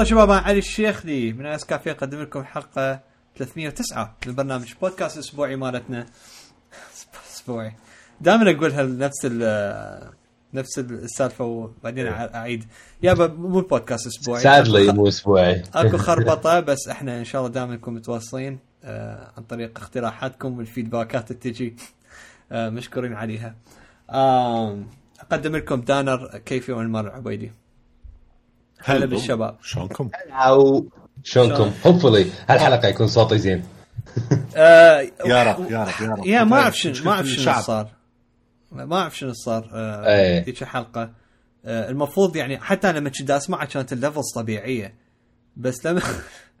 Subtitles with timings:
[0.00, 3.00] حياكم الله شباب أنا علي الشيخ لي من أس كافيه أقدم لكم حلقة
[3.36, 6.06] 309 من برنامج بودكاست أسبوعي مالتنا.
[7.34, 7.72] أسبوعي.
[8.20, 10.10] دائما اقولها نفس ال
[10.54, 12.64] نفس السالفة وبعدين أعيد.
[13.02, 14.42] يابا مو البودكاست أسبوعي.
[14.42, 15.62] سادلي مو أسبوعي.
[15.74, 21.30] أكو خربطة بس إحنا إن شاء الله دائما نكون متواصلين آه عن طريق اقتراحاتكم والفيدباكات
[21.30, 21.76] اللي تجي
[22.52, 23.54] آه مشكورين عليها.
[24.10, 24.78] آه
[25.20, 27.52] أقدم لكم دانر كيفي والمر عبيدي.
[28.84, 29.56] هلا بالشباب.
[29.62, 30.86] شلونكم؟ أو
[31.24, 33.64] شلونكم؟ hopefully هالحلقة يكون صوتي زين.
[34.56, 36.26] آه يا رب يا رب يا رب.
[36.26, 37.88] يا ما أعرف شنو ما أعرف شنو صار.
[38.72, 40.44] ما أعرف شنو صار إيه.
[40.44, 41.10] ذيك الحلقة.
[41.64, 44.94] آه المفروض يعني حتى أنا لما كنت اسمعها كانت ال levels طبيعية.
[45.56, 46.02] بس لما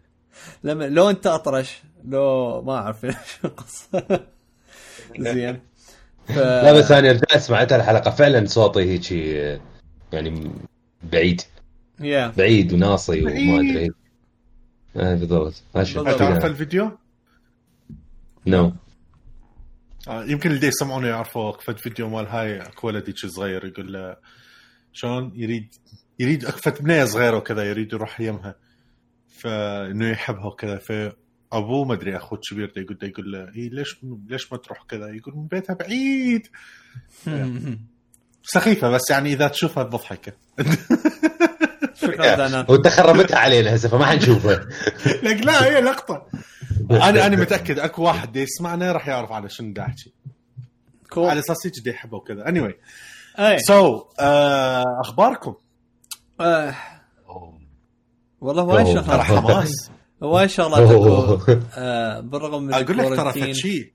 [0.64, 4.20] لما لو أنت أطرش لو ما أعرف شو القصة.
[5.18, 5.60] زين.
[6.26, 6.38] ف...
[6.38, 9.12] لا بس أنا رجعت سمعت الحلقة فعلا صوتي هيك
[10.12, 10.50] يعني
[11.02, 11.42] بعيد.
[12.00, 12.36] Yeah.
[12.36, 13.90] بعيد وناصي وما أدري
[14.96, 15.62] آه بالضبط.
[15.72, 16.98] تعرف الفيديو؟
[18.46, 18.72] نو no.
[20.08, 24.16] آه يمكن اللي يسمعونه يعرفوا كفت فيديو مال هاي اكو ولد صغير يقول له
[24.92, 25.74] شلون؟ يريد
[26.18, 28.54] يريد أكفت بنية صغيرة وكذا يريد يروح يمها.
[29.28, 30.78] فانه يحبها وكذا.
[30.78, 35.08] فابوه ما أدري أخوه الكبير يقول له يقول له إيه ليش ليش ما تروح كذا؟
[35.08, 36.46] يقول من بيتها بعيد.
[38.54, 40.34] سخيفة بس يعني إذا تشوفها تضحك.
[41.94, 44.66] شكرا وانت خربتها علينا هسه فما حنشوفها.
[45.24, 46.26] لك لا هي لقطة.
[46.90, 50.12] أنا أنا متأكد أكو واحد يسمعنا راح يعرف على شنو دا احكي
[51.16, 52.48] على أساس هيك يحبه وكذا.
[52.48, 54.04] anyway so
[55.00, 55.54] أخباركم؟
[56.40, 56.74] آه.
[58.40, 59.06] والله وايد شغلات.
[59.06, 63.92] ترى حماس وايد شغلات آه بالرغم من أقول لك ترى فد شيء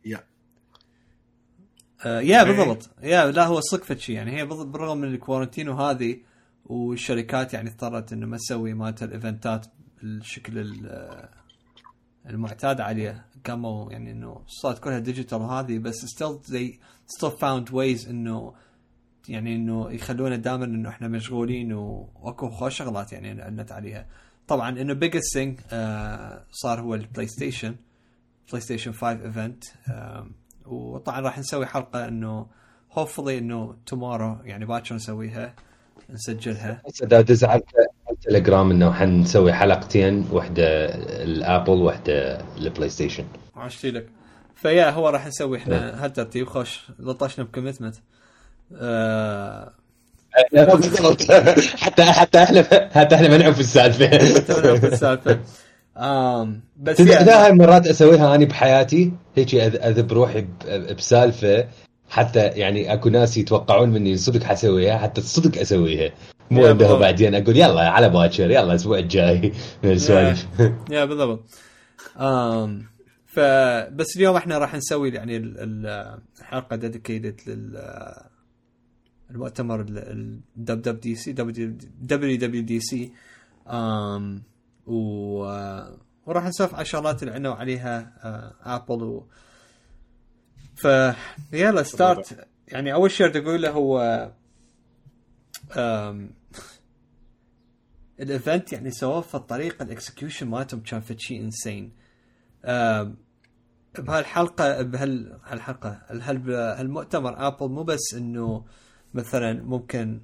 [2.05, 2.89] آه yeah بالضبط.
[3.03, 6.17] yeah لا هو صدق فد شيء يعني هي بالرغم من ال quarantine وهذه
[6.65, 9.65] والشركات يعني اضطرت إنه ما تسوي مالت ال event ات
[10.01, 10.75] بالشكل
[12.29, 13.25] المعتاد عليه.
[13.45, 16.75] قاموا يعني إنه صارت كلها digital وهذه بس still they
[17.17, 18.53] still found ways إنه
[19.29, 24.07] يعني إنه يخلونا دائما إنه إحنا مشغولين وأكو خوش شغلات يعني النت عليها.
[24.47, 25.59] طبعا إنه biggest thing
[26.51, 27.75] صار هو ال PlayStation
[28.49, 29.63] PlayStation 5 event
[30.67, 32.45] وطبعا راح نسوي حلقة إنه
[32.93, 35.53] hopefully إنه tomorrow يعني باكر نسويها
[36.09, 36.81] نسجلها.
[37.03, 37.61] إذا دز على
[38.11, 40.85] التليجرام إنه حنسوي حلقتين واحدة
[41.23, 43.25] ال Apple واحدة ال PlayStation
[43.55, 44.07] عشتي لك.
[44.55, 47.95] ف yeah هو راح نسوي إحنا هالترتيب خوش لطشنا ب commitment.
[48.73, 49.71] آه
[51.77, 54.07] حتى حتى إحنا حتى إحنا ما نعرف السالفة.
[54.63, 55.39] نعرف السالفة.
[55.97, 59.11] آم بس لا مرات أسويها أنا بحياتي.
[59.35, 60.47] هيك أذب روحي
[60.97, 61.67] بسالفة.
[62.09, 66.11] حتى يعني أكو ناس يتوقعون مني صدق حسويها حتى الصدق أسويها.
[66.51, 69.53] مو انه بعدين أقول يلا على باكر يلا الأسبوع الجاي.
[69.83, 70.47] من السوالف.
[70.91, 71.43] يا بالضبط.
[72.17, 72.85] آم
[73.25, 77.81] فبس اليوم إحنا راح نسوي يعني الحلقة ديديكيتد لل
[79.31, 83.11] المؤتمر ال dub dub DC WWDC
[84.85, 85.37] و
[86.25, 88.13] وراح نسولف على الشغلات اللي عندنا عليها
[88.75, 89.27] Apple و
[90.75, 90.87] ف
[91.53, 94.31] يلا start يعني أول شيء بدي أقوله هو
[98.19, 101.91] ال event يعني سووه في الطريقة ال execution مالتهم كان في شيء insane
[103.99, 108.65] بهالحلقة بهالحلقه هالمؤتمر Apple مو بس إنه
[109.13, 110.21] مثلا ممكن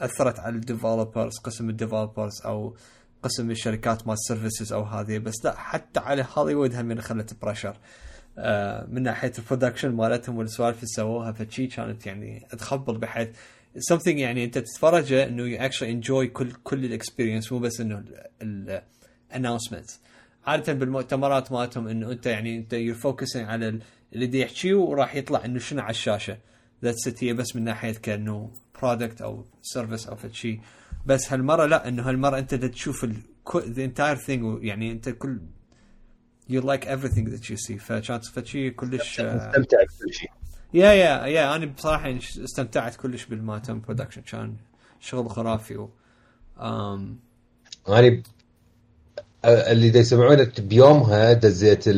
[0.00, 2.76] أثرت على ال developers قسم ال developers أو
[3.22, 7.76] قسم الشركات مال ال services أو هذه بس لا حتى على هوليوود هم خلت pressure
[8.88, 13.28] من ناحية ال production مالتهم والسوالف اللي سووها فشي كانت يعني تخبل بحيث
[13.92, 18.04] something يعني أنت تتفرجه إنه you actually enjoy كل كل ال experience مو بس إنه
[18.42, 19.90] ال announcement
[20.46, 23.80] عادة بالمؤتمرات مالتهم إنه أنت يعني أنت you focusing على
[24.12, 26.38] اللي دي يحكيه وراح يطلع إنه شنو على الشاشة.
[26.84, 28.50] that's هي بس من ناحية كأنه
[28.82, 30.60] product أو service أو شيء
[31.06, 33.06] بس هالمرة لا إنه هالمرة أنت تشوف
[33.56, 35.40] the entire thing يعني أنت كل
[36.50, 37.78] you like everything that you see.
[37.78, 40.30] فكانت فشي كلش استمتع بكل شيء.
[40.74, 44.22] yeah yeah yeah أنا بصراحة يعني استمتعت كلش بمالتهم production.
[44.22, 44.56] كان
[45.00, 45.90] شغل خرافي و
[46.58, 46.60] um...
[47.88, 48.22] أنا
[49.44, 51.88] اللي دا يسمعونه بيومها دزيت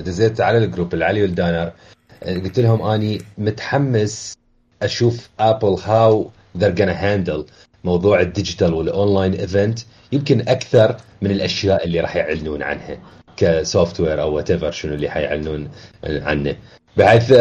[0.00, 1.72] دزيت على ال group لعلي ولدانر.
[2.22, 4.34] قلت لهم أني متحمس
[4.82, 7.46] أشوف Apple how they're gonna handle
[7.84, 9.78] موضوع ال digital وال online event
[10.12, 12.98] يمكن أكثر من الأشياء اللي راح يعلنون عنها
[13.36, 15.68] ك software أو what شنو اللي حيعلنون
[16.04, 16.56] عنه.
[16.96, 17.32] بحيث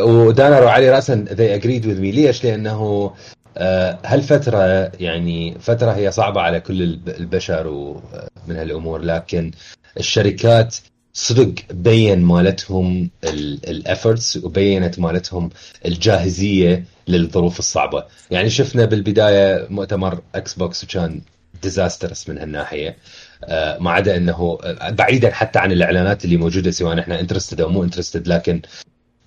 [0.00, 2.14] ودانر وعلي راسا they agreed with me.
[2.14, 3.10] ليش؟ لأنه
[3.58, 9.00] آه، هالفترة يعني فترة هي صعبة على كل الب- البشر ومن هالأمور.
[9.00, 9.50] لكن
[9.98, 10.76] الشركات
[11.16, 15.50] صدق بين مالتهم ال efforts وبينت مالتهم
[15.86, 18.04] الجاهزية للظروف الصعبة.
[18.30, 21.20] يعني شفنا بالبداية مؤتمر Xbox وكان
[21.62, 22.96] disastrous من هالناحية.
[23.44, 27.68] آه، ما عدا إنه آه، بعيدا حتى عن الإعلانات اللي موجودة سواء إحنا interested أو
[27.68, 28.62] مو interested لكن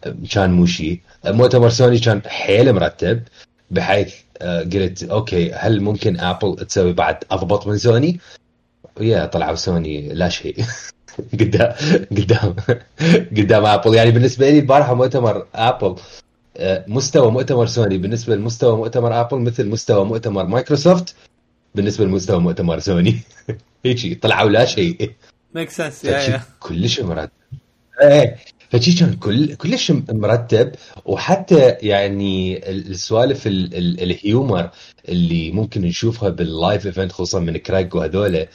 [0.03, 1.01] آه، كان مو شيء.
[1.25, 3.23] مؤتمر سوني كان حيل مرتب
[3.71, 8.19] بحيث قلت okay هل ممكن Apple تسوي بعد أضبط من سوني؟
[9.01, 10.65] يا طلعوا سوني لا شيء.
[11.33, 11.73] قدام
[12.11, 12.55] قدام
[13.37, 15.95] قدام Apple يعني بالنسبة لي البارحه مؤتمر Apple
[16.57, 21.15] آه، مستوى مؤتمر سوني بالنسبة لمستوى مؤتمر Apple مثل مستوى مؤتمر مايكروسوفت
[21.75, 23.19] بالنسبة لمستوى مؤتمر سوني
[23.85, 25.11] هيجي طلعوا لا شيء.
[25.55, 26.05] make sense
[26.59, 27.29] كلش مرتب.
[28.01, 28.35] إيه
[28.69, 30.71] فشي كان كل كلش مرتب.
[31.05, 34.69] وحتى يعني ال- السوالف ال- ال- ال humor
[35.09, 38.45] اللي ممكن نشوفها بال live event خصوصا من كريج وهذول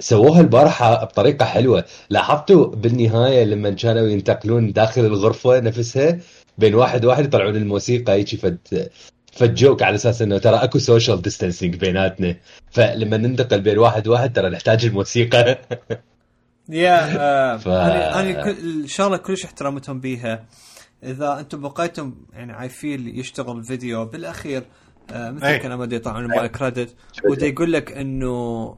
[0.00, 1.84] سووها البارحه بطريقة حلوة.
[2.10, 6.18] لاحظتوا بالنهاية لما كانوا ينتقلون داخل الغرفة نفسها
[6.58, 8.58] بين واحد واحد يطلعون الموسيقى هيك فد
[9.32, 12.36] فد joke على أساس إنه ترى أكو social distancing بيناتنا.
[12.70, 15.58] فلما ننتقل بين واحد واحد ترى نحتاج الموسيقى.
[16.68, 20.44] yeah آه ف- أنا الشغله كلش احترمتهم بيها.
[21.04, 24.62] إذا أنتم بقيتم يعني عايفين يشتغل فيديو بالأخير
[25.12, 25.56] آه مثل.
[25.56, 26.94] كلام دي طبعا مال كريدت
[27.24, 28.74] ودا يقول لك إنه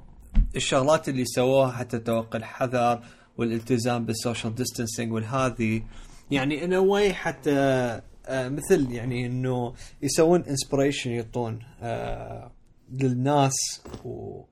[0.56, 3.02] الشغلات اللي سووها حتى توقي الحذر
[3.38, 5.84] والالتزام بالسوشيال ديستانسينج والهذي
[6.30, 7.52] يعني انه واي حتى
[8.26, 12.50] آه مثل يعني إنه يسوون انسبريشن يعطون آه
[12.92, 14.42] للناس و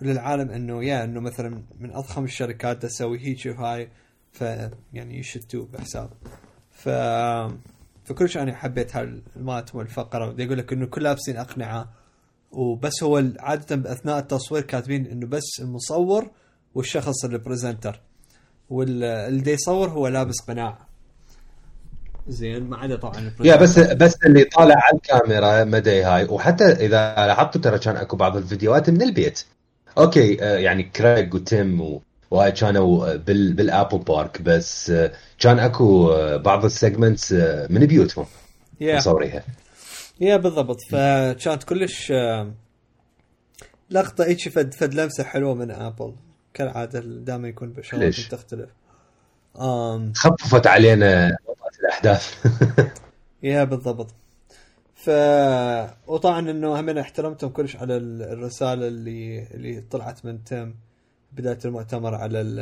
[0.00, 3.88] للعالم إنه يا إنه مثلا من أضخم الشركات تسوي هيك وهاي
[4.32, 4.40] ف
[4.92, 6.10] يعني يشتوا بحساب.
[6.70, 6.88] ف
[8.04, 11.92] فكلش أنا حبيت هالمالتهم الفقره بدي أقول لك إنه كل لابسين أقنعه.
[12.52, 16.30] وبس هو عادة باثناء التصوير كاتبين إنه بس المصور
[16.74, 18.00] والشخص ال presenter
[18.70, 20.78] واللي يصور هو لابس قناع.
[22.28, 27.14] زين ما عدا طبعا yeah بس بس اللي طالع على الكاميرا مدى هاي وحتى إذا
[27.26, 29.44] لاحظتوا ترى كان أكو بعض الفيديوهات من البيت.
[29.98, 35.12] okay آه، يعني كريج وتيم و- وهاي كانوا آه، بال بال Apple Park بس آه،
[35.38, 36.08] كان أكو
[36.38, 37.32] بعض ال segments
[37.70, 38.26] من بيوتهم.
[38.80, 39.42] yeah مصوريها
[40.20, 40.78] yeah بالضبط.
[40.90, 42.52] فكانت كلش آه،
[43.90, 46.14] لقطة هيك فد فد لمسة حلوة من Apple
[46.54, 48.70] كالعادة دائما يكون بشغلات؟ تختلف.
[49.60, 51.36] آم خففت علينا
[51.80, 52.46] الأحداث.
[53.42, 54.14] yeah بالضبط.
[54.94, 55.10] ف
[56.06, 60.74] وطبعا إنه هم احترمتهم كلش على ال- الرسالة اللي اللي طلعت من تيم.
[61.32, 62.60] بداية المؤتمر على ال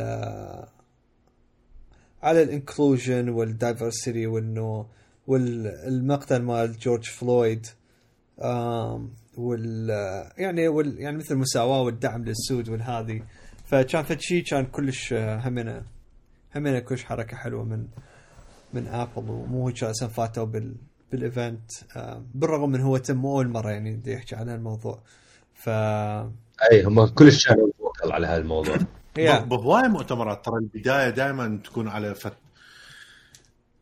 [2.23, 4.87] على ال inclusion وال diversity وإنه
[5.27, 7.67] والمقتل مال جورج فلويد
[9.37, 9.89] وال
[10.39, 13.23] يعني وال يعني مثل المساواة والدعم للسود والهذي.
[13.65, 15.85] فكان فد شيء كان كلش آه، همنا.
[16.57, 17.87] همنا كلش حركة حلوة من
[18.75, 20.75] من Apple ومو هيك أساسا فاتوا بال
[21.13, 25.03] بال event آه، بالرغم من مو تيم أول مرة يعني يحكي عن هالموضوع.
[25.55, 25.69] ف
[26.73, 27.69] أي هم كلش كانوا
[28.05, 28.77] على هالموضوع.
[29.17, 32.33] بهواي مؤتمرات ترى البداية دائما تكون على فد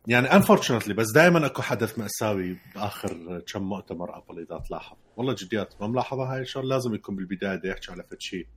[0.07, 4.97] يعني unfortunately بس دائما أكو حدث مأساوي بآخر كم مؤتمر Apple إذا تلاحظ.
[5.17, 8.47] والله جديات ما ملاحظة هاي الشغله لازم يكون بالبداية دا يحكي على فد شيء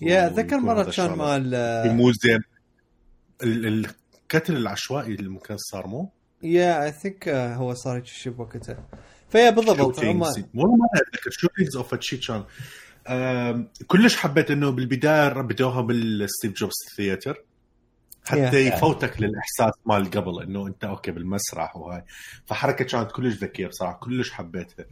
[0.00, 1.18] yeah أتذكر مرة كان.
[1.18, 2.40] مال آه، مو زين
[3.42, 3.84] ال-
[4.24, 6.10] القتل العشوائي اللي ممكن صار مو؟
[6.42, 8.88] yeah I think هو صار هيك شيء بوقتها.
[9.30, 9.98] ف yeah بالضبط.
[9.98, 12.44] والله ما أتذكر shootings أو فد شيء كان
[13.86, 17.44] كلش حبيت إنه بالبداية بدوها بال Steve Jobs Theater
[18.26, 18.74] حتى Yeah.
[18.74, 22.04] يفوتك للإحساس مال قبل إنه أنت okay بالمسرح وهاي.
[22.46, 24.84] فحركة كانت كلش ذكية بصراحة كلش حبيتها.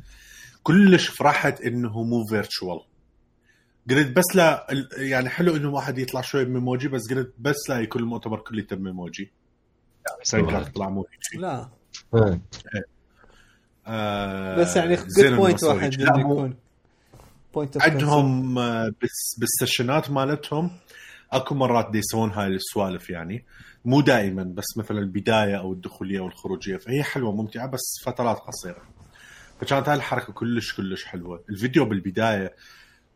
[0.62, 2.80] كلش فرحت إنه مو virtual
[3.90, 7.56] قلت بس لا ال- يعني حلو إنه واحد يطلع شوي ب Memoji بس قلت بس
[7.68, 9.32] لا يكون المؤتمر كله تيم Memoji
[10.22, 11.06] سنكر طلع مو
[11.38, 11.68] لا.
[13.86, 14.56] آه.
[14.60, 16.54] بس يعني good point واحد يكون
[17.54, 20.70] point عندهم آه، بس بالسيشنات مالتهم
[21.36, 23.44] اكو مرات دي يسوون هاي السوالف يعني.
[23.84, 26.76] مو دائما بس مثلا البداية أو الدخولية أو الخروجية.
[26.76, 28.82] فهي حلوة ممتعة بس فترات قصيرة.
[29.60, 31.44] فكانت هاي الحركة كلش كلش حلوة.
[31.50, 32.54] الفيديو بالبداية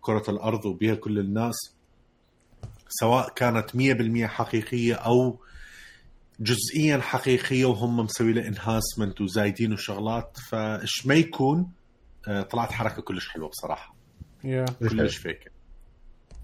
[0.00, 1.54] كرة الأرض وبيها كل الناس
[2.88, 5.40] سواء كانت 100% حقيقية أو
[6.40, 11.70] جزئيا حقيقية وهم مسوي له enhancement وزايدين وشغلات فايش ما يكون
[12.28, 13.94] آه، طلعت حركة كلش حلوة بصراحة.
[14.44, 15.52] yeah كلش fake.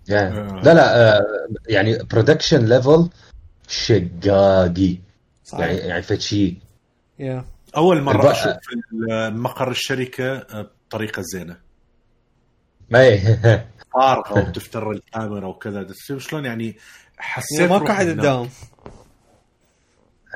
[0.08, 0.60] يعني آه.
[0.64, 1.22] لا لا آه،
[1.68, 3.10] يعني production level
[3.68, 4.98] شقاقي.
[5.44, 5.66] صحيح.
[5.66, 6.56] يعني يعني فد شيء
[7.18, 7.44] yeah
[7.76, 8.56] أول مرة الب- أشوف
[9.34, 11.56] مقر الشركة آه، بطريقة زينة.
[12.94, 13.20] أي.
[13.94, 15.86] فارغه وتفتر الكاميرا وكذا.
[16.18, 16.76] شلون يعني
[17.18, 18.06] حسيت ماكو أحد.
[18.06, 18.50] مداوم.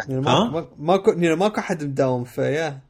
[0.08, 0.20] يعني
[0.78, 2.80] ماكو يعني ماكو أحد مداوم فيا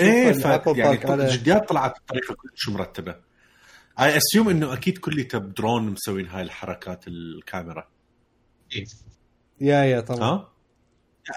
[0.00, 0.44] إيه ف
[0.76, 3.16] يعني طلعت بطريقة كلش مرتبة.
[4.00, 7.88] اي assume إنه أكيد كليته بدرون مسوين هاي الحركات الكاميرا.
[9.60, 10.20] yeah yeah طبعا.
[10.28, 10.48] ها؟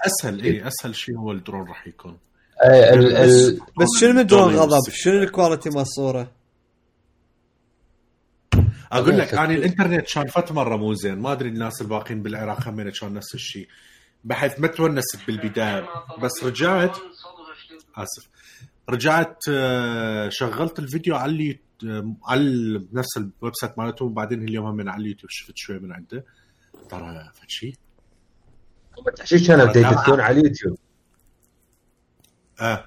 [0.06, 2.18] أسهل اي أسهل شيء هو الدرون راح يكون.
[2.64, 4.90] إيه، ال- ال- بس شنو من درون غضب.
[4.90, 6.32] شنو ال quality مال الصورة؟
[8.92, 11.18] أقول لك يعني الإنترنت كان فت مرة مو زين.
[11.18, 13.68] ما أدري الناس الباقيين بالعراق هم كان نفس الشيء.
[14.24, 15.88] بحيث ما تونست بالبداية.
[16.22, 16.96] بس رجعت
[17.96, 18.28] آسف.
[18.88, 21.58] رجعت آه، شغلت الفيديو على آه،
[22.24, 26.24] على نفس ال website مالته وبعدين اليوم هم على اليوتيوب شفت شوي من عنده.
[26.88, 27.74] ترى فد شيء
[29.24, 30.78] شو كانوا يديتون على اليوتيوب؟
[32.60, 32.84] آه.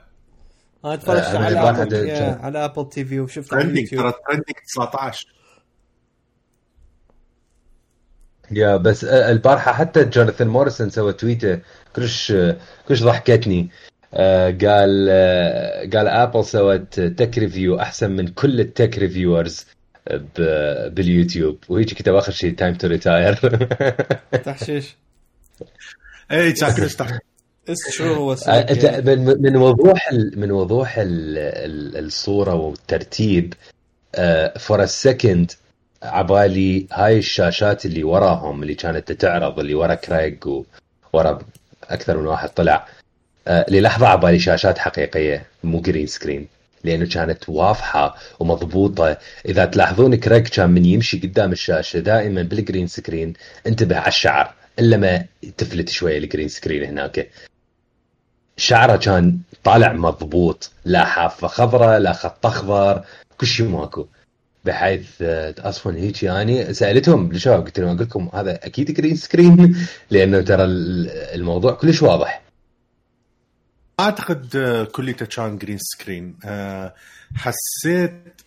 [0.86, 1.96] أنا تفرجت آه، على ابل
[2.46, 4.02] على ابل تي في وشفت على trending اليوتيوب.
[4.02, 5.36] ترى ترندنج 19
[8.52, 11.60] yeah بس آه، البارحة حتى جوناثان موريسون سوى تويتة.
[11.96, 13.60] كلش آه، كلش ضحكتني.
[13.62, 13.70] آه،
[14.62, 19.66] قال آه، قال Apple سوت tech review أحسن من كل ال tech reviewers
[20.90, 21.58] باليوتيوب.
[21.70, 23.36] وهيك كتب آخر شيء time to retire
[24.46, 24.96] تحشيش.
[26.32, 26.54] اي
[27.90, 28.36] شو هو آه،
[28.72, 33.54] انت؟ من من وضوح من وضوح ال- ال- الصورة والترتيب
[34.60, 35.52] for a second
[36.04, 40.38] عبالي هاي الشاشات اللي وراهم اللي كانت تعرض اللي ورا كريج
[41.14, 41.40] وورا
[41.84, 42.88] أكثر من واحد طلع.
[43.48, 46.48] آه، للحظة عبالي شاشات حقيقية مو green screen
[46.84, 49.18] لأنه كانت واضحة ومضبوطة.
[49.46, 53.34] إذا تلاحظون كريج كان من يمشي قدام الشاشة دائما بال green screen
[53.68, 55.25] انتبه على الشعر إلا ما
[55.58, 57.30] تفلت شوية ال green screen هناك.
[58.58, 63.04] شعره كان طالع مضبوط لا حافة خضراء لا خط أخضر
[63.38, 64.08] كل شيء ماكو.
[64.66, 69.75] بحيث آه، أصلا هيك يعني سألتهم الشباب قلت لهم أقول لكم هذا أكيد green screen
[70.12, 72.42] لأنه ترى ال- الموضوع كلش واضح.
[74.00, 74.58] أعتقد
[74.92, 76.38] كليته كان green screen
[77.36, 78.42] حسيت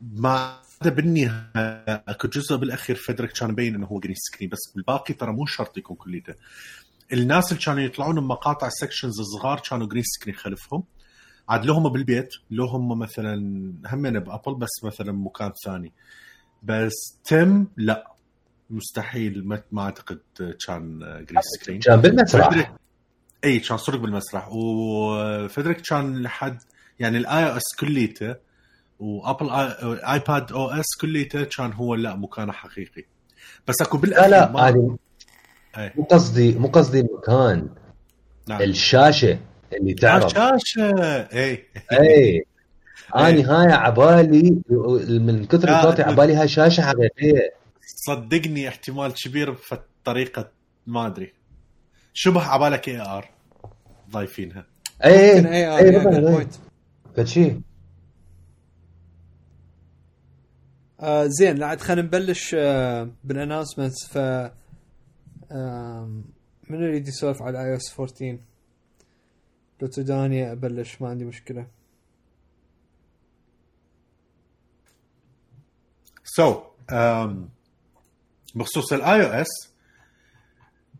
[0.00, 5.14] ما عدا بالنهاية اكو جزء بالأخير فدرك كان مبين إنه هو جرين سكرين بس بالباقي
[5.14, 6.34] ترى مو شرط يكون كليته.
[7.12, 10.84] الناس اللي كانوا يطلعون بمقاطع سكشنز صغار كانوا جرين سكرين خلفهم.
[11.48, 13.34] عاد لهم بالبيت لهم مثلا
[13.86, 15.92] همين بأبل بس مثلا مكان ثاني.
[16.62, 18.14] بس تم لا.
[18.70, 20.20] مستحيل ما, أعتقد
[20.66, 22.74] كان جرين سكرين كان بالمسرح.
[23.44, 24.48] اي كان صدق بالمسرح.
[24.52, 26.58] وفدرك كان لحد
[26.98, 28.34] يعني ال iOS كليته
[28.98, 29.50] و Apple
[30.04, 33.04] iPadOS كليته كان هو لا مكانه حقيقي.
[33.68, 34.96] بس أكو لا بالاخير لا هذه
[35.78, 35.92] أي.
[35.96, 37.68] مو قصدي مو قصدي المكان
[38.48, 38.62] نعم.
[38.62, 39.38] الشاشة
[39.72, 40.90] اللي تعرض شاشة.
[41.32, 42.44] اي اي
[43.16, 44.62] أني هاي عبالي
[45.18, 46.06] من كثر لا، لا.
[46.08, 47.54] عبالي هاي شاشة حقيقية.
[47.86, 49.56] صدقني احتمال كبير
[50.02, 50.48] بطريقه
[50.86, 51.32] ما أدري.
[52.14, 53.30] شبه عبالك AR.
[54.14, 54.66] ضايفينها.
[55.04, 55.90] اي اي اي
[57.28, 57.60] شيء.
[61.00, 63.10] آه زين عاد خلينا نبلش آه
[64.08, 64.18] ف
[65.52, 66.24] آم،
[66.70, 68.38] من يريد يسولف على iOS 14
[69.82, 71.66] لو تداني أبلش ما عندي مشكلة.
[76.24, 76.56] so so,
[76.92, 77.34] um,
[78.54, 79.48] بخصوص ال iOS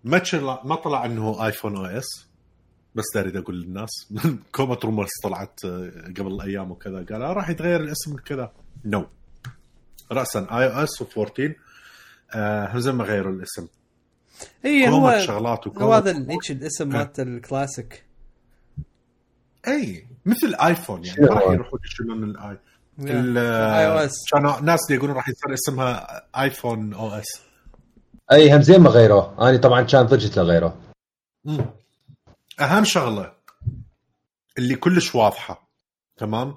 [0.05, 2.27] ما طلع ما طلع إنه iPhone OS
[2.95, 3.91] بس دا اريد أقول للناس.
[4.55, 7.07] كومة rumors طلعت آه، قبل أيام وكذا.
[7.11, 8.53] قال آه راح يتغير الاسم كذا
[8.85, 9.05] no no.
[10.13, 11.53] راسا اي أو اس و14
[12.35, 13.67] آه زي ما غيروا الاسم.
[14.65, 18.05] اي هو شغلات هو هذا هيك الاسم مالت الكلاسيك.
[19.69, 22.59] اي مثل ايفون يعني ما راح؟ يروحون يشيلون الاي
[23.01, 27.41] iOS كانوا ناس يقولون راح يصير اسمها iPhone OS
[28.33, 29.49] اي هم زين ما غيروه.
[29.49, 30.77] أنا طبعا كان ضجت لغيره.
[32.61, 33.33] أهم شغلة
[34.59, 35.69] اللي كلش واضحة
[36.17, 36.55] تمام؟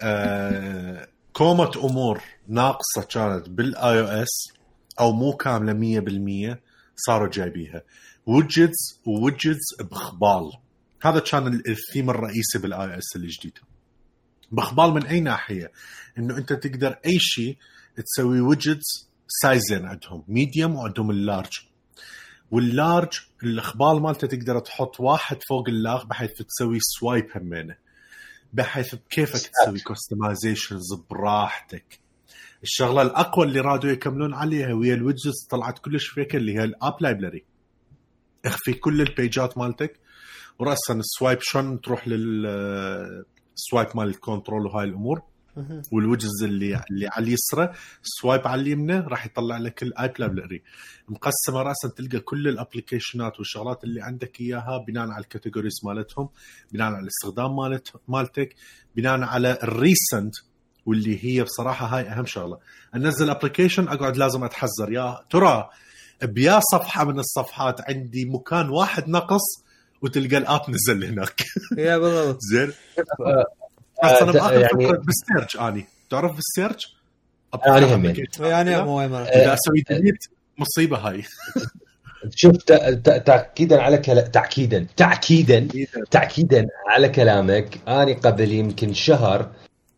[0.00, 4.52] آه كومة أمور ناقصة كانت بال iOS
[5.00, 5.72] أو مو كاملة
[6.54, 6.58] 100%
[6.96, 7.82] صاروا جايبيها.
[8.26, 10.52] widgets و widgets بخبال
[11.02, 13.58] هذا كان ال- الثيم الرئيسي بال iOS الجديد
[14.52, 15.72] بخبال من أي ناحية؟
[16.18, 17.56] إنه أنت تقدر أي شيء
[18.04, 21.52] تسوي widgets سايزين عندهم medium وعندهم ال large
[22.50, 27.76] وال large الاخبال مالته تقدر تحط واحد فوق الاخ بحيث تسوي swipe همينه
[28.52, 32.00] بحيث بكيفك تسوي customizations براحتك.
[32.62, 36.72] الشغلة الأقوى اللي رادوا يكملون عليها وهي ال widgets طلعت كلش big اللي هي ال
[36.72, 37.44] App Library
[38.44, 40.00] اخفي كل البيجات مالتك
[40.58, 42.46] وراسا ال swipe شلون تروح لل
[43.56, 45.22] ال swipe مال ال control وهاي الأمور.
[45.92, 50.62] والوجز اللي اللي على اليسرى swipe على اليمنى راح يطلع لك ال App Library
[51.08, 56.28] مقسمة راسا تلقى كل الابلكيشنات والشغلات اللي عندك إياها بناء على ال categories مالتهم
[56.72, 58.54] بناء على الاستخدام مالت مالتك
[58.96, 60.34] بناء على ال recent
[60.86, 62.58] واللي هي بصراحة هاي أهم شغلة.
[62.94, 64.92] أنزل application أقعد لازم أتحذر.
[64.92, 65.68] يا ترى
[66.22, 69.64] بيا صفحة من الصفحات عندي مكان واحد نقص
[70.02, 71.42] وتلقى ال app نزل هناك.
[71.78, 72.38] يا بالضبط.
[72.52, 72.72] زين؟
[73.26, 73.44] آه،
[74.04, 75.86] بس أنا باخذ يعني- فكرة بال search آني.
[76.10, 76.96] تعرف بال search؟
[77.66, 78.26] أنا همين.
[78.40, 79.22] يعني مو أي مرة.
[79.22, 80.24] إذا أسوي delete
[80.58, 81.22] مصيبة هاي.
[82.34, 82.56] شوف
[83.02, 84.20] تاكيدا على كلا...
[84.20, 85.68] تاكيدا تاكيدا
[86.10, 86.66] تاكيدا.
[86.88, 87.78] على كلامك.
[87.88, 89.50] أنا قبل يمكن شهر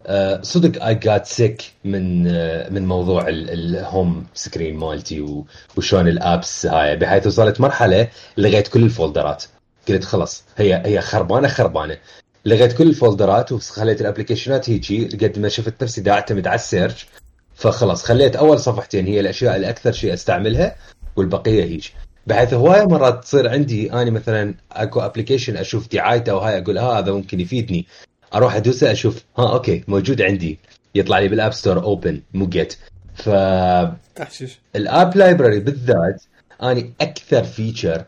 [0.07, 5.47] آه، صدق I got sick من آه، من موضوع ال- ال home screen مالتي و-
[5.77, 6.97] وشلون ال apps هاي.
[6.97, 9.45] بحيث وصلت مرحلة لغيت كل ال folderات.
[9.89, 11.99] قلت خلاص هي هي خربانة خربانة.
[12.45, 16.55] لغيت كل ال folderات وخليت ال applicationات هيجي قد ما شفت نفسي دا اعتمد على
[16.55, 17.07] ال search.
[17.55, 20.77] فخلاص خليت أول صفحتين هي الأشياء الاكثر شيء أستعملها
[21.17, 21.89] والبقية هيج
[22.27, 27.13] بحيث هواية مرات تصير عندي أنا مثلا أكو application أشوف دعايته وهاي أقول ها هذا
[27.13, 27.87] ممكن يفيدني.
[28.35, 30.59] أروح ادوسه أشوف ها okay موجود عندي.
[30.95, 32.77] يطلع لي بال App Store open مو get
[33.15, 36.23] فال app احشش library بالذات
[36.63, 38.05] اني أكثر feature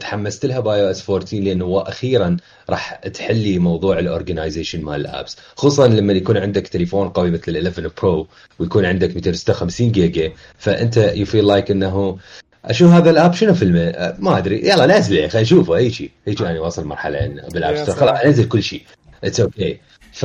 [0.00, 2.36] تحمست لها ب iOS 14 لأنه أخيرا
[2.70, 5.36] راح تحل لي موضوع ال organization مال ال apps.
[5.56, 8.26] خصوصا لما يكون عندك تليفون قوي مثل ال 11 Pro
[8.58, 12.18] ويكون عندك 256 جيجا فأنت you feel like إنه
[12.64, 14.68] أشوف هذا ال app؟ شنو فيلمه؟ أه، ما أدري.
[14.68, 17.94] يلا نزله خلينا نشوفه هيجي هيجي أنا واصل مرحلة بال App Store.
[17.94, 18.82] خلاص انزل كل شيء
[19.24, 19.80] it's okay
[20.12, 20.24] ف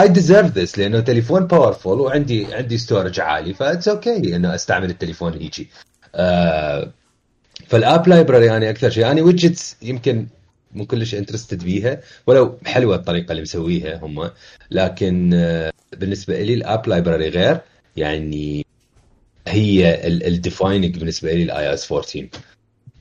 [0.00, 4.90] I deserve this لأنه تليفون powerful وعندي عندي storage عالي ف it's okay إنه أستعمل
[4.90, 5.68] التليفون هيجي
[6.14, 6.92] آه
[7.68, 9.10] فال app library أنا أكثر شيء.
[9.10, 10.26] أنا widgets يمكن
[10.72, 14.30] مو كلش interested بيها ولو حلوة الطريقة اللي مسويها هم.
[14.70, 17.60] لكن آه، بالنسبة لي ال app library غير.
[17.96, 18.66] يعني
[19.48, 22.28] هي ال defining بالنسبة لي ال iOS 14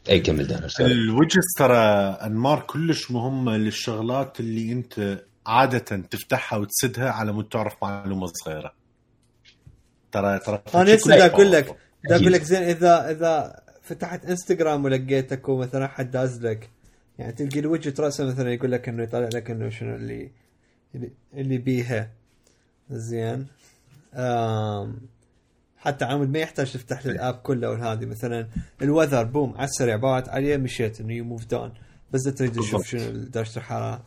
[0.09, 0.67] أي كمل دانر.
[0.79, 1.77] الوجز ترى
[2.23, 8.73] أنمار كلش مهمة للشغلات اللي أنت عادة تفتحها وتسدها على مود تعرف معلومة صغيرة.
[10.11, 11.75] ترى ترى أنا لسه أقول لك.
[12.11, 16.69] أقول لك زين اذا إذا فتحت انستغرام ولقيتك ومثلا حد داز لك.
[17.19, 20.31] يعني تلقي الوجه راسه مثلا يقول لك إنه يطلع لك إنه شنو اللي
[21.33, 22.11] اللي, بيها
[22.89, 23.47] زين.
[24.13, 24.97] آم
[25.77, 28.47] حتى عامل ما يحتاج تفتح لي الآب كله وهذه مثلا
[28.81, 31.73] الوذر بوم على السريع باعت عليه مشيت انه يو موف داون
[32.11, 32.87] بس تريد تشوف.
[32.87, 34.03] شنو درجه الحرارة.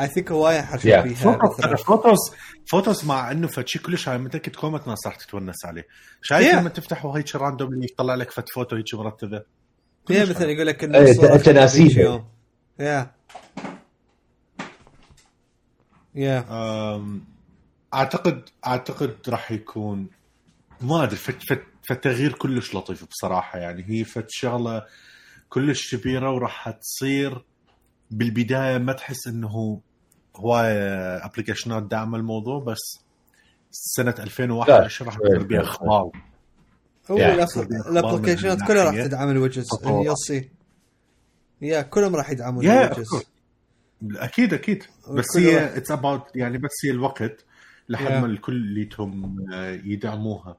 [0.00, 0.76] اي ثينك هواية.
[1.02, 2.18] بيها مثلا فوتوز
[2.66, 5.86] فوتوز مع إنه فشي كلش هاي متأكد كومة ناس راح تتونس عليه
[6.22, 6.54] شايف Yeah.
[6.56, 9.42] لما تفتحه هيك راندوم اللي يطلع لك فت فوتو هيك مرتبة
[10.10, 10.50] هي مثلا.
[10.50, 12.28] يقول لك إنه إيه، يوم.
[12.78, 13.10] يا
[16.14, 16.44] يا
[17.94, 20.06] أعتقد أعتقد راح يكون
[20.80, 24.82] ما أدري فت فت فتغيير كلش لطيف بصراحة يعني هي فت شغلة
[25.48, 27.44] كلش كبيرة وراح تصير
[28.10, 29.80] بالبداية ما تحس إنه
[30.36, 33.00] هواية applicationات داعمه الموضوع بس
[33.70, 36.10] سنة 2021 راح لا، تصير بها أخبار
[37.10, 37.42] هو يعني
[37.90, 40.06] ال applicationات كلها راح تدعم الوجز تطور.
[40.12, 40.48] يصي
[41.62, 43.06] يا كلهم راح يدعمون الوجز.
[44.16, 44.84] أكيد أكيد.
[45.10, 47.44] بس هي واحد- اتس اباوت يعني بس هي الوقت
[47.88, 48.12] لحد.
[48.12, 50.56] ما الكل ليتهم آه، يدعموها.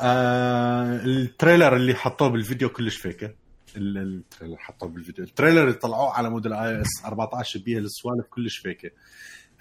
[0.00, 3.34] آه التريلر اللي حطوه بالفيديو كلش فيكه
[3.76, 5.24] التريلر حطوه بالفيديو.
[5.24, 8.90] التريلر اللي طلعوه على مود الاي إس 14 بيها السوالف كلش فيكه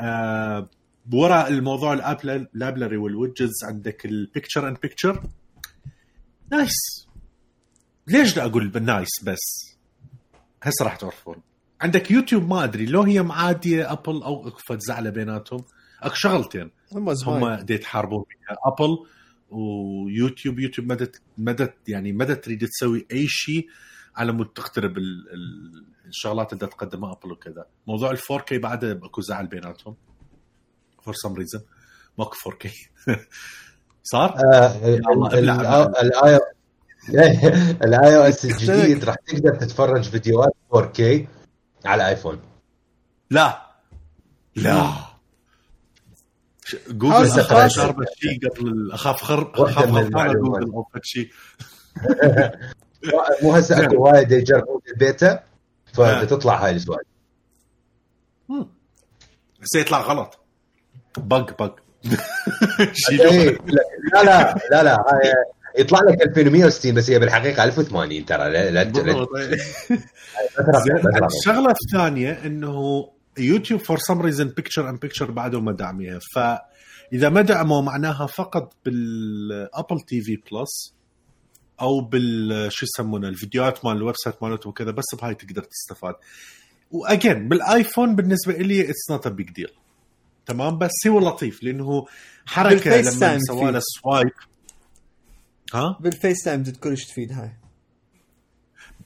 [0.01, 0.69] آه
[1.13, 5.23] وراء الموضوع الأب لابلري والوجز عندك البيكتشر اند بيكتشر
[6.51, 7.07] nice
[8.07, 9.75] ليش بدي أقول nice بس؟
[10.63, 11.35] هسه راح تعرفون.
[11.81, 15.63] عندك يوتيوب ما أدري لو هي معادية أبل أو أكفت زعلة بيناتهم
[16.01, 16.71] اكو شغلتين.
[16.91, 18.97] هم هم زمان دي يتحاربون فيها أبل
[19.49, 23.67] ويوتيوب يوتيوب مدى مدى يعني مدى تريد تسوي أي شيء
[24.15, 27.65] على مود تقترب ال- ال- الشغلات اللي تقدمها أبل وكذا.
[27.87, 29.95] موضوع ال 4K بعد أكو زعل بيناتهم.
[31.03, 31.61] for some reason
[32.17, 32.69] ماكو 4K
[34.03, 34.35] صار؟
[36.03, 36.39] ال
[37.83, 41.01] ال iOS الجديد راح تقدر تتفرج فيديوهات 4K
[41.85, 42.39] على ايفون
[43.31, 43.61] لا.
[44.55, 44.93] لا.
[46.89, 47.69] جوجل.
[47.69, 50.61] شاربة شيء قبل أخاف خرب أخاف المعلومات.
[50.61, 51.29] جوجل أو شيء.
[53.43, 55.43] مو هسه أكو وايد يجربون البيتا
[55.93, 57.07] فبتطلع هاي السوالف.
[59.61, 60.39] بس يطلع غلط.
[61.17, 61.79] bug bug.
[63.11, 63.57] إيه،
[64.13, 65.33] لا لا لا لا هاي
[65.77, 68.81] يطلع لك 2160 بس هي بالحقيقة 1080 ترى لا لا.
[71.25, 73.05] الشغله الثانية إنه
[73.37, 78.73] يوتيوب for some reason picture in picture بعده ما دعميها فإذا ما دعموا معناها فقط
[78.85, 80.94] بال Apple TV Plus
[81.81, 86.15] أو بال شو يسمونه الفيديوهات مال ال website مالتهم وكذا بس بهاي تقدر تستفاد.
[86.91, 89.69] واجين بالآيفون بالنسبة لي اتس نوت ا بيج ديل
[90.45, 92.05] تمام؟ بس هو لطيف لأنه
[92.45, 93.79] حركة لما سوى له.
[93.79, 94.31] سوايب.
[95.73, 97.51] ها؟ بالفيس تايم كلش تفيد هاي؟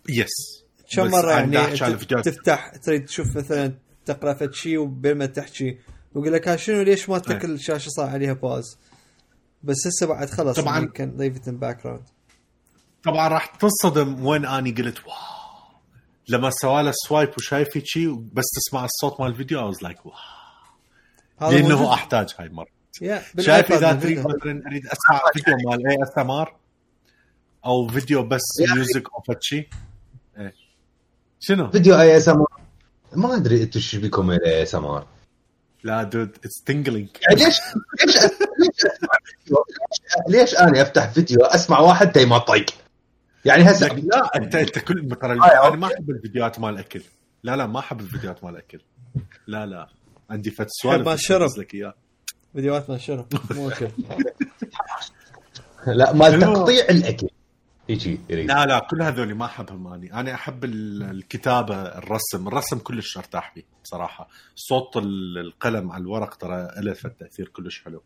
[0.09, 0.63] يس
[0.95, 1.97] كم مرة يعني.
[2.23, 3.73] تفتح تريد تشوف مثلا
[4.05, 5.77] تقرأ فد شيء وبين ما تحكي
[6.13, 8.77] ويقول لك ها شنو ليش ما تاكل الشاشة صار عليها باز؟
[9.63, 10.85] بس هسه بعد خلص طبعاً.
[10.85, 12.03] كان ان باك جراوند
[13.03, 15.15] طبعا راح تنصدم وين اني قلت wow.
[16.27, 20.15] لما سوى له swipe وشايف شيء بس تسمع الصوت مال الفيديو I was like wow.
[21.51, 22.67] لأنه أحتاج هاي المرة.
[23.01, 23.93] يا شايف إذا.
[23.93, 26.55] تريد مثلا أريد أسمع فيديو مال ASMR
[27.65, 28.41] أو فيديو بس
[28.73, 29.67] music أو شيء
[30.37, 30.53] إيه.
[31.39, 32.45] شنو؟ فيديو ASM
[33.15, 35.07] ما أدري أنتم إيش بيكم ASMR
[35.83, 37.59] لا dude it's tingling يعني ليش
[38.59, 38.91] ليش,
[40.27, 42.65] ليش أنا أفتح فيديو أسمع واحد تي ما طيق؟
[43.45, 47.01] يعني هسه لا انت انت كل ترى آه، أنا ما أحب الفيديوهات مال الاكل
[47.43, 48.79] لا لا ما أحب الفيديوهات مال الاكل
[49.47, 49.87] لا لا.
[50.29, 51.41] عندي فت سوالف مال الشرب.
[51.41, 51.93] أدز لك إياه.
[52.53, 53.89] فيديوهات ما شنو مو شنو
[55.87, 57.27] لا مال؟ تقطيع الأكل.
[57.89, 58.47] هيجي يريد.
[58.47, 62.47] لا لا كل هذول ما أحبهم اني أنا أحب ال- الكتابة الرسم.
[62.47, 68.01] الرسم كلش أرتاح فيه بصراحه صوت ال- القلم على الورق ترى له تاثير كلش حلو.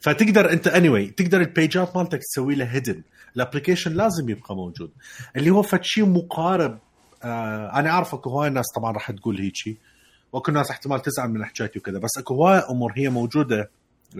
[0.00, 3.02] فتقدر انت اني anyway, تقدر البيجات مالتك تسوي له hidden
[3.36, 4.92] ال application لازم يبقى موجود.
[5.36, 6.78] اللي هو فد شيء مقارب
[7.24, 9.78] آه أنا عارف أكو هواي ناس طبعا راح تقول هيجي.
[10.32, 11.98] وأكو ناس احتمال تزعل من حكايتي وكذا.
[11.98, 13.70] بس أكو هواي أمور هي موجودة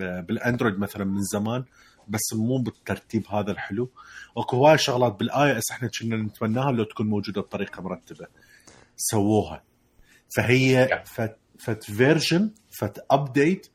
[0.01, 1.63] آه، بالأندرويد مثلا من زمان
[2.07, 3.89] بس مو بالترتيب هذا الحلو.
[4.35, 8.27] واكو هواي شغلات بال iOS إحنا كنا نتمناها لو تكون موجودة بطريقة مرتبة.
[8.97, 9.63] سووها.
[10.35, 13.67] فهي فد فد version فد update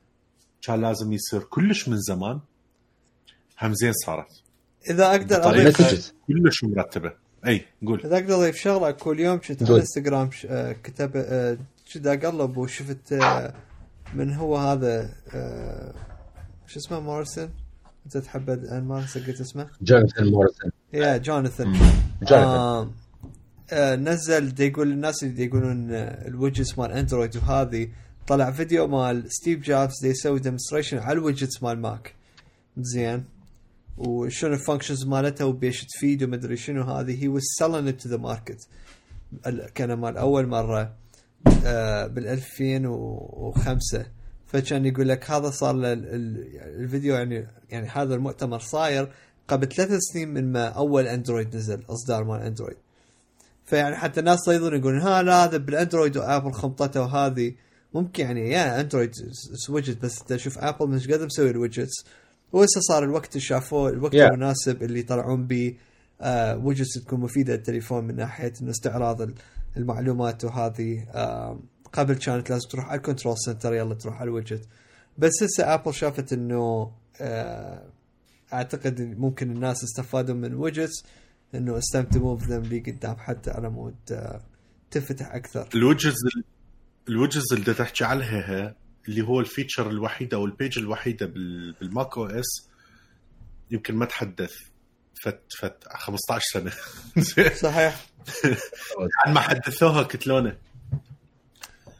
[0.67, 2.41] كان لازم يصير كلش من زمان
[3.63, 4.27] هم زين صارت.
[4.91, 6.13] إذا أقدر أضيف.
[6.29, 7.13] كلش مرتبة.
[7.47, 8.01] أي قول.
[8.07, 9.77] إذا أقدر أضيف شغلة كل يوم كنت على.
[9.81, 11.11] إنستغرام ش- آه، كتب
[11.95, 13.15] كنت اقلب وشفت
[14.15, 15.95] من هو هذا آه،
[16.67, 17.51] شو اسمه مورسون
[18.07, 19.69] أنت تحب أنا ما قلت اسمه.
[19.83, 20.71] جوناثان موريسون.
[20.93, 21.73] yeah جوناثان.
[22.23, 22.91] جوناثان.
[23.73, 27.89] آه نزل دي يقول الناس اللي يقولون ال widgets مال أندرويد وهذه
[28.29, 32.15] طلع فيديو مال ستيف جوبز دي يسوي demonstration على ال widgets مال Mac.
[32.79, 33.25] زين.
[33.99, 37.25] وشنو ال functions مالتها وبيش تفيد ومدري شنو هذه.
[37.25, 37.41] هي
[37.93, 38.67] it to the market.
[39.47, 40.93] ال- كان مال أول مرة
[41.65, 44.07] آه بال 2005
[44.47, 49.09] فكان يقول لك هذا صار الفيديو يعني يعني هذا المؤتمر صاير
[49.49, 52.77] قبل ثلاث سنين من ما أول أندرويد نزل إصدار مال أندرويد.
[53.65, 57.53] فيعني حتى الناس صيدون يقولون ها لا هذا بالأندرويد وآبل خمطته وهذه.
[57.97, 59.11] ممكن يعني yeah أندرويد
[59.71, 62.05] widget بس انت شوف ابل مش قادر مسوي ال widgets
[62.53, 64.21] وهسه صار الوقت اللي شافوه الوقت Yeah.
[64.21, 65.77] المناسب اللي يطلعون به
[66.21, 69.35] آه widgets تكون مفيدة للتليفون من ناحية إنه استعراض ال-
[69.77, 71.61] المعلومات وهذه آه
[71.93, 74.69] قبل كانت لازم تروح على ال control center يلا تروح على ال widget
[75.19, 77.83] بس هسه ابل شافت إنه آه
[78.53, 81.05] أعتقد ممكن الناس استفادوا من ويدجتس
[81.55, 81.81] إنه
[82.15, 84.41] move them لي قدام حتى على مود آه
[84.91, 85.69] تفتح أكثر.
[85.75, 86.15] الوجز
[87.09, 88.75] الوجز اللي تحكي عليها
[89.09, 92.69] اللي هو الفيتشر الوحيده أو البيج الوحيدة بال- بالماك أو إس
[93.71, 94.55] يمكن ما تحدث.
[95.23, 96.73] فت فت 15 سنة.
[97.71, 98.07] صحيح.
[99.27, 100.57] عن ما حدثوها كتلونه.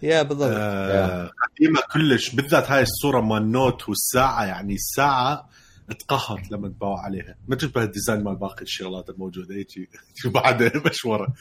[0.03, 0.51] yeah بالضبط.
[0.53, 2.35] آه، قديمة كلش.
[2.35, 5.49] بالذات هاي الصورة مال note والساعة يعني الساعة
[5.99, 7.37] تقهر لما تباوع عليها.
[7.49, 9.69] ما تشبه ال design مال باقي الشغلات الموجودة هيك
[10.35, 11.35] بعد مشورة.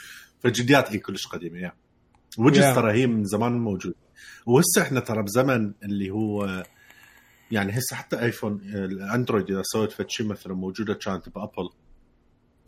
[0.44, 1.78] فجديات هي كلش قديمة يعني
[2.38, 2.76] وجز Yeah.
[2.76, 3.96] ترى هي من زمان موجود.
[4.46, 6.64] وهسه إحنا ترى بزمن اللي هو
[7.52, 11.70] يعني هسه حتى ايفون الأندرويد إذا سويت فد شيء مثلا موجودة كانت بأبل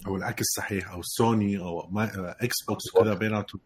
[0.08, 3.62] أو العكس صحيح أو سوني أو ما Xbox وكذا بيناتهم.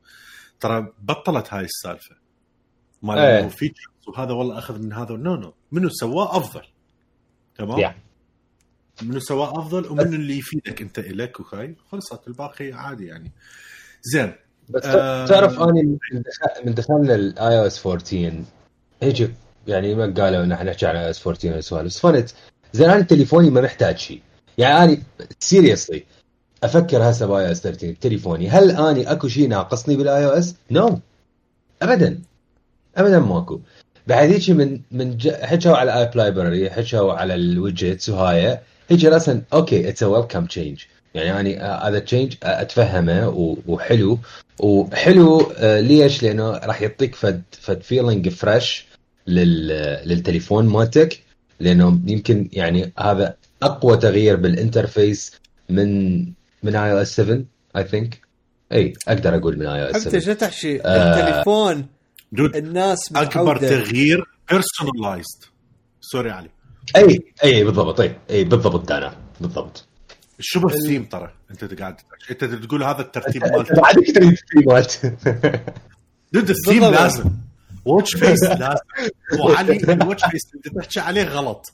[0.59, 2.15] ترى بطلت هاي السالفة.
[3.01, 3.17] مال.
[3.19, 5.15] إنه features وهذا والله أخذ من هذا.
[5.15, 6.63] no no منو سواه أفضل.
[7.55, 7.93] تمام؟ Yeah.
[9.03, 11.75] منو سواه أفضل ومنو اللي يفيدك أنت الك وهاي.
[11.91, 13.31] خلصت الباقي عادي يعني.
[14.01, 14.33] زين.
[14.71, 15.25] بس آه.
[15.25, 18.33] تعرف أني من دخل- من دخلنا ال iOS 14
[19.03, 19.31] هيك
[19.67, 22.29] يعني ما قالوا إن إحنا نحكي عن iOS 14 وسوالف فنت
[22.73, 24.21] زين أنا تليفوني ما محتاج شيء
[24.57, 24.97] يعني أنا
[25.39, 26.03] seriously
[26.63, 28.49] أفكر هسه ب iOS 13 تليفوني.
[28.49, 30.99] هل أني أكو شيء ناقصني بال iOS؟ no
[31.81, 32.19] ابدا.
[32.97, 33.59] ابدا ماكو.
[34.07, 38.59] بعد هيك من من ج- حكوا على app library حكوا على ال widgets وهاي.
[38.89, 40.83] هيك راسا okay it's a welcome change
[41.15, 44.19] يعني اني آه، هذا change أتفهمه و- وحلو.
[44.59, 48.85] وحلو آه، ليش؟ لأنه راح يعطيك فد فد feeling fresh
[49.27, 49.67] لل
[50.05, 51.19] للتليفون مالتك.
[51.59, 55.31] لأنه يمكن يعني هذا أقوى تغيير بالانترفيس
[55.69, 56.19] من
[56.63, 57.43] من اي أو اس 7
[57.77, 58.21] إي ثينك
[58.71, 61.19] اي أقدر أقول من اي أو اس حتى 7 شو تحشي؟ آه.
[61.19, 61.85] التليفون
[62.31, 65.43] دود الناس أكبر تغيير بيرسونلايزد
[66.01, 66.49] سوري علي.
[66.95, 69.85] إي إي بالضبط إي إي بالضبط دانا بالضبط.
[70.41, 71.95] شبه الثيم ترى؟ انت قاعد
[72.31, 73.75] انت تقول هذا الترتيب مالته.
[73.81, 74.93] بعدك تريد ستريمات
[76.35, 76.85] ضد الثيم.
[76.85, 77.23] لازم.
[77.85, 78.81] واتش فيس لازم.
[79.39, 81.73] وعلي ال watch face اللي انت تحكي عليه غلط.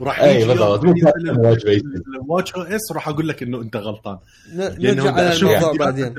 [0.00, 0.84] راح أي يجي بالضبط.
[2.22, 4.18] ال watchOS راح أقول لك إنه أنت غلطان.
[4.52, 6.14] نرجع على الموضوع بعدين.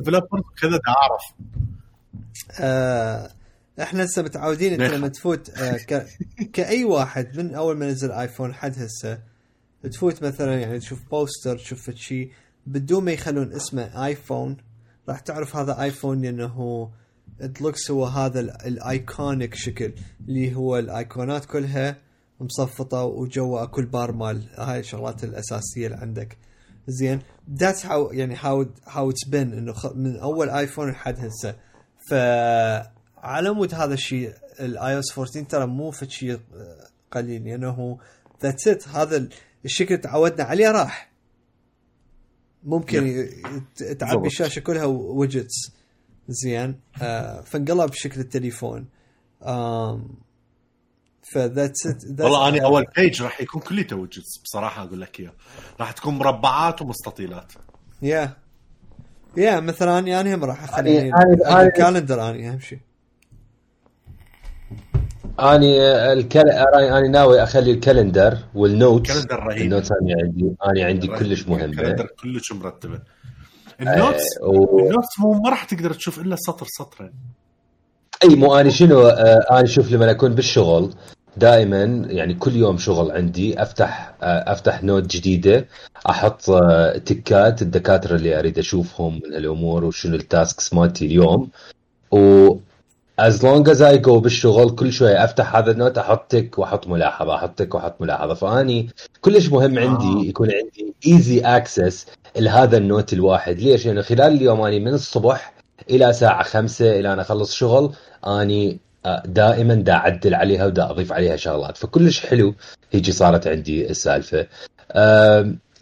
[0.61, 1.21] كذا دا اعرف
[2.59, 3.29] آه
[3.81, 6.05] إحنا هسه متعودين انت ليش؟ لما تفوت آه ك...
[6.53, 9.19] كأي واحد من أول ما نزل ايفون لحد هسه
[9.83, 12.31] تفوت مثلا يعني تشوف poster تشوف شيء
[12.65, 14.57] بدون ما يخلون اسمه ايفون
[15.09, 16.89] راح تعرف هذا ايفون لأنه
[17.41, 19.93] ال looks هو هذا ال- ال iconic شكل
[20.27, 21.97] اللي هو الأيقونات كلها
[22.39, 26.37] مصفطة وجوا كل بار مال هاي الشغلات الأساسية اللي عندك.
[26.87, 27.19] زين
[27.53, 31.55] that's how يعني how how it's been إنه من أول ايفون لحد هسه.
[32.09, 36.39] فعلى مود هذا الشيء ال iOS 14 ترى مو في شيء
[37.11, 37.97] قليل لأنه
[38.43, 39.27] that's it هذا
[39.65, 41.09] الشكل اللي تعودنا عليه راح.
[42.63, 43.27] ممكن
[43.99, 44.27] تعبي.
[44.27, 45.71] الشاشة كلها widgets
[46.27, 46.79] زين.
[47.01, 48.87] آه فانقلب شكل التليفون.
[49.43, 50.07] آم
[51.33, 55.33] ف that's it والله أنا أول page راح يكون كليته widgets بصراحة أقول لك إياه.
[55.79, 57.53] راح تكون مربعات ومستطيلات.
[58.01, 58.37] yeah
[59.37, 62.79] yeah مثلا أنا أنا هم راح اخلي أنا- ال calendar اني أهم شيء.
[65.39, 65.81] أني
[66.13, 66.49] الكل...
[66.49, 69.61] أني ناوي أخلي ال calendar وال notes ال calendar رهيب.
[69.61, 72.99] ال notes أنا عندي أنا عندي كلش مهمه ال calendar كلش مرتبة.
[73.81, 74.79] ال notes آه، و...
[74.79, 77.11] ال notes مو ما راح تقدر تشوف إلا سطر سطرين.
[78.23, 80.93] أي مو اني شنو آه، أنا شوف لما أكون بالشغل
[81.37, 85.67] دائما يعني كل يوم شغل عندي افتح آه، أفتح note جديدة
[86.09, 91.49] أحط آه، تكات الدكاترة اللي أريد أشوفهم من الأمور وشنو ال tasks مالتي اليوم
[92.11, 92.49] و
[93.27, 96.87] as long as I go بالشغل كل شوي أفتح هذا ال note أحط tick وأحط
[96.87, 98.89] ملاحظة أحط tick وأحط ملاحظة فاني.
[99.21, 99.81] كلش مهم آه.
[99.89, 102.05] عندي يكون عندي easy access
[102.37, 103.59] لهذا ال note الواحد.
[103.59, 105.53] ليش؟ لأنه خلال اليوم اني من الصبح
[105.89, 107.93] إلى ساعة خمسة إلى أنا أخلص شغل
[108.27, 111.77] أني آه، دائما دا أعدل عليها ودا أضيف عليها شغلات.
[111.77, 112.53] فكلش حلو
[112.91, 114.47] هيجي صارت عندي السالفة.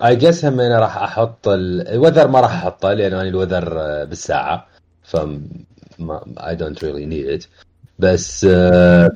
[0.06, 3.36] I guess هم أنا راح أحط ال- ال weather ما راح أحطه لأن أنا ال
[3.36, 4.68] weather آه، بالساعة.
[5.04, 5.18] ف
[6.00, 7.48] ما I don't really need it.
[8.00, 9.12] بس آه،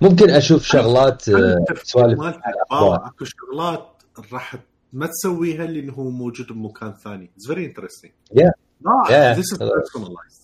[0.00, 2.20] ممكن أشوف شغلات آه، سوالف
[2.70, 3.88] أكو شغلات
[4.32, 4.54] راح
[4.92, 7.30] ما تسويها لأنه هو موجود بمكان ثاني.
[7.36, 8.50] It's very interesting Yeah.
[8.80, 9.36] لا Yeah.
[9.36, 10.40] This is personalized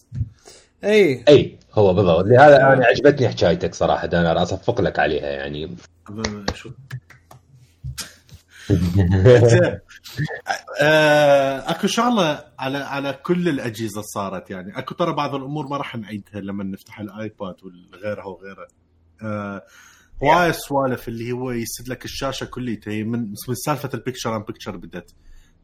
[0.85, 2.25] اي إي هو بالضبط.
[2.25, 5.77] لهذا أنا عجبتني حكايتك صراحة أنا أصفق لك عليها يعني.
[11.71, 14.79] اكو شغلة على على كل الأجهزة صارت يعني.
[14.79, 18.67] اكو ترى بعض الأمور ما راح نعيدها لما نفتح ال iPad وغيرها وغيرها.
[19.23, 19.63] آه،
[20.23, 24.43] هواي سوالف اللي هو يسد لك الشاشة كليتها هي من من سالفة ال picture in
[24.43, 25.15] picture بدت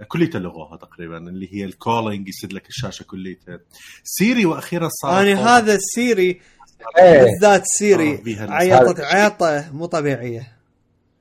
[0.08, 3.60] كليتها لغوها تقريبا اللي هي ال calling يسد لك الشاشة كليتها
[4.04, 6.40] Siri وأخيرا صار أنا هذا ال Siri
[6.98, 7.24] إيه.
[7.24, 10.58] بالذات آه، سيري عيطت عيطة مو طبيعية.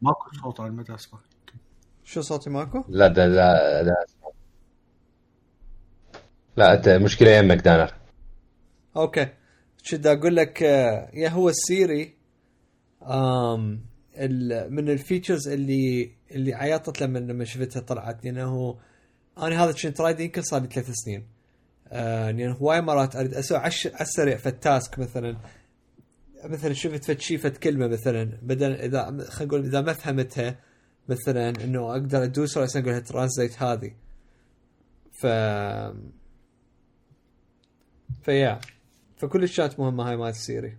[0.01, 1.19] ماكو صوت على المدى اسمع
[2.09, 4.05] شو صوتي ماكو؟ لا لا لا لا
[6.57, 7.93] لا أنت مشكلة يمك دانة.
[8.97, 9.27] Okay.
[9.83, 12.13] شد أقول لك آه، يا هو ال Siri
[13.03, 13.81] آم
[14.17, 18.25] ال- من ال features اللي اللي عيطت لما لما شفتها طلعت.
[18.25, 18.77] لأنه
[19.37, 21.27] أنا هذا كنت رايد يمكن صار لي ثلاث سنين.
[21.87, 25.37] آه لأن هواي مرات أريد أسوي على السريع في ال task مثلا.
[26.45, 30.59] مثلا شفت فد شي فد كلمة مثلا بدل اذا خلينا نقول إذا ما فهمتها
[31.09, 33.91] مثلا إنه أقدر أدوس راسا أقول translate هذه.
[35.11, 35.27] ف
[38.23, 38.59] فيا
[39.17, 40.77] فكل الشات مهمة هاي مال ال Siri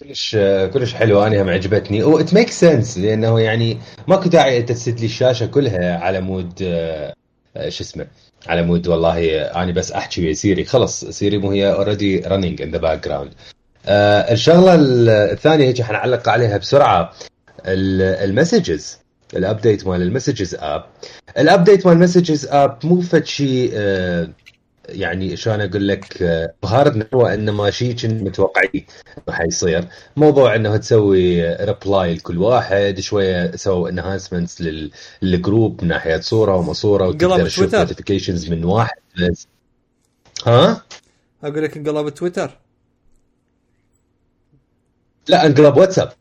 [0.00, 0.36] كلش
[0.72, 2.02] كلش حلو أنا هم عجبتني.
[2.02, 6.58] وات make sense لأنه يعني ماكو داعي انت تسد لي الشاشة كلها على مود
[7.68, 8.06] شو اسمه
[8.46, 10.64] على مود والله أنا بس أحكي ويا Siri.
[10.64, 13.34] خلص Siri مو هي already running in the background
[13.86, 14.74] الشغلة
[15.32, 17.12] الثانية هيك حنعلق عليها بسرعة.
[17.66, 18.98] المسجز
[19.36, 20.84] الابديت مال المسجز اب
[21.38, 24.28] الابديت مال المسجز اب مو فد شيء آه،
[24.88, 28.84] يعني شلون أقول لك آه، بهارتنا هو إنما شيء كنت متوقعين
[29.30, 29.84] حيصير
[30.16, 34.62] موضوع إنه تسوي reply لكل واحد شوية سووا enhancements
[35.22, 37.74] لل group من ناحية صورة وما صورة وتقدر تشوف.
[37.74, 38.96] notifications من واحد.
[39.20, 39.46] بس
[40.46, 40.82] ها؟
[41.44, 42.61] أقول لك انقلب تويتر.
[45.28, 46.12] لا انقلب واتساب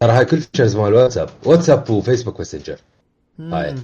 [0.00, 2.76] ترى هاي كل features مال WhatsApp WhatsApp و Facebook Messenger
[3.40, 3.74] هاي.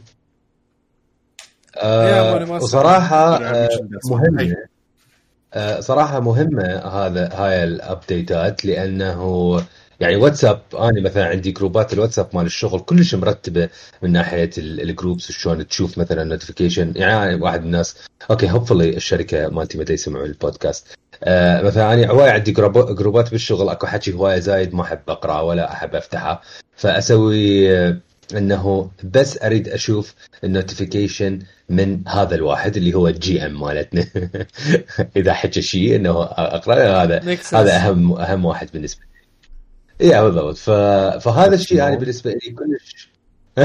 [1.77, 3.37] آه وصراحة.
[3.37, 3.69] آه.
[4.11, 4.57] مهمة
[5.55, 9.57] آه صراحة مهمة هذا هاي ال update ات لأنه
[10.01, 13.69] يعني واتساب أنا مثلا عندي group ات ال WhatsApp مال الشغل كلش مرتبة
[14.03, 17.97] من ناحية ال- ال groups شلون تشوف مثلا notification يعني واحد من الناس
[18.31, 20.87] okay hopefully الشركة مالتي متى يسمعون البودكاست.
[21.25, 25.01] آه مثلا أنا هواي عندي group- group ات بالشغل أكو حكي هواية زايد ما أحب
[25.09, 26.43] اقراه ولا أحب افتحه
[26.77, 27.97] فأسوي آه،
[28.37, 34.07] إنه بس أريد أشوف ال notification من هذا الواحد اللي هو ال GM مالتنا.
[35.17, 37.21] إذا حكى شيء إنه أقرأ هذا.
[37.55, 39.14] هذا اهم أهم واحد بالنسبة لي.
[40.05, 40.71] اي بالضبط ف...
[41.25, 43.09] فهذا الشيء يعني بالنسبة لي كلش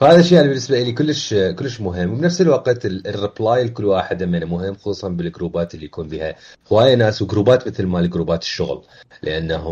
[0.00, 2.12] فهذا الشيء يعني بالنسبة لي كلش كلش مهم.
[2.12, 6.08] وبنفس الوقت ال- ال reply لكل واحد منه مهم خصوصا بال group ات اللي يكون
[6.08, 6.34] بها
[6.72, 8.84] هواية ناس و group ات مثل مال group ات الشغل
[9.22, 9.64] لأنه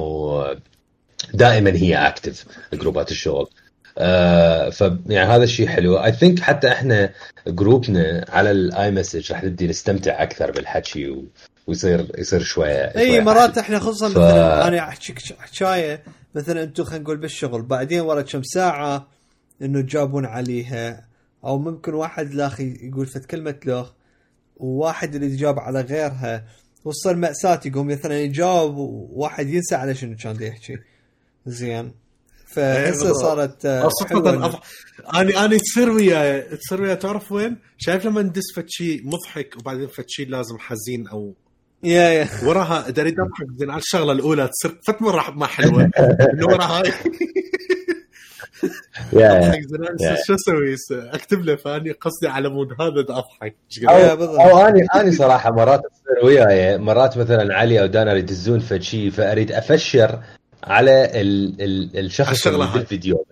[1.35, 3.49] دائما هي active group ات الشغل.
[3.99, 5.97] آه ف يعني هذا الشيء حلو.
[6.05, 7.13] I think حتى إحنا
[7.49, 11.25] group نا على ال iMessage راح نبدي نستمتع أكثر بالحكي و...
[11.67, 13.59] ويصير يصير شوية إي شوية مرات.
[13.59, 16.03] إحنا خصوصا ف- مثلا أنا احكيك حكاية
[16.35, 19.09] مثلا أنتم خلينا نقول بالشغل بعدين ورا كم ساعة
[19.63, 21.09] إنه تجاوبون عليها
[21.45, 23.91] أو ممكن واحد لاخي يقول فت كلمة لوخ
[24.57, 26.45] وواحد اللي يجاوب على غيرها
[26.85, 30.77] وتصير مأساة يقوم مثلا يجاوب وواحد ينسى على شنو كان يحكي
[31.47, 31.93] زين
[32.47, 33.23] فهسه بالضبط.
[33.23, 33.89] صارت آه،.
[35.15, 39.87] أنا أنا تصير وياي تصير وياي تعرف وين؟ شايف لما ندس فد شيء مضحك وبعدين
[39.89, 41.35] فد شيء لازم حزين أو
[41.85, 42.29] يا يا.
[42.47, 45.91] وراها اريد اضحك زين على الشغلة الأولى تصير فت مرة ما حلوة.
[46.33, 46.83] إنه وراها
[49.13, 49.53] يا.
[50.27, 50.77] شو أسوي؟
[51.15, 53.57] أكتب له فاني قصدي على مود هذا أضحك.
[53.89, 54.25] أو.
[54.25, 56.79] أو اني اني صراحة مرات تصير وياي.
[56.79, 60.19] مرات مثلا علي أو دانا يدزون فد شيء فأريد أفشر
[60.65, 62.59] على ال ال الشخص اللي.
[62.75, 63.27] بالفيديو.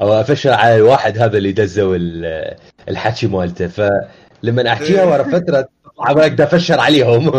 [0.00, 2.54] أو أفشر على الواحد هذا اللي دزوا ال-
[2.88, 3.66] الحكي مالته.
[3.66, 5.68] فلما أحكيها ورا فترة
[6.00, 7.30] أقدر افشر عليهم.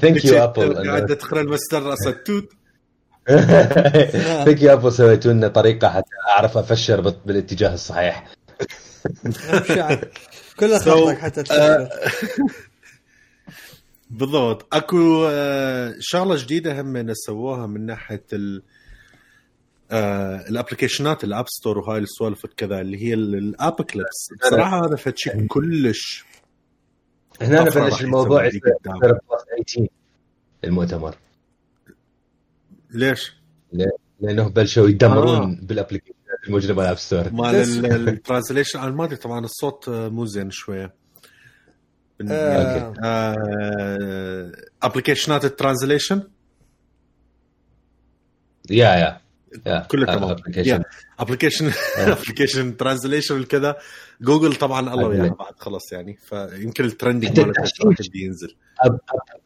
[0.00, 2.48] Thank you Apple قاعدة تقرا المستر راسه توت
[4.44, 8.26] Thank you Apple سويتوا لنا طريقة حتى أعرف أفشر بال- بالاتجاه الصحيح.
[10.58, 11.88] So, خطك حتى تفكر
[14.10, 14.74] بالضبط.
[14.74, 18.62] أكو آه، شغلة جديدة هم سووها من ناحية ال
[19.90, 24.28] آه، ال application ات ال App Store وهاي السوالف كذا اللي هي ال App Clips
[24.40, 26.24] بصراحه هذا فد شيء كلش.
[27.40, 28.98] هنا بلش الموضوع يسوي يصير قدام.
[28.98, 29.86] بلس 18
[30.64, 31.14] المؤتمر.
[32.90, 33.32] ليش؟
[34.20, 35.66] لأنه بلشوا يدمرون آه.
[35.66, 39.88] بال application ات الموجودة بال App Store مال ال translation أنا ما أدري طبعا الصوت
[39.88, 40.94] آه، مو زين شوية.
[42.30, 46.22] آه، application ات ال translation؟
[48.70, 49.20] yeah yeah yeah.
[49.90, 50.36] كله تمام.
[51.18, 53.76] application application translation والكذا
[54.20, 55.28] جوجل طبعا الله وياها.
[55.28, 56.18] بعد خلاص يعني.
[56.28, 58.54] فيمكن ال trending يبدي ينزل.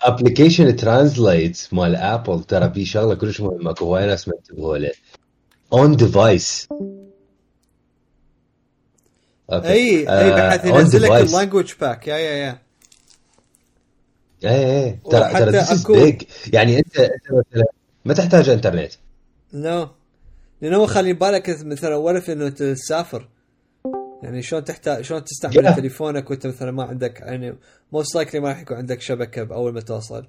[0.03, 3.71] application translate مال ابل ترى في شغلة كلش مهمة.
[3.71, 4.93] أكو هواي ناس ما انتبهوا له
[5.73, 6.68] on-device
[9.53, 12.59] AI بحيث ينزل لك ال language pack yeah yeah yeah
[14.45, 15.53] اي اي ترى
[15.87, 16.19] ترى
[16.53, 17.65] يعني انت أنت مثلا
[18.05, 18.93] ما تحتاج انترنت
[19.55, 19.88] no
[20.62, 23.29] لأنه هو خلي بالك مثلا ورف إنه تسافر؟
[24.23, 25.77] يعني شلون تحتاج شلون تستعمل Yeah.
[25.77, 27.59] تليفونك وأنت مثلا ما عندك يعني
[27.92, 30.27] most likely ما راح يكون عندك شبكة بأول ما توصل.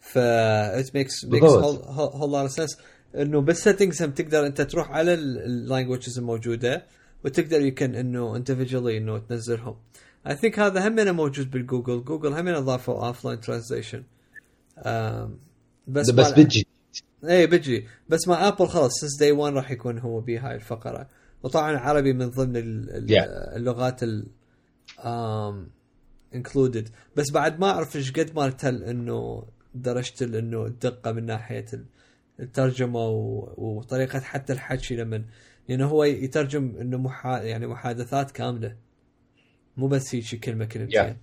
[0.00, 1.44] ف it makes makes.
[1.44, 2.78] whole lot sense
[3.16, 6.86] إنه بال settings هم تقدر أنت تروح على ال languages الموجودة
[7.24, 9.76] وتقدر يمكن إنه individually إنه تنزلهم.
[10.26, 12.04] I think هذا هم موجود بالجوجل.
[12.04, 14.02] جوجل هم أضافوا offline translation
[15.88, 16.66] بس بس بتجي.
[17.24, 17.86] اي بيجي.
[18.08, 21.08] بس مع ابل خلاص since day 1 راح يكون هو بهاي الفقرة.
[21.42, 22.52] وطبعا عربي من ضمن.
[23.56, 24.26] اللغات ال
[26.34, 29.44] included بس بعد ما أعرف إيش قد هل إنه
[29.74, 31.84] درجه إنه الدقة من ناحية ال-
[32.40, 33.08] الترجمة
[33.56, 35.24] وطريقة حتى الحكي لما
[35.68, 38.76] لأنه هو يترجم إنه محا يعني محادثات كاملة.
[39.76, 41.12] مو بس هيك كلمة كلمتين.
[41.14, 41.16] Yeah.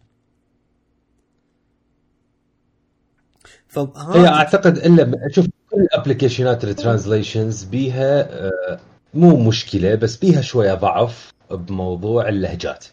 [3.67, 8.79] فها هي أعتقد الا شوف كل ال application ات ال translations بيها آه،
[9.13, 12.85] مو مشكلة بس بيها شوية ضعف بموضوع اللهجات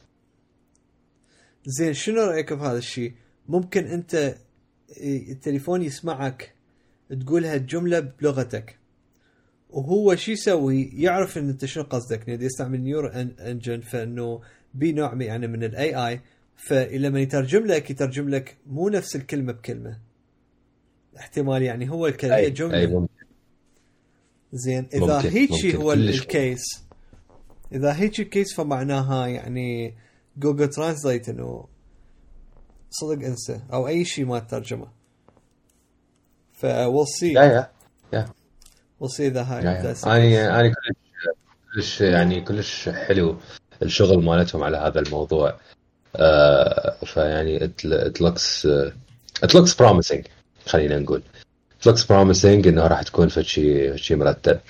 [1.67, 3.13] زين شنو رأيك بهذا الشيء؟
[3.49, 4.37] ممكن أنت
[5.01, 6.55] التليفون يسمعك
[7.21, 8.79] تقولها الجمله بلغتك
[9.71, 14.41] وهو شو يسوي؟ يعرف إن أنت شنو قصدك يعني يستعمل neural engine فإنه
[14.75, 16.21] بي نوع يعني من ال AI
[16.57, 19.99] فلما يترجم لك يترجم لك مو نفس الكلمة بكلمة
[21.19, 22.51] احتمال يعني هو الكلمة أي.
[22.51, 22.79] جملة.
[22.79, 23.07] أي.
[24.53, 25.77] زين إذا ممكن.
[25.77, 26.65] هو ال case.
[27.73, 29.95] إذا هيك ال case فمعناها يعني
[30.37, 31.69] جوجل translate إنه
[32.91, 34.89] صدق انسى أو أي شيء ما ترجمه.
[36.53, 37.23] ف we'll see.
[37.23, 37.71] yeah
[38.13, 38.27] yeah
[39.03, 40.97] we'll see إذا هاي أنا أنا كلش
[41.75, 43.39] كلش يعني كلش حلو
[43.83, 45.59] الشغل مالتهم على هذا الموضوع.
[46.17, 47.59] آه فيعني
[48.21, 48.93] looks uh,
[49.45, 50.25] it looks promising.
[50.67, 51.23] خلينا نقول.
[51.89, 53.45] Looks promising انه راح تكون في
[53.97, 54.61] شيء مرتب.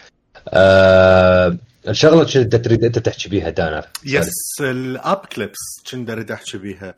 [0.48, 5.58] آه الشغلة انت تريد أنت تحكي بيها دانر yes ال App Clips
[5.90, 6.94] كنت اريد احكي بيها.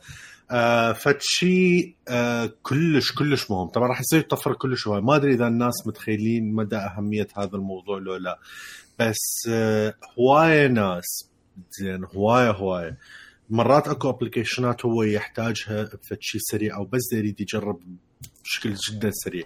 [0.50, 3.68] آه فتشي آه كلش كلش مهم.
[3.68, 7.98] طبعا راح يصير طفرة كلش هواي ما أدري إذا الناس متخيلين مدى أهمية هذا الموضوع
[7.98, 8.38] لو لا.
[8.98, 11.30] بس آه هواية ناس.
[11.80, 12.96] زين هوايه هواية.
[13.50, 17.80] مرات أكو application ات هو يحتاجها بفتشي سريع أو بس يريد يجرب
[18.46, 19.44] بشكل جدا سريع.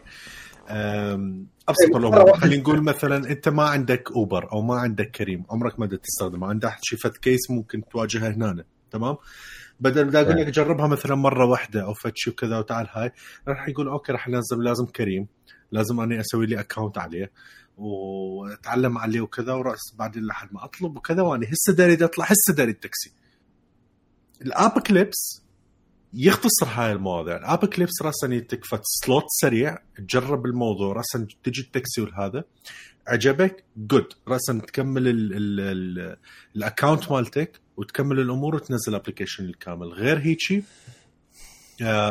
[1.69, 2.37] أبسط الأمور.
[2.37, 6.47] خلينا نقول مثلا أنت ما عندك أوبر أو ما عندك كريم عمرك ما بدك تستخدمه
[6.47, 9.17] عندك شي فت case ممكن تواجهها هنا تمام؟
[9.81, 13.13] بدل بدي أقول لك جربها مثلا مرة واحدة أو فت شي وكذا وتعال هاي
[13.49, 15.27] راح يقول okay راح لازم لازم كريم
[15.73, 17.33] لازم أني أسوي لي account عليه
[17.79, 22.71] وأتعلم عليه وكذا ورأس بعدين لحد ما أطلب وكذا وأنا هسه داري أطلع هسه داري
[22.71, 23.13] التاكسي.
[24.43, 25.43] ال App Clips
[26.15, 27.37] يختصر هاي المواضيع.
[27.37, 29.79] ال App Clips راسا ينطيك فت slot سريع.
[29.97, 30.93] تجرب الموضوع.
[30.93, 32.45] راسا تجي التاكسي والهذا.
[33.09, 36.17] عجبك؟ Good راسا تكمل ال- ال- ال-
[36.57, 39.87] ال account مالتك وتكمل الأمور وتنزل ال application الكامل.
[39.89, 40.65] غير هيجي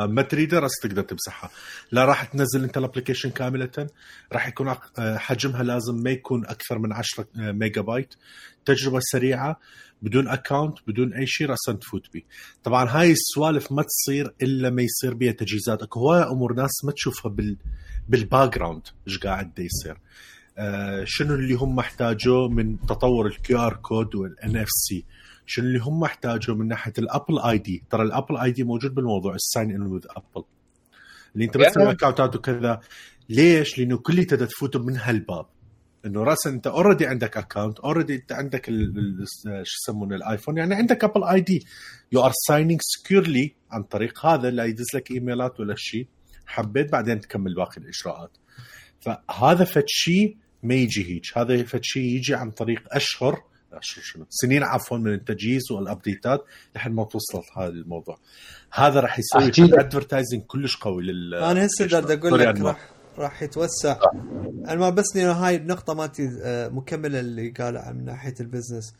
[0.05, 1.49] ما تريده راس تقدر تمسحها.
[1.91, 3.87] لا راح تنزل أنت ال application كاملة.
[4.33, 8.13] راح يكون آه، حجمها لازم ما يكون أكثر من 10 آه، ميجا بايت
[8.65, 9.59] تجربة سريعة
[10.01, 12.21] بدون account بدون أي شيء راسا تفوت بيه
[12.63, 15.81] طبعا هاي السوالف ما تصير إلا ما يصير بيها تجهيزات.
[15.83, 17.57] أكو هواي أمور ناس ما تشوفها بال
[18.09, 19.97] بال background إيش قاعد يصير.
[20.57, 25.05] آه شنو اللي هم احتاجوه من تطور ال QR code وال NFC
[25.49, 29.35] شنو اللي هم احتاجوه من ناحية ال Apple ID ترى ال Apple ID موجود بالموضوع
[29.35, 30.45] ال sign in with Apple
[31.35, 31.65] اللي انت بس.
[31.71, 32.79] تسوي account ات وكذا
[33.29, 35.45] ليش؟ لأنه كل تقدر تفوت من هالباب.
[36.05, 41.23] إنه راسا أنت already عندك account already أنت عندك شو يسمونه الايفون يعني عندك Apple
[41.23, 41.65] ID
[42.11, 46.07] you are signing securely عن طريق هذا لا يدز لك إيميلات ولا شيء.
[46.45, 48.31] حبيت بعدين تكمل باقي الإجراءات.
[48.99, 54.25] فهذا فد شيء ما يجي هيك هذا فد شيء يجي عن طريق أشهر اشهر شنو
[54.29, 56.45] سنين عفوا من التجهيز وال update ات
[56.75, 58.17] لحد ما توصلت هذا الموضوع.
[58.71, 59.51] هذا راح يسوي.
[59.79, 62.61] advertising كلش قوي لل أنا هسه دا أقول لك.
[62.61, 63.99] راح راح يتوسع.
[64.67, 68.93] أنا ما بس هاي النقطة مالتي آه، مكملة اللي قالها من ناحية ال business.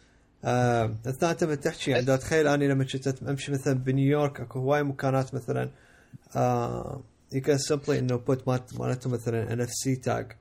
[0.46, 4.60] آه، أثناء انت من تحكي يعني دا اتخيل اني لما كنت أمشي مثلا بنيويورك أكو
[4.60, 5.70] هواي مكانات مثلا
[7.36, 10.32] you can simply إنه put مالت مالته مثلا NFC tag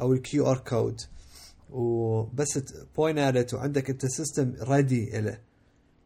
[0.00, 1.00] أو ال QR code
[1.74, 2.58] وبس
[2.96, 5.38] point at وعندك انت system ready له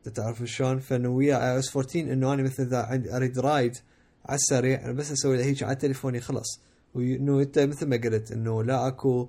[0.07, 3.77] إنت تعرف شلون؟ فإنه ويا iOS 14 إنه أنا مثلا اذا عندي أريد ride
[4.27, 6.61] على السريع أنا بس أسوي هيك على تليفوني خلص
[6.95, 9.29] وانه أنت مثل ما قلت إنه لا أكو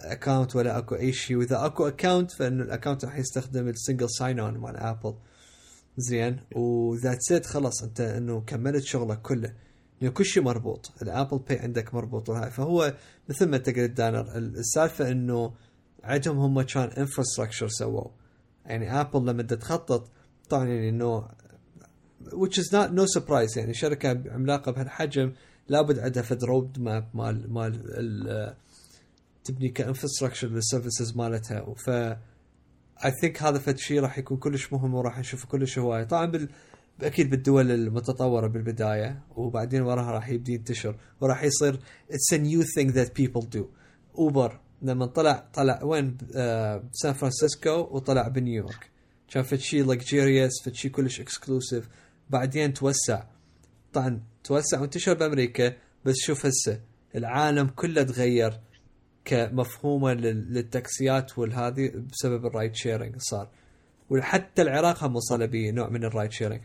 [0.00, 1.36] account ولا أكو أي شيء.
[1.36, 5.14] وإذا أكو account فإنه ال account راح يستخدم ال single sign-on مال ابل
[5.96, 9.54] زين؟ and that's it خلص أنت إنه كملت شغلك كله.
[10.00, 10.92] لأنه كل شيء مربوط.
[11.02, 12.30] ال Apple Pay عندك مربوط.
[12.30, 12.94] فهو
[13.28, 15.54] مثل ما أنت قلت دانر السالفة إنه
[16.04, 18.08] عندهم هم كان infrastructure سووا.
[18.66, 20.08] يعني Apple لما تخطط
[20.48, 21.28] طبعا يعني إنه
[22.24, 23.56] which is not no surprise.
[23.56, 25.32] يعني شركة عملاقة بهالحجم
[25.68, 28.54] لابد عندها فد road map مال مال ال-
[29.44, 31.74] تبني ك infrastructure لل services مالتها.
[31.74, 31.90] ف
[33.04, 36.04] I think هذا فد شيء راح يكون كلش مهم وراح نشوفه كلش هواية.
[36.04, 36.48] طبعا بال
[37.02, 43.16] أكيد بالدول المتطورة بالبداية وبعدين وراها راح يبدي ينتشر وراح يصير it's new thing that
[43.16, 43.66] people do
[44.18, 48.90] Uber لما طلع طلع وين آه سان فرانسيسكو وطلع بنيويورك.
[49.30, 51.88] كان فد شيء luxurious فد شيء كلش exclusive
[52.30, 53.22] بعدين توسع.
[53.92, 55.72] طبعا توسع وانتشر بأمريكا
[56.04, 56.80] بس شوف هسه
[57.16, 58.60] العالم كله تغير
[59.24, 63.48] كمفهومه لل- للتاكسيات والهذه بسبب ال ride sharing صار.
[64.10, 66.60] وحتى العراق هم وصل بنوع من ال ride sharing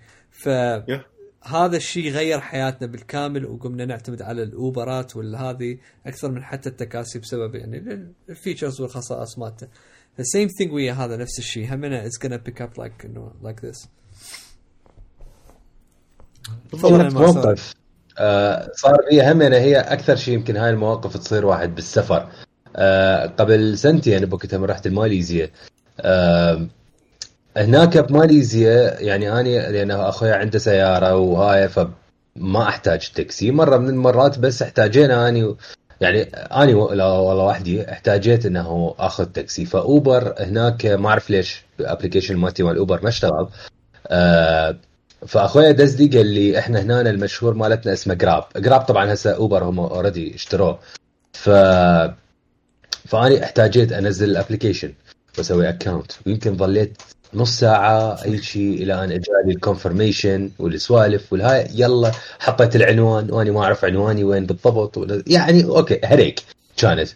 [1.46, 7.56] فهذا الشيء غير حياتنا بالكامل وقمنا نعتمد على الأوبرات والهذه أكثر من حتى التكاسي بسبب
[7.56, 9.68] يعني ال- ال features والخصائص مالته.
[10.20, 11.74] ال same thing ويا هذا نفس الشيء.
[11.74, 13.88] همنا it's gonna pick up like انه like this.
[16.74, 17.74] موقف.
[18.18, 22.30] آه صار هي همنا هي أكثر شيء يمكن هاي المواقف تصير واحد بالسفر.
[22.76, 25.50] آه قبل سنتين بوقتها لما رحت الماليزيا.
[26.00, 26.68] آه
[27.58, 33.52] هناك بماليزيا يعني اني لأن أخوي عنده سيارة وهاي فما أحتاج تاكسي.
[33.52, 35.56] مرة من المرات بس احتاجينا اني
[36.02, 39.66] يعني اني والله وحدي احتاجيت إنه أخذ تاكسي.
[39.66, 43.50] ف Uber هناك ما أعرف ليش ال application مالتي مال Uber ما اشتغل.
[44.08, 44.76] آه
[45.28, 49.80] فأخويا دزدي قال لي إحنا هنا المشهور مالتنا اسمه Grab Grab طبعا هسه Uber هم
[49.80, 50.80] already اشتروه.
[51.34, 51.50] ف
[53.08, 54.94] فاني احتاجيت أنزل ال application
[55.38, 56.98] وأسوي account ويمكن ظليت
[57.36, 61.68] نص ساعة أي شيء إلى أن إجاني ال confirmation والسوالف والهاي.
[61.74, 63.32] يلا حطيت العنوان.
[63.32, 65.24] وأنا ما أعرف عنواني وين بالضبط.
[65.28, 66.40] يعني okay هريك
[66.78, 67.10] كانت.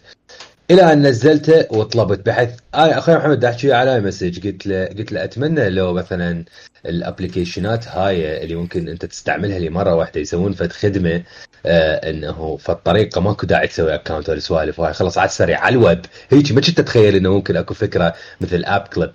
[0.70, 5.24] إلى أن نزلته وطلبت بحيث أنا أخوي محمد أحكي على message قلت له قلت له
[5.24, 6.44] أتمنى لو مثلا
[6.86, 11.22] الابلكيشنات هاي اللي ممكن أنت تستعملها لمرة واحدة يسوون فد خدمة
[11.66, 14.78] آه إنه فالطريقة ماكو داعي تسوي account ولا سوالف.
[14.80, 16.00] وهاي خلص على السريع على الويب.
[16.30, 19.10] هيك ما كنت أتخيل إنه ممكن أكو فكرة مثل App Clip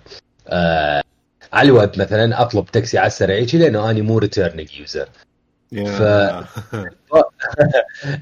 [0.48, 1.02] آه
[1.52, 5.08] على الويب مثلا أطلب تاكسي على السريع لأنه أني مو returning user
[5.74, 6.02] ف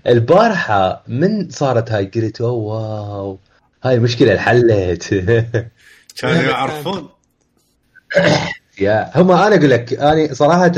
[0.07, 3.39] البارحة من صارت هاي قلت wow
[3.85, 5.15] هاي المشكلة انحلت
[6.19, 7.09] كانوا يعرفون.
[8.81, 10.73] يا هم أنا أقول لك أنا صراحة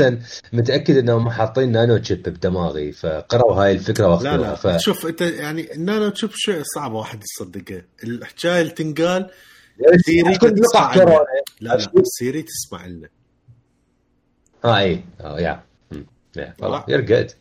[0.53, 4.41] متأكد إنهم حاطين نانو تشيب بدماغي فقروا هاي الفكرة وأخذوها لا.
[4.41, 4.77] لا ف...
[4.77, 7.81] شوف أنت يعني النانو تشيب شيء صعب واحد يصدقه.
[8.03, 9.29] الحكاية اللي تنقال
[10.05, 11.25] سيري تسمع لنا.
[11.61, 13.09] لا لا سيري تسمع لنا.
[14.65, 15.63] آه اي آه يا.
[16.87, 17.31] يور جود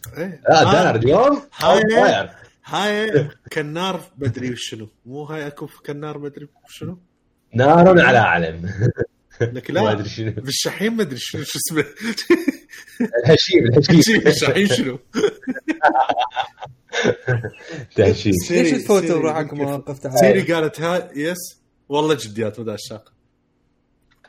[0.49, 2.29] لا دار اليوم هاي.
[2.65, 3.29] هاي.
[3.53, 4.89] كنار بدري شنو.
[5.07, 6.99] مو هاي أكو كنار بدري شنو؟
[7.55, 8.71] نار على علم
[9.41, 9.83] لك لا.
[9.83, 10.31] ما أدري شنو.
[10.31, 11.85] بالشحيم ما أدري شنو شو اسمه؟
[13.01, 14.27] الهشيم الهشيم.
[14.27, 14.99] الشحيم شنو؟
[17.97, 23.13] تهشيم ليش تفوتوا روحك مواقف سيري قالت ها يس والله جديات مدى الشاق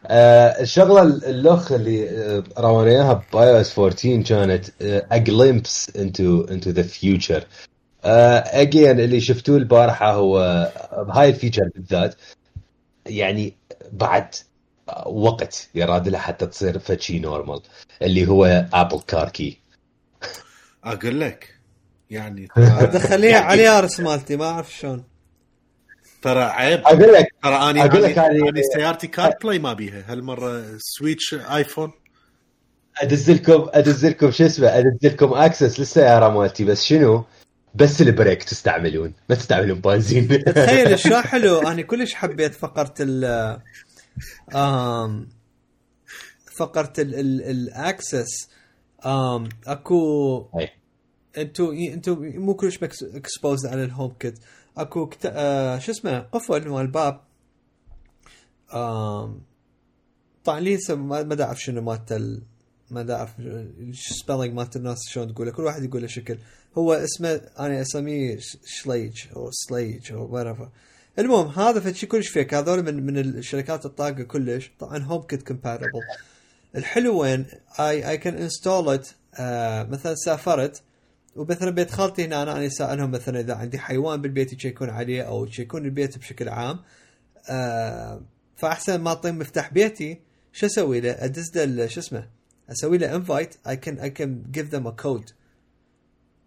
[0.07, 6.69] آه الشغلة اللخ اللي آه، رونا إياها بآي إس 14 كانت ا جليمبس انتو انتو
[6.69, 7.47] ذا فيوتشر
[8.05, 12.15] again اللي شفتوه البارحة هو بهاي ال feature بالذات.
[13.05, 13.55] يعني
[13.91, 14.35] بعد
[15.05, 17.61] وقت يراد لها حتى تصير فشي normal
[18.01, 19.59] اللي هو Apple Car Key
[20.83, 21.55] أقول لك
[22.09, 22.47] يعني
[22.93, 25.03] دخليها على اليارس مالتي ما أعرف شلون.
[26.25, 26.81] ترى عيب.
[26.85, 30.03] أقول لك ترى اني أقول لك اني سيارتي CarPlay ما بيها.
[30.11, 31.91] هالمرة سويتش iPhone.
[33.01, 37.25] أدز لكم أدز لكم شو اسمه؟ أدز لكم access للسياره مالتي بس شنو؟
[37.75, 40.43] بس البريك تستعملون ما تستعملون بنزين.
[40.43, 41.59] تخيل شو حلو.
[41.59, 43.59] أنا كلش حبيت فقرة ال
[46.57, 48.49] فقرة ال access.
[49.67, 50.45] اكو
[51.37, 54.39] انتو أنتو مو كلش exposed على ال HomeKit
[54.77, 55.25] اكو كت...
[55.25, 57.21] آه شو اسمه قفل مال الباب.
[58.73, 59.41] آم
[60.43, 62.41] طبعا لي ما اعرف شنو مالت ال...
[62.91, 63.33] ما اعرف
[63.93, 66.37] spelling مالت الناس شلون تقوله؟ كل واحد يقول له شكل.
[66.77, 70.67] هو اسمه أنا أسميه شليج أو سليج أو whatever.
[71.19, 74.71] المهم هذا فشي كلش فيك هذول من من الشركات الطاقة كلش.
[74.79, 76.01] طبعا HomeKit compatible
[76.75, 77.45] الحلو وين؟
[77.79, 79.07] I I can install it
[79.91, 80.83] مثلا سافرت.
[81.35, 85.85] ومثلا بيت خالتي هنا أنا اسالهم مثلا إذا عندي حيوان بالبيت يكون عليه أو يكون
[85.85, 86.79] البيت بشكل عام
[87.49, 88.21] آه
[88.55, 90.19] فأحسن ما اعطيه مفتاح بيتي
[90.53, 92.27] شو أسوي له؟ أدز له شو اسمه؟
[92.69, 95.29] أسوي له invite I can I can give them a code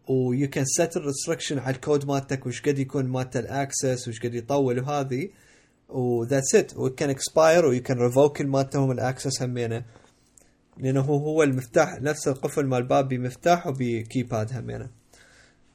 [0.09, 4.09] و you can set ال restriction على الكود مالتك وش قد يكون مالت ال access
[4.09, 5.29] وش قد يطول وهذه
[5.89, 9.85] وذاتس ات وكان اكسباير ويو كان ريفوك مالتهم الاكسس همينه
[10.79, 14.91] لأنه هو المفتاح نفس القفل مال الباب بمفتاح وب keypad همينه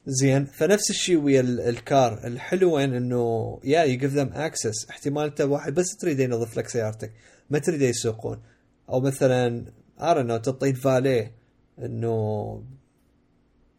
[0.06, 2.26] زين فنفس الشيء ويا ال car.
[2.26, 6.68] الحلو وين؟ إنه يا you give them access احتمال أنت واحد بس تريد ينظف لك
[6.68, 7.12] سيارتك.
[7.50, 8.42] ما تريد يسوقون
[8.88, 9.64] أو مثلا
[10.00, 11.34] ارى تعطيه فاليه
[11.78, 12.64] إنه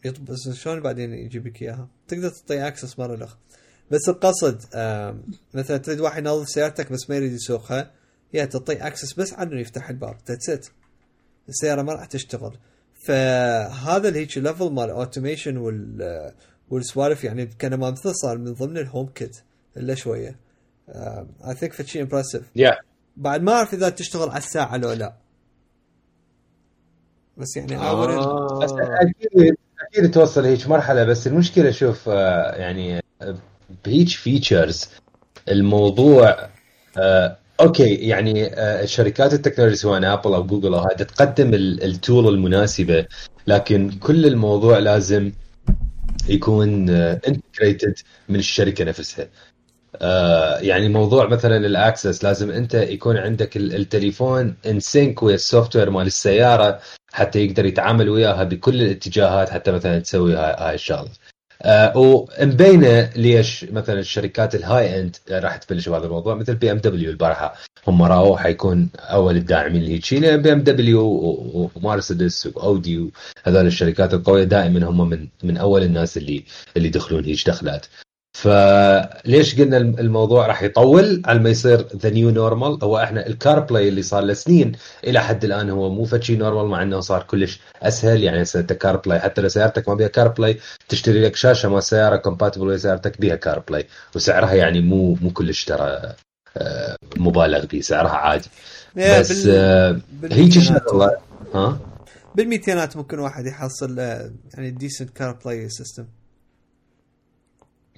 [0.05, 3.38] بس شلون بعدين يجيب لك إياها؟ تقدر تعطيه access مرة الاخ
[3.91, 4.61] بس القصد
[5.53, 7.91] مثلا تريد واحد ينظف سيارتك بس ما يريد يسوقها.
[8.34, 10.17] يا تعطيه access بس عنه يفتح الباب.
[10.28, 10.72] that's it
[11.50, 12.58] السيارة ما راح تشتغل.
[13.08, 16.32] فهذا الهيك level مال automation وال
[16.70, 19.38] والسوالف يعني كان ما صار من ضمن ال HomeKit
[19.78, 20.46] إلا شوية.
[20.89, 22.43] I think فشي impressive
[23.18, 25.14] بعد ما أعرف إذا تشتغل على الساعة لو لا.
[27.38, 28.60] بس يعني آه.
[28.60, 29.56] بس أكيد
[29.91, 33.02] أكيد توصل هيك مرحلة بس المشكلة شوف آه، يعني
[33.86, 34.89] بهيج features
[35.50, 36.50] الموضوع
[36.98, 41.93] آه، أوكي يعني آه، شركات التكنولوجيا سواء آبل أو جوجل أو هذا تقدم ال- ال
[41.93, 43.06] tool المناسبة
[43.47, 45.32] لكن كل الموضوع لازم
[46.28, 47.95] يكون integrated
[48.30, 49.28] من الشركة نفسها.
[50.01, 55.36] آه، يعني موضوع مثلا ال access لازم أنت يكون عندك ال- التليفون in sync ويا
[55.36, 56.80] ال software مال السيارة
[57.14, 61.10] حتى يقدر يتعامل وياها بكل الاتجاهات حتى مثلا تسوي هاي, الشغلة.
[61.10, 61.24] آه
[61.95, 67.55] ومبينه ليش مثلا الشركات ال high-end راح تبلش بهذا الموضوع مثل بي إم دبليو البارحة.
[67.88, 71.05] هم رأوا حيكون أول الداعمين لهيك شيء بي إم دبليو
[71.76, 73.09] ومارسيدس واودي
[73.43, 76.43] هذول الشركات القوية دائما هم من من أول الناس اللي
[76.78, 77.86] اللي يدخلون هيك دخلات.
[78.36, 83.60] فليش قلنا الم- الموضوع راح يطول؟ على ما يصير the new normal هو إحنا ال
[83.60, 84.72] CarPlay اللي صار له سنين
[85.04, 88.24] إلى حد الآن هو مو فشي normal مع إنه صار كلش أسهل.
[88.24, 90.58] يعني أنت CarPlay حتى لو سيارتك ما بيها CarPlay
[90.90, 95.64] تشتري لك شاشة مال سيارة compatible ويا سيارتك بيها CarPlay وسعرها يعني مو مو كلش
[95.66, 96.14] ترى
[96.58, 98.50] آه، مبالغ به سعرها عادي.
[98.98, 100.00] بس آه،
[100.32, 100.52] هيك.
[100.60, 101.12] شغلة.
[101.54, 101.80] ها؟
[102.36, 106.06] بالميتينات ممكن واحد يحصل آه، يعني decent CarPlay system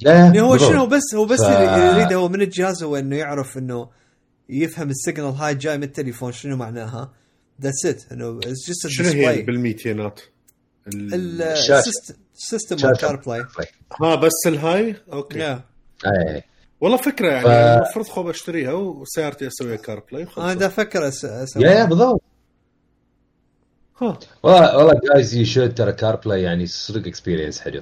[0.01, 0.57] لا يعني هو.
[0.57, 3.89] شنو بس هو بس ف- اللي يريده هو من الجهاز هو إنه يعرف إنه
[4.49, 7.13] يفهم ال signal هاي جاي من التليفون شنو معناها.
[7.61, 10.19] that's it إنه it's just شنو هي بالميتينات؟
[10.87, 13.43] ال system CarPlay
[14.01, 15.37] ها بس الهاي okay.
[16.05, 16.43] أي.
[16.81, 20.53] والله فكرة يعني ف- المفروض خوب أشتريها وسيارتي اسويها CarPlay أنا.
[20.53, 22.21] دا أفكر أس- أسوي يا بالضبط.
[24.01, 27.81] والله والله جايز you should ترى CarPlay يعني صدق experience حلو.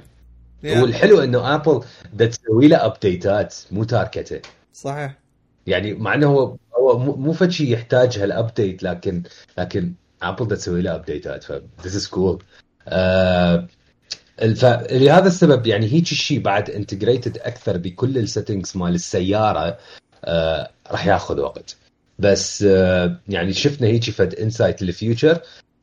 [0.64, 0.82] yeah.
[0.82, 1.82] والحلو إنه ابل
[2.14, 4.42] دا تسوي له update ات مو تاركته
[4.74, 5.18] صحيح.
[5.68, 9.24] يعني مع إنه هو هو مو فد شيء يحتاج هال update لكن
[9.58, 11.52] لكن ابل دا تسوي له update ات ف
[11.82, 12.44] this is cool
[14.92, 19.78] لهذا السبب يعني هيك الشيء بعد integrated أكثر بكل ال settings مال السيارة
[20.26, 21.78] آه راح ياخذ وقت.
[22.20, 25.42] بس آه يعني شفنا هيك فد insight لل future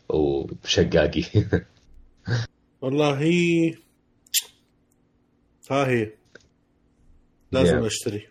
[0.09, 1.25] وشقاقي.
[2.83, 3.75] والله هي
[5.73, 6.11] ها هي.
[7.53, 7.87] لازم Yeah.
[7.87, 8.29] أشتري.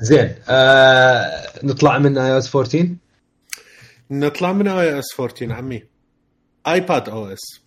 [0.00, 2.88] زين آه نطلع من iOS 14
[4.10, 5.82] نطلع من iOS 14 عمي.
[6.66, 7.60] iPadOS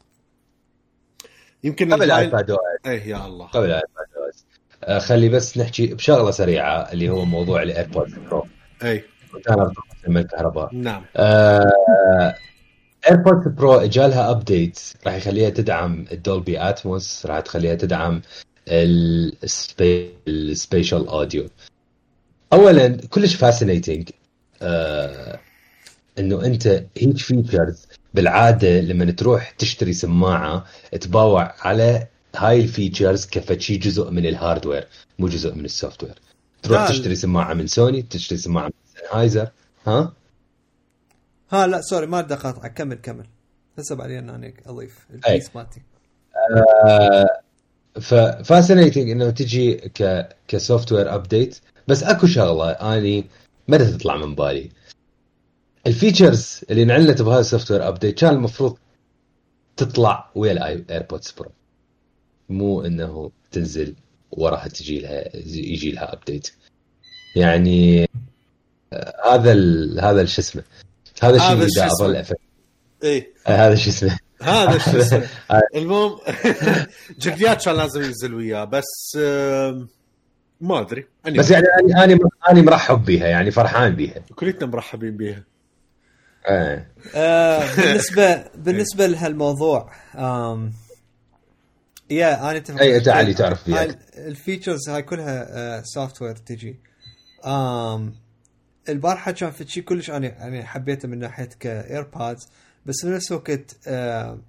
[1.64, 3.46] يمكن قبل iPadO إيه يا الله.
[3.48, 4.46] قبل ايباد أو اس
[4.84, 8.48] آه خلي بس نحكي بشغلة سريعة اللي هو موضوع ال AirPods Pro
[8.84, 9.04] اي
[10.08, 10.76] من الكهرباء.
[10.76, 11.06] نعم.
[13.10, 18.22] AirPods Pro إجالها update راح يخليها تدعم ال Dolby Atmos راح تخليها تدعم
[20.28, 21.50] ال spatial audio.
[22.54, 24.10] اولا كلش fascinating
[26.20, 26.68] إنه أنت
[26.98, 30.66] هيك features بالعادة لما تروح تشتري سماعة
[31.02, 34.88] تباوع على هاي ال features كفتشي جزء من ال hardware
[35.20, 36.20] مو جزء من ال software
[36.64, 39.52] تروح تشتري سماعة من سوني تشتري سماعة من سنهايزر
[39.88, 40.14] ها؟
[41.52, 43.26] ها لا sorry ما بدي اقاطعك كمل كمل.
[43.80, 45.82] هسه بعدين أنا أضيف ال piece مالتي.
[48.02, 53.26] ف fascinating انه تجي ك ك software update بس اكو شغلة اني
[53.68, 54.70] ما تطلع من بالي.
[55.88, 58.78] الفيتشرز اللي انعلنت بهذا السوفت وير ابديت كان المفروض
[59.78, 61.52] تطلع ويا الايربودز برو
[62.50, 63.96] مو انه تنزل
[64.32, 66.52] وراها تجي لها يجي لها ابديت
[67.36, 68.10] يعني
[68.94, 70.00] آه، هذا ال...
[70.02, 70.64] هذا شو اسمه
[71.22, 71.86] هذا الشيء اللي اسمه.
[71.86, 72.24] اظل
[73.04, 73.34] إيه.
[73.48, 74.80] آه، هذا شو اسمه؟ هذا
[75.76, 76.20] المهم
[77.20, 79.18] جديات كان لازم ينزل وياه بس
[80.62, 81.06] ما أدري.
[81.38, 81.66] بس يعني
[81.96, 82.20] أنا أنا
[82.50, 84.24] أنا مرحب بيها يعني فرحان بيها.
[84.36, 85.44] كلنا مرحبين بيها.
[86.48, 86.86] آه.
[87.16, 90.74] آه بالنسبة بالنسبة لهالموضوع آم
[92.10, 93.88] yeah أنا أتفق أي انت علي تعرف فيها.
[94.18, 96.80] ال features هاي كلها software تجي.
[97.46, 98.16] آم
[98.90, 102.50] البارحة كان في شيء كلش أنا يعني حبيته من ناحية ك AirPods
[102.86, 104.40] بس بنفس الوقت آه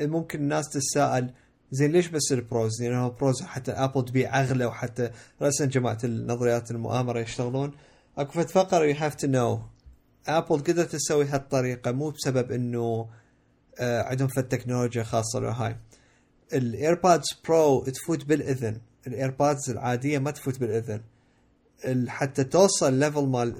[0.00, 1.30] ممكن الناس تتساءل
[1.70, 5.10] زين ليش بس ال Pros؟ لأنه Pros حتى ابل تبيع أغلى وحتى
[5.42, 7.72] راسا جماعة النظريات المؤامرة يشتغلون.
[8.18, 9.60] أكو فد فقرة you have to know
[10.26, 13.08] ابل قدرت تسوي هالطريقة مو بسبب إنه
[13.78, 15.76] آه عندهم فد تكنولوجيا خاصة له هاي.
[16.52, 18.80] ال AirPods Pro تفوت بالإذن.
[19.06, 21.00] ال AirPods العادية ما تفوت بالإذن.
[21.84, 23.54] ال- حتى توصل level مال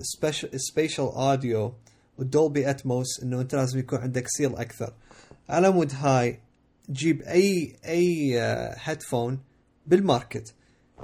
[0.57, 1.75] spatial audio
[2.19, 4.95] وال Dolby Atmos إنه أنت لازم يكون عندك seal أكثر.
[5.49, 6.39] على مود هاي
[6.91, 8.41] جيب أي أي
[8.75, 9.39] headphone
[9.87, 10.55] بال market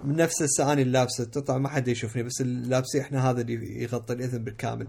[0.05, 4.45] من نفس الثاني اللابسه طبعا ما حد يشوفني بس اللابسي إحنا هذا اللي يغطي الإذن
[4.45, 4.87] بالكامل.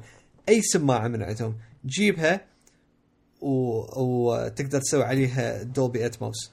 [0.49, 1.55] أي سماعة من عندهم
[1.85, 2.41] جيبها
[3.41, 3.51] و...
[4.03, 6.51] وتقدر تسوي عليها Dolby Atmos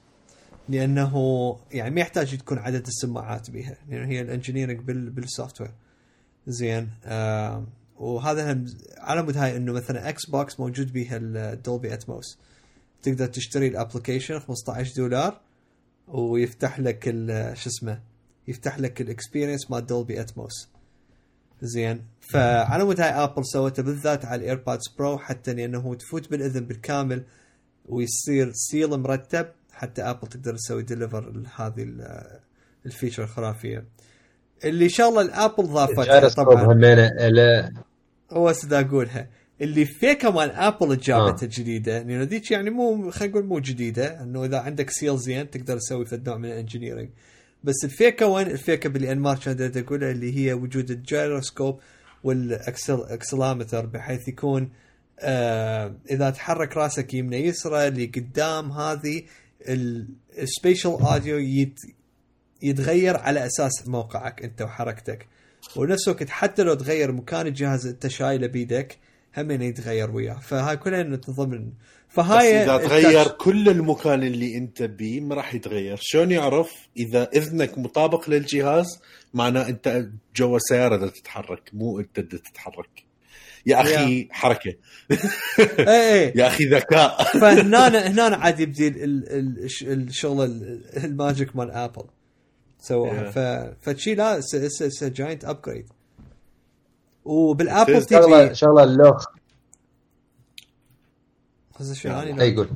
[0.68, 1.12] لأنه
[1.72, 5.10] يعني ما يحتاج تكون عدد السماعات بها لأنه هي ال engineering بال...
[5.10, 5.70] بال software
[6.46, 7.64] زين آه
[7.98, 8.66] وهذا هم
[8.98, 12.38] على مود هاي إنه مثلا Xbox موجود بيها ال Dolby Atmos
[13.02, 15.40] تقدر تشتري ال application 15 دولار
[16.08, 17.04] ويفتح لك
[17.54, 18.00] شو اسمه
[18.48, 20.68] يفتح لك ال experience مال Dolby Atmos
[21.62, 22.02] زين.
[22.20, 27.24] فعلى مود هاي Apple سوته بالذات على ال AirPods Pro حتى لأنه تفوت بالإذن بالكامل
[27.86, 32.40] ويصير seal مرتب حتى Apple تقدر تسوي deliver هذه ال-
[32.86, 33.84] ال feature الخرافية.
[34.64, 36.74] اللي شغله ال Apple ضافتها طبعا.
[36.74, 37.72] له
[38.30, 39.28] هو أقولها.
[39.60, 41.44] اللي فيها مال Apple جابتها آه.
[41.44, 45.78] الجديده لأنه ذيك يعني مو خلينا نقول مو جديدة إنه إذا عندك seal زين تقدر
[45.78, 47.08] تسوي فد نوع من ال engineering
[47.64, 51.80] بس الفيكه وين الفيكه باللي انمار كانت تقولها اللي هي وجود ال gyroscope
[52.24, 54.70] وال accelerometer بحيث يكون
[55.20, 59.22] آه إذا تحرك راسك يمنى يسرى اللي قدام هذه
[60.38, 61.38] ال spatial audio
[62.62, 65.26] يتغير على أساس موقعك أنت وحركتك.
[65.76, 68.98] ونفس الوقت حتى لو تغير مكان الجهاز أنت شايله بيدك
[69.36, 70.34] هم يتغير وياه.
[70.40, 71.34] فهاي كلها إنه بس
[72.08, 75.98] فهاي إذا تغير كل المكان اللي أنت بيه ما راح يتغير.
[76.00, 78.86] شلون يعرف إذا إذنك مطابق للجهاز
[79.34, 83.06] معناه أنت جوا السياره تتحرك مو أنت تتحرك.
[83.66, 84.70] يا أخي حركة.
[85.78, 86.32] إيه إيه.
[86.36, 87.24] يا أخي ذكاء.
[87.24, 92.04] فهنا هنا عاد يبدي ال- ال- ال- الش- الشغل ال- الماجيك مال ابل
[92.88, 93.34] سووها Yeah.
[93.34, 93.38] ف
[93.88, 95.88] فشي لا اتس جاينت ابجريد
[97.24, 99.24] وبالابل تي شغله في شغله اللوخ
[101.92, 102.68] شو اي يقول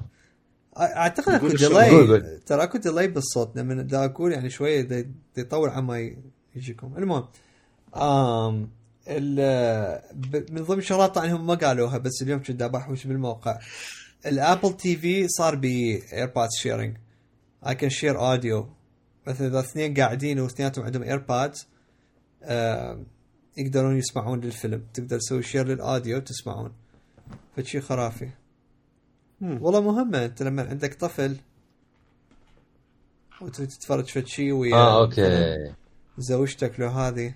[0.78, 1.46] اعتقد اكو.
[1.46, 2.40] قول- ديلاي قول.
[2.46, 5.06] ترى اكو ديلاي بالصوت لما دا أقول يعني شوية دا
[5.36, 6.12] يطول عما
[6.56, 6.94] يجيكم.
[6.98, 7.24] المهم
[7.96, 8.70] آم
[10.50, 13.58] من ضمن الشغلات طبعا هم ما قالوها بس اليوم كنت بحوش بالموقع.
[14.26, 16.96] ال Apple TV صار ب AirPods sharing
[17.68, 18.68] I can share audio
[19.30, 21.66] مثلا إذا اثنين قاعدين واثنيناتهم عندهم AirPods
[23.56, 24.82] يقدرون يسمعون للفيلم.
[24.94, 26.72] تقدر تسوي share لل audio وتسمعون.
[27.56, 28.28] فشي خرافي.
[29.40, 31.36] والله مهمة أنت لما عندك طفل
[33.40, 35.74] وتريد تتفرج فد شيء ويا آه okay.
[36.18, 37.34] زوجتك لو هذه.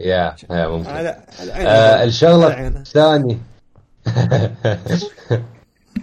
[0.00, 0.90] yeah yeah ممكن.
[0.90, 1.52] على على.
[1.52, 2.68] آه الشغلة.
[2.68, 3.38] الثانية.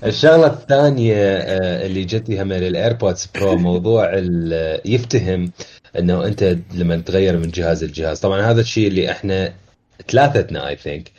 [0.05, 5.51] الشغلة الثانية آه اللي جتني هم لل AirPods Pro موضوع ال- يفتهم
[5.99, 9.53] إنه أنت لما تغير من جهاز لجهاز طبعا هذا الشيء اللي إحنا
[10.11, 11.11] ثلاثتنا I think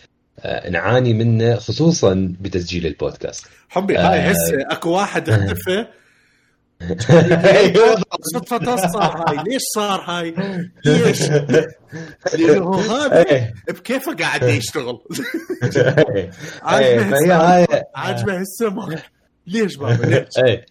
[0.70, 4.12] نعاني منه خصوصا بتسجيل البودكاست حبي آه.
[4.12, 5.86] هاي هسه أكو واحد اختفى.
[8.34, 9.36] صدفة صار هاي.
[9.36, 10.34] ليش صار هاي؟
[10.84, 11.22] ليش؟
[12.38, 13.54] لأنه هذا إيه.
[13.68, 14.98] بكيفه قاعد يشتغل.
[15.76, 16.30] إيه،
[16.62, 19.02] عاجبه عاجبه السمك
[19.46, 20.66] ليش بابا ليش إيه.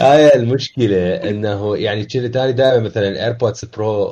[0.00, 4.04] هاي المشكلة إنه يعني كذا تاني دائما مثلا ال AirPods Pro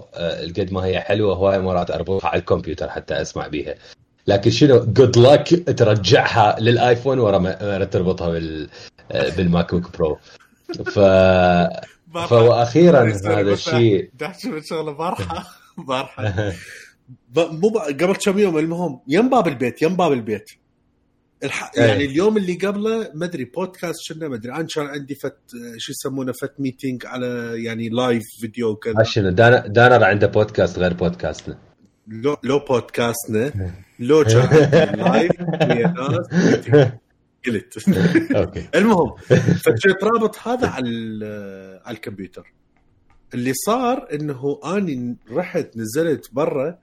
[0.59, 3.75] قد ما هي حلوة هواي مرات أربطها على الكمبيوتر حتى أسمع بيها.
[4.27, 8.69] لكن شنو؟ جود لك ترجعها للآيفون ورا ما تربطها بال
[9.11, 10.19] بالماك بوك برو
[10.73, 10.99] ف
[12.31, 14.11] فهو أخيرا هذا الشيء.
[14.19, 15.45] تحكي من شغله بارحة.
[15.89, 16.53] بارحة.
[17.29, 20.51] ب- مو ب- قبل كم يوم المهم يم باب البيت يم باب البيت.
[21.45, 21.71] الح...
[21.77, 24.53] يعني اليوم اللي قبله ما أدري بودكاست شنو ما أدري.
[24.53, 25.37] أنا كان عندي فت
[25.77, 29.03] شو يسمونه فت ميتينج على يعني لايف فيديو وكذا.
[29.03, 31.59] شنو دانا- دانر عنده بودكاست غير بودكاستنا
[32.09, 33.53] لو لو بودكاستنا
[33.99, 35.33] لو كان live.
[37.47, 37.89] قلت.
[38.37, 38.69] okay.
[38.75, 39.15] المهم
[39.65, 40.89] فكنت رابط هذا على
[41.85, 42.53] على الكمبيوتر.
[43.35, 46.79] اللي صار إنه أني رحت نزلت برا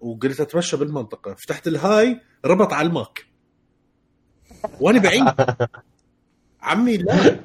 [0.00, 1.34] وقلت أتمشى بالمنطقة.
[1.34, 3.24] فتحت الهاي ربط على ال Mac.
[4.80, 5.24] وأنا بعيد.
[6.62, 7.40] عمي لا.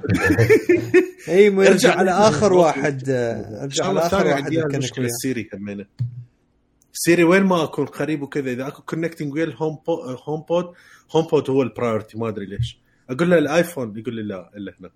[1.27, 1.95] اي ارجع.
[1.95, 2.53] على آخر.
[2.53, 5.85] واحد آه، ارجع على آخر واحد عندي المشكلة ال Siri همينه
[6.93, 9.77] Siri وين ما أكون قريب وكذا إذا أكو connecting ويا ال Home
[10.27, 10.73] HomePod
[11.15, 12.79] HomePod هو ال priority ما أدري ليش.
[13.09, 14.91] أقول له ال iPhone يقول لي لا إلا هناك.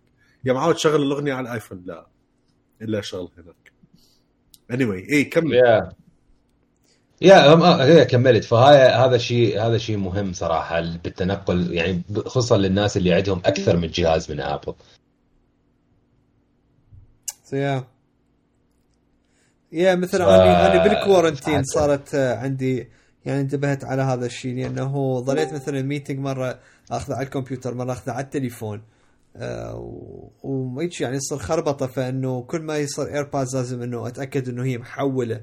[0.46, 2.08] يا معود شغل الأغنية على ال iPhone لا.
[2.82, 3.72] إلا شغل هناك.
[4.72, 5.54] اني anyway, اي كمل.
[5.54, 5.92] yeah
[7.22, 8.44] yeah هم- آه، هي كملت.
[8.44, 13.88] فهاي هذا شيء هذا شيء مهم صراحة بالتنقل يعني خصوصا للناس اللي عندهم أكثر من
[13.88, 14.74] جهاز من Apple
[17.54, 17.84] yeah
[19.72, 22.88] yeah مثلا ف- أنا أنا بال quarantine صارت آه، عندي
[23.26, 26.60] يعني انتبهت على هذا الشيء لأنه ظليت مثلا meeting مرة
[26.92, 28.82] اخذه على الكمبيوتر مرة اخذه على التليفون.
[29.36, 34.64] آه، و- وهيك يعني يصير خربطة فإنه كل ما يصير AirPods لازم إنه أتأكد إنه
[34.64, 35.42] هي محولة.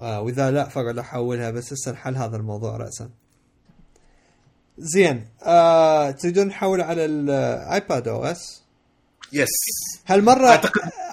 [0.00, 3.10] آه، وإذا لا فاقعد أحولها بس هسه الحل هذا الموضوع راسا.
[4.78, 8.62] زين آه، تريدون نحول على ال iPadOS؟
[9.32, 9.48] Yes
[10.06, 10.60] هالمرة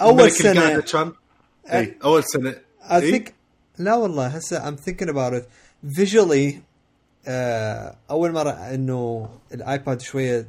[0.02, 0.82] أول سنة.
[0.82, 1.12] كان
[1.66, 2.56] اي أول سنة.
[2.82, 3.30] I إيه؟ think
[3.78, 5.46] لا والله هسه I'm thinking about it.
[6.00, 6.54] Visually
[7.28, 10.48] آه أول مرة إنه الآيباد شوية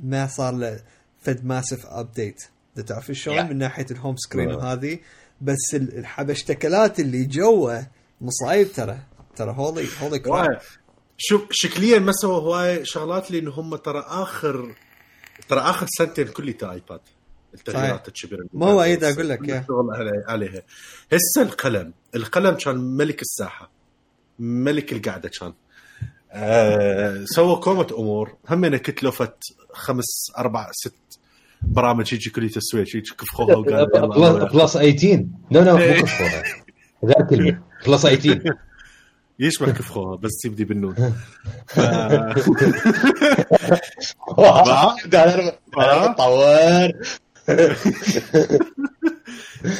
[0.00, 0.80] ما صار له
[1.20, 2.42] فد massive update
[2.86, 3.42] تعرف شلون؟ Yeah.
[3.50, 4.56] من ناحية ال home screen Yeah.
[4.56, 4.98] وهذه.
[5.40, 7.80] بس ال- الحبشتكلات اللي جوا
[8.20, 8.98] مصايب ترى.
[9.36, 10.60] ترى holy holy crap.
[11.18, 14.74] شوف شكليا ما سووا هواي شغلات لأن هم ترى اخر
[15.48, 17.00] ترى آخر سنتين كليتها ايباد
[17.54, 19.58] التغييرات الكبيرة ما هو أيد أقول لك، يا.
[19.60, 20.62] الشغل علي- عليها.
[21.12, 21.92] هسه القلم.
[22.14, 23.70] القلم كان ملك الساحة.
[24.38, 25.52] ملك القعدة كان.
[26.32, 28.36] آه سووا كومة أمور.
[28.50, 29.36] همين كتلفت
[29.72, 30.04] خمس
[30.38, 30.94] أربع ست
[31.62, 33.86] برامج يجي كلية السويتش يجي كفخوها وقال
[34.52, 36.04] بلس 18 نو نو إيه.
[37.02, 37.62] مو كلمة.
[37.86, 38.54] بلس 18
[39.38, 40.94] يشبه كفخوها بس يبدي بالنون.
[41.66, 41.80] ف...
[46.18, 46.92] طور.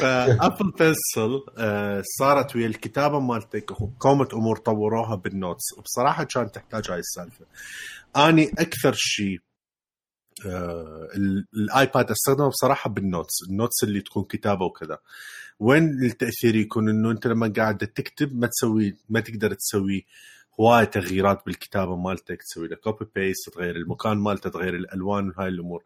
[0.00, 5.72] ف Apple Pencil آه، صارت ويا الكتابة مالتك قومة أمور طوروها بال notes.
[5.78, 7.44] وبصراحه كانت تحتاج هاي السالفة.
[8.16, 9.38] أني أكثر شيء
[10.46, 14.98] آه، ال- الآيباد أستخدمه بصراحة بال notes ال notes اللي تكون كتابة وكذا.
[15.60, 20.06] وين التأثير يكون؟ إنه أنت لما قاعد تكتب ما تسوي ما تقدر تسوي
[20.60, 25.82] هواي تغييرات بالكتابة مالتك تسوي له copy paste تغير المكان مالته تغير الألوان وهاي الأمور.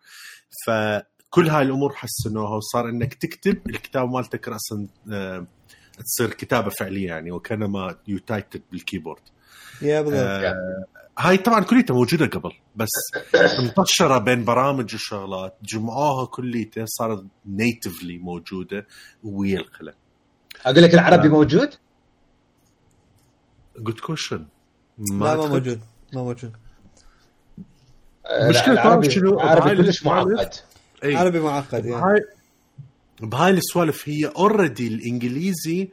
[1.33, 5.47] فكل هاي الأمور حسنوها وصار إنك تكتب الكتابه مالتك راسا آه،
[5.99, 9.22] تصير كتابة فعلية يعني وكانما يو تايتد بالكيبورد.
[9.83, 10.85] يا بالضبط آه،
[11.18, 12.91] هاي طبعا كليتها موجودة قبل بس
[13.61, 18.87] انتشر بين برامج وشغلات جمعوها كليتها صارت natively موجودة
[19.24, 19.95] ويا القلم.
[20.66, 21.74] أقول لك العربي موجود؟
[23.79, 24.47] Good question
[24.99, 25.81] لا ما موجود
[26.12, 26.57] ما موجود.
[28.49, 30.55] مشكلة العربي؟ العربي كلش معقد.
[31.05, 31.16] أي.
[31.16, 32.20] عربي معقد يعني بهاي
[33.20, 35.88] بهاي السوالف هي already الإنجليزي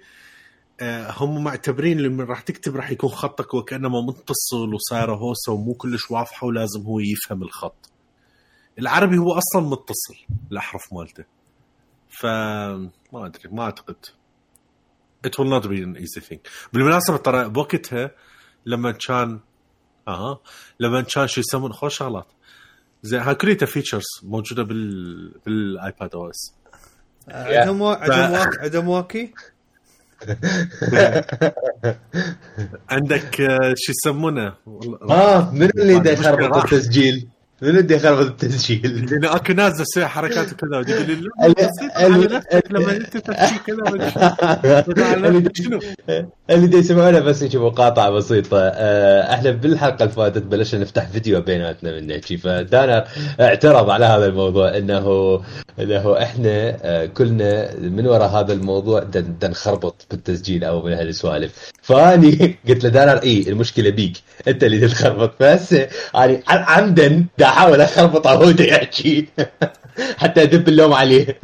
[0.81, 6.11] آه، هم معتبرين لما راح تكتب راح يكون خطك وكانما متصل وصايره هوسة ومو كلش
[6.11, 7.89] واضحة ولازم هو يفهم الخط.
[8.79, 10.15] العربي هو أصلا متصل
[10.51, 11.23] الأحرف مالته.
[12.09, 13.95] ف ما أدري ما أعتقد.
[15.27, 16.39] It will not be an easy thing.
[16.73, 18.11] بالمناسبة ترى بوقتها
[18.65, 19.39] لما كان
[20.07, 20.39] أها
[20.79, 22.27] لما كان شو يسمون خوش شغلات.
[23.03, 26.53] زين هاي كليتها features موجودة بال بال iPadOS.
[27.29, 29.33] عندهم وا- عندهم عندهم واكي
[32.89, 34.53] عندك آه، شو يسمونه
[35.09, 36.63] آه من اللي مشكلة.
[36.63, 37.27] التسجيل؟
[37.63, 41.31] من اللي يخربط التسجيل؟ لأن أكو ناس تسوي حركات وكذا وتقول
[42.33, 43.83] نفسك لما أنت تمشي كذا
[45.55, 45.79] شنو؟
[46.49, 51.41] اللي دا يسمعونا بس يجي مقاطعة بسيطة آه، إحنا بالحلقة اللي فاتت بلشنا نفتح فيديو
[51.41, 53.05] بيناتنا من نحكي فدانا
[53.39, 55.41] اعترض على هذا الموضوع انه
[55.79, 59.07] إنه إحنا آه، كلنا من وراء هذا الموضوع
[59.43, 65.33] نخربط بالتسجيل أو من هالسوالف فأني قلت له دانا إي المشكلة بيك أنت اللي تخربط
[65.39, 65.75] بس
[66.13, 69.27] يعني عمدا دا احاول اخربط هو دا يحكي
[70.17, 71.39] حتى أدب اللوم عليه.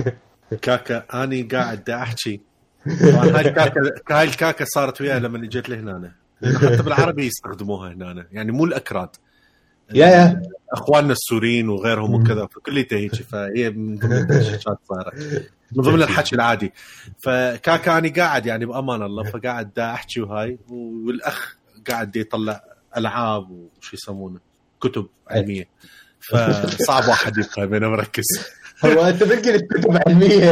[0.61, 2.41] كاكا أني قاعد أحكي.
[2.85, 6.11] هاي الكاكا هاي الكاكا صارت وياي لما اجيت لهنا
[6.43, 8.27] حتى بالعربي يستخدموها هنا.
[8.31, 9.09] يعني مو الأكراد.
[9.93, 10.41] يا يا.
[10.73, 16.73] أخواننا السوريين وغيرهم وكذا فكليتها هيك فهي من ضمن التشات صايره من ضمن الحكي العادي.
[17.19, 20.59] فكاكا أني قاعد يعني بأمان الله فقاعد أحكي وهاي.
[20.69, 21.55] والأخ
[21.89, 22.63] قاعد يطلع
[22.97, 24.39] ألعاب وشو يسمونه؟
[24.81, 25.67] كتب علمية.
[26.31, 28.23] فصعب واحد يبقى بينه مركز.
[28.85, 30.51] هو أنت بتقول كتب علمية.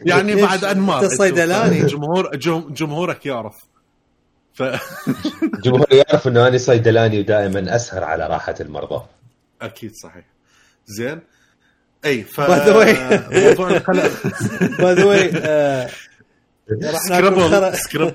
[0.00, 1.86] يعني؟ بعد انمار أنت صيدلاني.
[1.86, 3.54] جمهور جم- جمهورك يعرف.
[4.54, 4.62] ف
[5.42, 9.04] الجمهور يعرف إنه أنا صيدلاني ودائما أسهر على راحة المرضى.
[9.62, 10.24] أكيد صحيح.
[10.86, 11.20] زين.
[12.04, 12.96] أي ف way.
[13.34, 14.10] موضوع القلق
[14.80, 15.28] باي ذا واي
[16.82, 18.14] راح ناكل سكربل خرا سكرب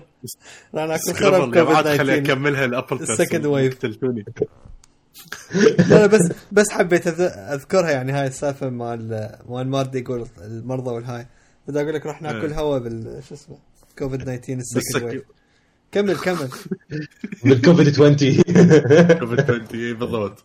[0.75, 3.73] راح ناكل خرا بعد خلي 19 اكملها الابل السكند ويف.
[3.73, 4.25] تلفوني
[5.55, 11.25] لا لا بس بس حبيت أذكرها يعني هاي السالفة مال مال مارد يقول المرضى والهاي.
[11.67, 12.59] بدي أقول لك راح ناكل إيه.
[12.59, 13.57] هوا بال شو اسمه
[13.99, 15.25] كوفيد 19 السكند ويف بالسك-
[15.91, 16.49] كمل كمل.
[17.43, 18.15] بالكوفيد 20
[19.19, 20.43] كوفيد 20 إي بالضبط.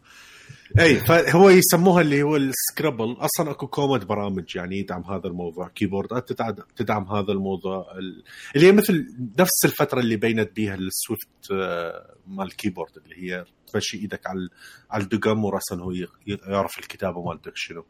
[0.80, 3.12] اي فهو يسموها اللي هو السكربل.
[3.18, 5.68] أصلا أكو كومة برامج يعني يدعم هذا الموضوع.
[5.68, 7.86] كيبوردات تدعم, تدعم هذا الموضوع.
[7.98, 8.24] ال-
[8.56, 9.06] اللي هي مثل
[9.38, 13.44] نفس الفترة اللي بينت بيها ال swipe آه، مال ال keyboard اللي هي
[13.74, 14.48] تمشي إيدك على
[14.90, 15.92] على الدقم وراسا هو
[16.26, 17.86] يعرف الكتابة مالتك شنو.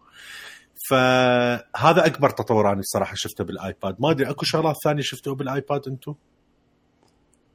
[0.90, 3.96] فهذا أكبر تطور أنا الصراحة شفته بالآيباد.
[3.98, 6.14] ما أدري أكو شغلات ثانية شفتوها بالآيباد أنتم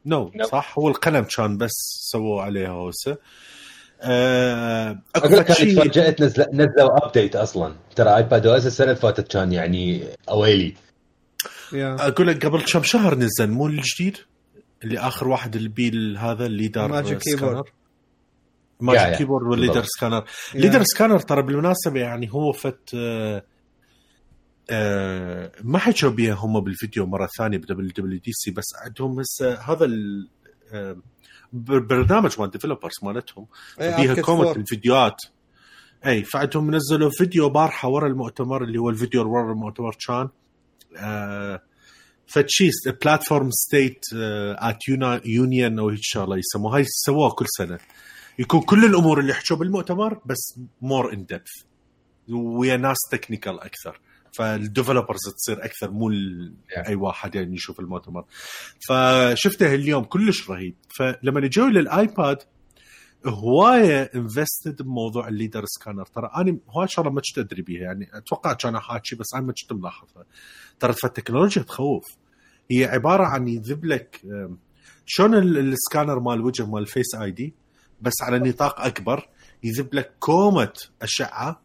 [0.05, 0.41] no no.
[0.41, 0.45] No.
[0.45, 1.71] صح؟ هو القلم كان بس
[2.11, 3.17] سووا عليه هوسه
[4.01, 7.75] آه، أقول لك شيء تفاجات نزل نزلوا update أصلا.
[7.95, 10.73] ترى iPadOS السنة اللي فاتت كان يعني أويلي.
[11.73, 14.17] يا أقول لك قبل كم شهر نزل مو الجديد؟
[14.83, 17.63] اللي آخر واحد اللي بيه هذا الليدر ماجيك كيبورد.
[18.79, 19.17] ماجيك يا.
[19.17, 19.83] كيبورد والليدر.
[19.83, 20.23] سكانر
[20.55, 20.59] يا.
[20.61, 23.43] ليدر سكانر ترى بالمناسبة يعني هو فت آه،
[24.69, 29.53] آه، ما حكوا بيها هم بالفيديو مرة ثانية بدبليو دبليو دي سي بس عندهم هسه
[29.53, 30.29] هذا ال-
[30.73, 30.97] آه،
[31.53, 33.45] بر- برنامج مال ديفلوبرز مالتهم
[33.77, 34.61] فيها Arcade كومنت 4.
[34.61, 35.15] الفيديوهات
[36.05, 40.29] إي فعندهم نزلوا فيديو بارحة ورا المؤتمر اللي هو الفيديو ورا المؤتمر كان
[40.97, 41.61] آه
[42.27, 42.69] فد شي
[43.01, 44.77] Platform State of the
[45.25, 47.77] Union أو هيك شغلة يسموها هاي سووها كل سنة
[48.39, 51.51] يكون كل الأمور اللي حكوا بالمؤتمر بس more in depth
[52.29, 53.99] ويا ناس technical أكثر.
[54.33, 56.11] فال developers تصير أكثر مو.
[56.87, 58.25] أي واحد يعني يشوف المؤتمر.
[58.87, 60.75] فشفته اليوم كلش رهيب.
[60.97, 62.37] فلما اجوا للايباد
[63.25, 66.05] هواية invested بموضوع ال LiDAR scanner.
[66.05, 67.81] ترى أنا هواي شغله ما كنت أدري بيها.
[67.81, 70.25] يعني أتوقع كان حاكي بس أنا ما كنت ملاحظها
[70.79, 72.05] ترى فالتكنولوجيا تخوف.
[72.71, 74.21] هي عبارة عن يذب لك
[75.05, 77.53] شلون ال- السكانر مال الوجه مال ال Face ID
[78.01, 79.29] بس على نطاق أكبر
[79.63, 81.61] يذب لك كومة أشعة.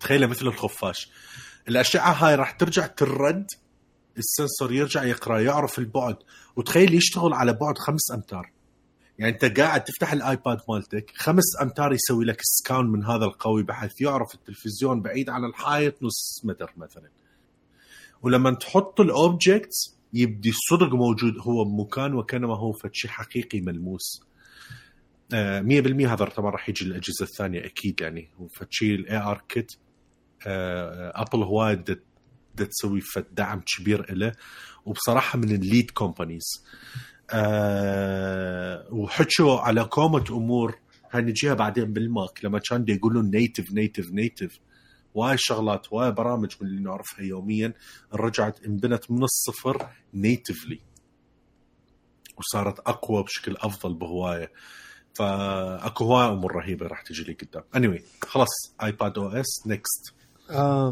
[0.00, 1.10] تخيلها مثل الخفاش.
[1.68, 3.46] الأشعة هاي راح ترجع ترد
[4.18, 6.16] ال sensor يرجع يقرأ يعرف البعد.
[6.56, 8.52] وتخيل يشتغل على بعد خمس أمتار.
[9.18, 14.00] يعني أنت قاعد تفتح الآيباد مالتك خمس أمتار يسوي لك scan من هذا القوي بحيث
[14.00, 17.08] يعرف التلفزيون بعيد عن الحائط نص متر مثلا.
[18.22, 24.22] ولما تحط ال objects يبدي صدق موجود هو بمكان وكانما هو فد شيء حقيقي ملموس.
[25.34, 25.36] 100%
[26.06, 28.30] هذا طبعا راح يجي الاجهزه الثانية أكيد يعني.
[28.70, 29.72] شيء ال ARKit
[30.46, 32.00] Apple هواي دا
[32.54, 33.00] دا تسوي
[33.32, 34.32] دعم كبير له
[34.84, 36.64] وبصراحة من ال lead companies
[38.90, 40.78] وحكوا على كومة أمور
[41.10, 42.44] هاي نجيها بعدين بالماك.
[42.44, 44.58] لما كان يقولون native native native
[45.14, 47.72] وايد شغلات وايد برامج من اللي نعرفها يوميا.
[48.12, 50.80] رجعت انبنت من الصفر natively
[52.36, 54.52] وصارت أقوى بشكل أفضل بهواية.
[55.14, 57.62] فاكو هوايه امور رهيبة راح تجي لي قدام.
[57.76, 58.48] اني anyway, خلاص
[58.82, 60.14] iPadOS next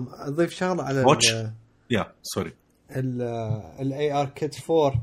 [0.09, 1.03] أضيف شغلة على.
[1.33, 1.53] ال-
[1.91, 2.53] يا sorry
[3.81, 5.03] ال ARKit 4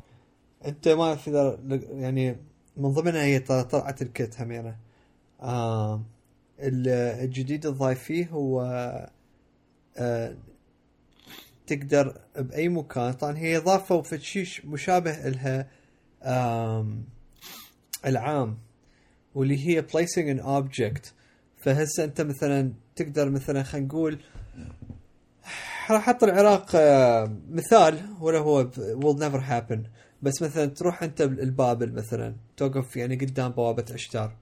[0.66, 1.60] أنت ما اعرف اذا
[1.92, 2.38] يعني
[2.78, 4.76] من ضمنها هي طلعت ال kit همينه
[5.44, 6.06] آم،
[6.60, 6.88] ال-
[7.24, 8.62] الجديد الضايف فيه هو
[9.98, 10.36] آه،
[11.68, 13.14] تقدر بأي مكان.
[13.14, 15.68] طبعا هي إضافة في شيء مشابه لها
[18.06, 18.58] العام.
[19.36, 21.08] واللي هي placing an object.
[21.58, 24.20] فهسه أنت مثلا تقدر مثلا خلينا نقول
[25.90, 29.80] راح أحط العراق آه، مثال ولا هو will never happen.
[30.22, 34.36] بس مثلا تروح أنت البابل مثلا توقف يعني قدام بوابة عشتار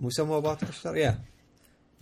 [0.00, 1.18] مو يسموها بوابة عشتار يا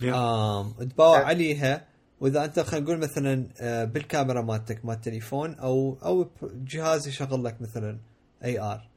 [0.01, 0.13] يا.
[0.61, 1.87] آم تباوع عليها.
[2.19, 7.61] وإذا أنت خلينا نقول مثلا آه، بالكاميرا مالتك مال التليفون أو أو جهاز يشغل لك
[7.61, 7.97] مثلا
[8.43, 8.87] AR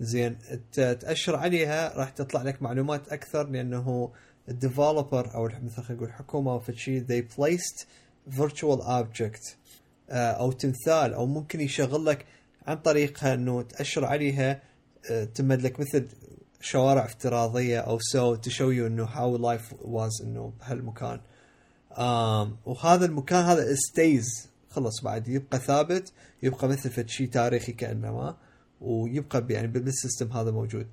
[0.00, 0.38] زين
[0.72, 4.10] تأشر عليها راح تطلع لك معلومات أكثر لأنه
[4.48, 7.86] ال developer أو مثلا خلينا نقول حكومة أو شيء they placed
[8.38, 9.54] virtual object.
[10.10, 12.26] آه، أو تمثال أو ممكن يشغل لك
[12.66, 14.62] عن طريقها إنه تأشر عليها
[15.10, 16.08] آه، تمد لك مثل
[16.60, 21.20] شوارع افتراضية أو so to show you إنه how life was إنه بهالمكان.
[22.66, 28.36] وهذا المكان هذا stays خلص بعد يبقى ثابت يبقى مثل شيء تاريخي كانما
[28.84, 30.86] ويبقى يعني بال system هذا موجود.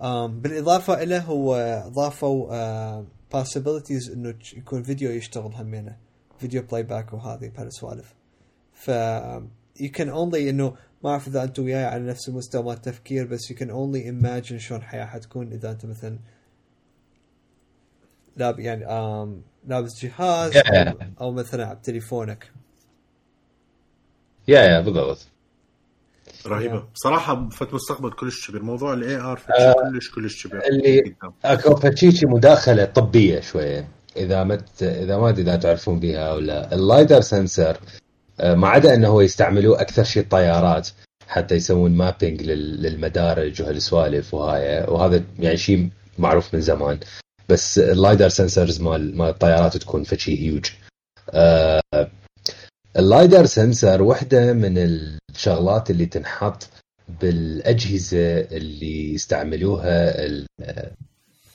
[0.00, 3.02] آم بالإضافة له هو ضافوا
[3.34, 5.96] possibilities إنه يكون فيديو يشتغل همينه.
[6.38, 8.14] video playback وهذه بهالسوالف.
[8.72, 8.90] ف
[9.80, 10.74] you can only إنه
[11.04, 14.56] ما أعرف إذا أنتم وياي على نفس المستوى مال التفكير بس you can only imagine
[14.56, 16.18] شلون الحياة حتكون إذا أنت مثلا
[18.36, 20.76] لاب يعني آم لابس جهاز Yeah.
[20.76, 22.52] أو, أو مثلا على تليفونك.
[24.48, 25.26] yeah yeah بالضبط.
[26.46, 26.84] رهيبة.
[26.94, 28.62] بصراحه فت مستقبل كلش كبير.
[28.62, 30.62] موضوع ال AR آه، كلش كلش كبير.
[30.70, 31.14] اللي-.
[31.44, 33.88] أكو فد شي مداخلة طبية شوية.
[34.16, 36.74] إذا ما ت- إذا ما أدري إذا تعرفون بها أو لا.
[36.74, 37.76] ال LiDAR sensor
[38.40, 40.88] آه، ما عدا إنه هو يستعملوه أكثر شيء الطيارات
[41.28, 44.84] حتى يسوون mapping للمدارج وهالسوالف وهاي.
[44.88, 45.88] وهذا يعني شيء
[46.18, 46.98] معروف من زمان.
[47.48, 50.64] بس ال LiDAR sensors مال مال الطيارات تكون فد شي huge
[51.30, 51.80] آه،
[52.98, 56.68] ال LiDAR sensor واحدة من الشغلات اللي تنحط
[57.20, 60.46] بالأجهزة اللي يستعملوها ال-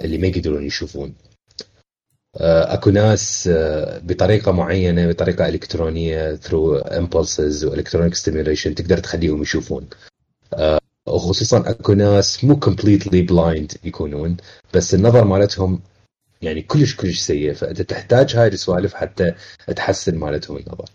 [0.01, 1.15] اللي ما يقدرون يشوفون.
[2.37, 9.41] آه، أكو ناس آه، بطريقة معينة بطريقة إلكترونية through impulses و electronic stimulation تقدر تخليهم
[9.41, 9.87] يشوفون.
[10.53, 14.37] آه، وخصوصا أكو ناس مو completely blind يكونون
[14.73, 15.81] بس النظر مالتهم
[16.41, 19.33] يعني كلش كلش سيء فأنت تحتاج هاي السوالف حتى
[19.75, 20.85] تحسن مالتهم النظر.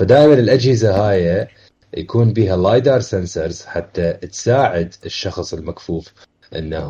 [0.00, 1.48] فدائما الأجهزة هاي
[1.96, 6.08] يكون بها LiDAR sensors حتى تساعد الشخص المكفوف
[6.56, 6.84] إنه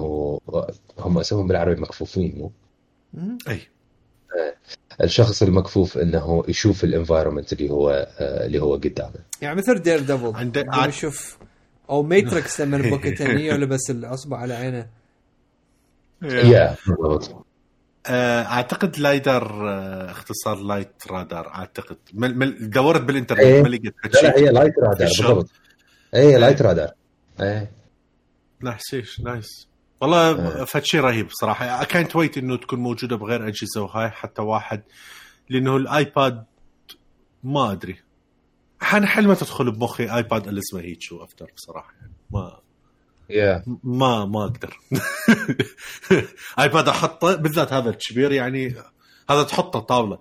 [0.99, 2.53] هم اسمهم بالعربي مكفوفين مو؟
[3.49, 3.61] أي.
[5.03, 9.15] الشخص المكفوف إنه يشوف ال environment اللي هو اللي هو قدامه.
[9.43, 11.39] يعني مثل دير دبل عند- لما يشوف
[11.91, 14.87] أو ماتريكس لما بوكيت نيو لبس الأصبع على عينه.
[16.23, 17.31] يا بالضبط.
[17.31, 17.45] آه،
[18.07, 21.97] أعتقد لايدر آه، اختصار لايت رادار أعتقد.
[22.15, 23.63] مل مل دورت بالإنترنت إيه.
[23.63, 25.09] ما لقيت لا لا هي لايت رادار.
[25.09, 25.51] بالضبط.
[26.15, 26.91] اي لايت رادار.
[27.41, 27.73] إيه.
[28.63, 29.69] نحسيش نايس.
[30.01, 30.67] والله آه.
[30.95, 31.85] رهيب صراحة.
[31.85, 34.83] كانت ويت إنه تكون موجودة بغير أجهزة وهاي حتى واحد.
[35.51, 36.45] لأنه الآيباد
[37.45, 37.97] ما أدري.
[38.93, 41.93] أنا حل ما تدخل بمخي آيباد الأزمة هيك شو افتر بصراحة.
[42.01, 42.61] يعني ما
[43.31, 44.79] يا ما ما أقدر.
[46.61, 48.75] ايباد أحطه بالذات هذا الكبير يعني
[49.31, 50.19] هذا تحطه طاولة.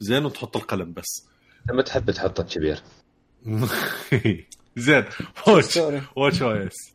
[0.00, 1.28] زين وتحط القلم بس.
[1.70, 2.82] لما تحب تحطه كبير
[4.76, 5.04] زين
[5.48, 5.76] واتش
[6.16, 6.94] واتش أو اس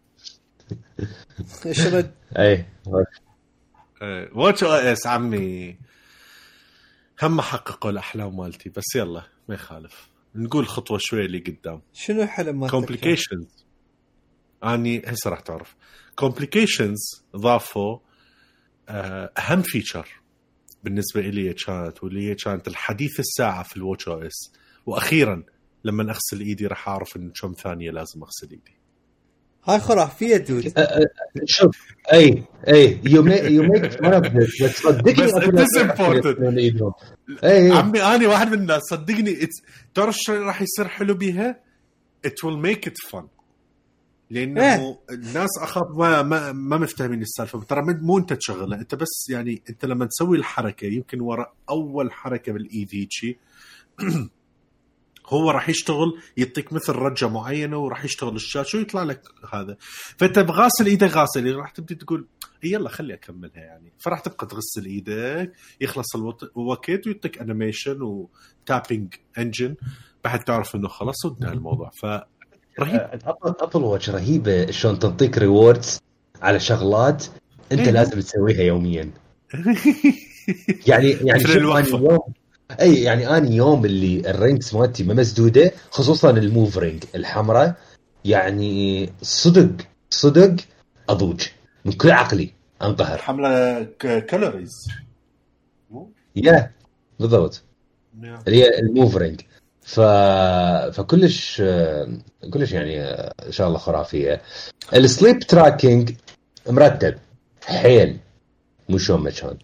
[1.65, 2.65] إيش رد؟ أي.
[4.33, 5.77] watchOS عمي.
[7.23, 10.09] هم حققوا الأحلام مالتي بس يلا ما يخالف.
[10.35, 11.81] نقول خطوة شوي اللي قدام.
[11.93, 13.66] شنو الحلم مالتك؟ complications
[14.63, 15.75] أني هسه راح تعرف.
[16.15, 16.97] complications
[17.35, 17.97] ضافوا
[18.89, 20.07] آه، أهم feature
[20.83, 24.51] بالنسبة لي كانت واللي هي كانت الحديث الساعة في ال watchOS
[24.85, 25.43] وأخيرا
[25.83, 28.77] لما أغسل إيدي راح أعرف إن كم ثانية لازم أغسل إيدي.
[29.65, 30.73] هاي خرافية دود
[31.45, 31.77] شوف
[32.13, 33.81] أي أي يو ميك يو ميك
[34.33, 36.93] بس صدقني إيدهم.
[37.43, 39.47] أي عمي أنا واحد من الناس صدقني
[39.93, 41.59] تعرف شو راح يصير حلو بيها؟
[42.27, 43.36] it will make it fun.
[44.29, 44.99] لأنه إيه.
[45.11, 47.63] الناس أخاف ما ما, ما مفتهمين السالفة.
[47.63, 48.79] ترى مو- أنت تشغلها.
[48.79, 53.39] أنت بس يعني أنت لما تسوي الحركة يمكن ورا أول حركة بالايد هيجي
[55.27, 59.21] هو راح يشتغل يعطيك مثل رجة معينة وراح يشتغل الشاشة ويطلع لك
[59.53, 59.77] هذا.
[60.17, 62.27] فأنت بغاسل إيدك غاسل راح تبدي تقول
[62.63, 63.93] يلا خلي أكملها يعني.
[63.99, 69.75] فراح تبقى تغسل إيدك يخلص الوقت ويعطيك animation و tapping engine
[70.23, 71.89] بعد تعرف إنه خلص وانتهى الموضوع.
[72.77, 75.99] فرهيب ابل ابل واتش رهيبه شلون تعطيك rewards
[76.41, 77.25] على شغلات
[77.71, 77.91] أنت إيه.
[77.91, 79.11] لازم تسويها يوميا.
[80.87, 81.97] يعني يعني مثل شوف الوقفة.
[81.97, 82.19] أنا يوم
[82.81, 87.75] إي يعني أنا يوم اللي ال rings مالتي ما مسدودة خصوصا ال move ring الحمراء
[88.25, 90.55] يعني صدق صدق
[91.09, 91.47] أضوج.
[91.85, 93.17] من كل عقلي أنقهر.
[93.17, 94.87] حملة calories
[96.35, 96.71] يا
[97.19, 97.63] بالضبط.
[98.47, 99.41] اللي هي ال move ring.
[99.87, 99.99] ف...
[100.95, 101.61] فكلش
[102.53, 104.41] كلش يعني إن شاء الله خرافية.
[104.93, 106.11] ال sleep tracking
[106.69, 107.15] مرتب.
[107.65, 108.19] حيل.
[108.89, 109.57] مو شلون ما كان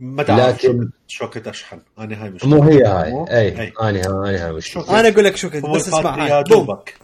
[0.00, 1.80] ما تعرف لكن- شو وقت أشحن.
[1.98, 3.60] أنا هاي مشكلة مو هي هاي؟ أي.
[3.60, 3.72] أي.
[3.80, 6.44] أنا أنا هاي مش أنا أقول لك شو كنت بس اسمع هاي.
[6.44, 6.94] دوبك.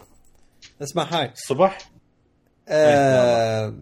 [0.81, 1.31] اسمع هاي.
[1.31, 1.77] الصبح؟
[2.69, 3.73] آه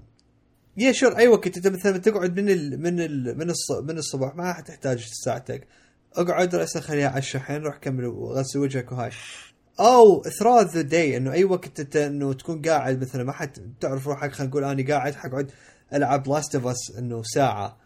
[0.77, 4.35] yeah sure أي وقت أنت مثلا تقعد من ال من ال من الص من الصبح
[4.35, 5.67] ما حتحتاج ساعتك.
[6.15, 9.11] أقعد راسا خليها على الشحن روح كمل وغسل وجهك وهاي.
[9.79, 14.07] أو through the day إنه أي وقت أنت إنه تكون قاعد مثلا ما حد تعرف
[14.07, 15.51] روحك خلينا نقول أنا قاعد حقعد
[15.93, 17.77] ألعب Last of Us إنه ساعة.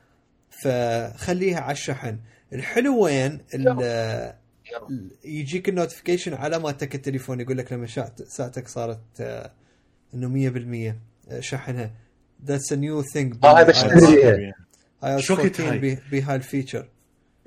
[0.63, 2.17] فخليها على الشحن
[2.53, 4.33] الحلو وين ال-
[5.25, 7.87] يجيك ال notification على مالتك التليفون يقول لك لما
[8.27, 9.51] ساعتك صارت آه،
[10.13, 10.95] إنه 100%
[11.39, 11.91] شحنها.
[12.45, 14.53] that's a new thing آه، هاي بشتريها.
[15.03, 16.87] اي شو أو وقت 14 هاي؟ بي- بهاي ال feature.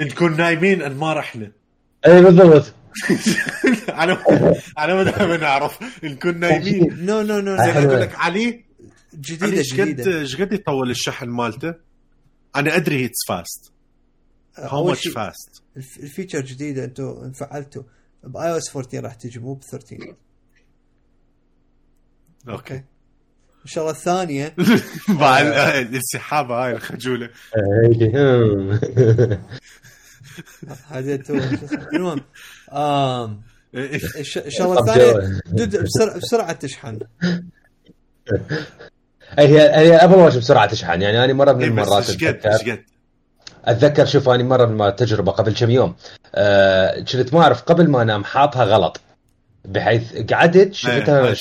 [0.00, 1.52] نكون نايمين أن ما رحنا
[2.06, 2.74] أي بالضبط.
[3.88, 4.24] أنا
[4.78, 7.04] أنا ما دائما اعرف نكون نايمين.
[7.06, 7.76] no no no زين.
[7.76, 8.64] أقول لك علي
[9.14, 11.74] جديده إيش قد جديده إيش قد يطول الشحن مالته؟
[12.56, 13.72] أنا أدري it's fast
[14.56, 17.82] how much fast الف- ال feature جديدة أنتم فعلتوا
[18.24, 20.14] ب iOS 14 راح تجي مو ب 13
[22.48, 22.74] أوكي.
[22.74, 24.54] إن شاء الله الثانية.
[25.08, 27.30] مع ال- السحابه هاي الخجوله
[30.90, 31.40] هذه تو.
[31.94, 32.20] المهم
[34.46, 35.40] الشغله الثانية
[36.16, 36.98] بسرعة تشحن.
[39.38, 41.02] هي هي ابل واتش بسرعة تشحن.
[41.02, 42.84] يعني أنا مرة من إيه، المرات إيش قد اتذكر إيش قد؟
[43.64, 45.96] أتذكر شوف اني مرة من التجربه قبل كم يوم
[46.34, 49.00] آه كنت ما أعرف قبل ما أنام حاطها غلط
[49.64, 51.34] بحيث قعدت إيه، شفتها.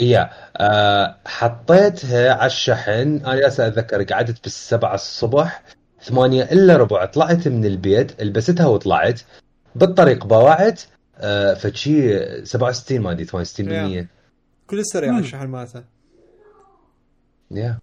[0.00, 3.20] يا آه حطيتها على الشحن.
[3.26, 5.62] أنا جالس أتذكر قعدت بالسبعة الصبح
[6.04, 9.20] ثمانية إلا ربع طلعت من البيت لبستها وطلعت
[9.74, 10.82] بالطريق باوعت
[11.16, 14.08] آه فشي 67 ما أدري 68%
[14.66, 15.84] كل سريع الشحن مالته.
[17.50, 17.78] yeah.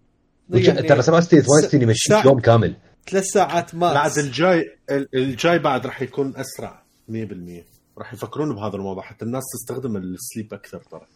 [0.88, 2.76] ترى 67 س- يمشي ساعة- يوم كامل.
[3.10, 7.66] ثلاث ساعات بعد ماكس الجاي ال- الجاي بعد راح يكون أسرع 100%
[7.98, 11.08] راح يفكرون بهذا الموضوع حتى الناس تستخدم السليب أكثر ترى.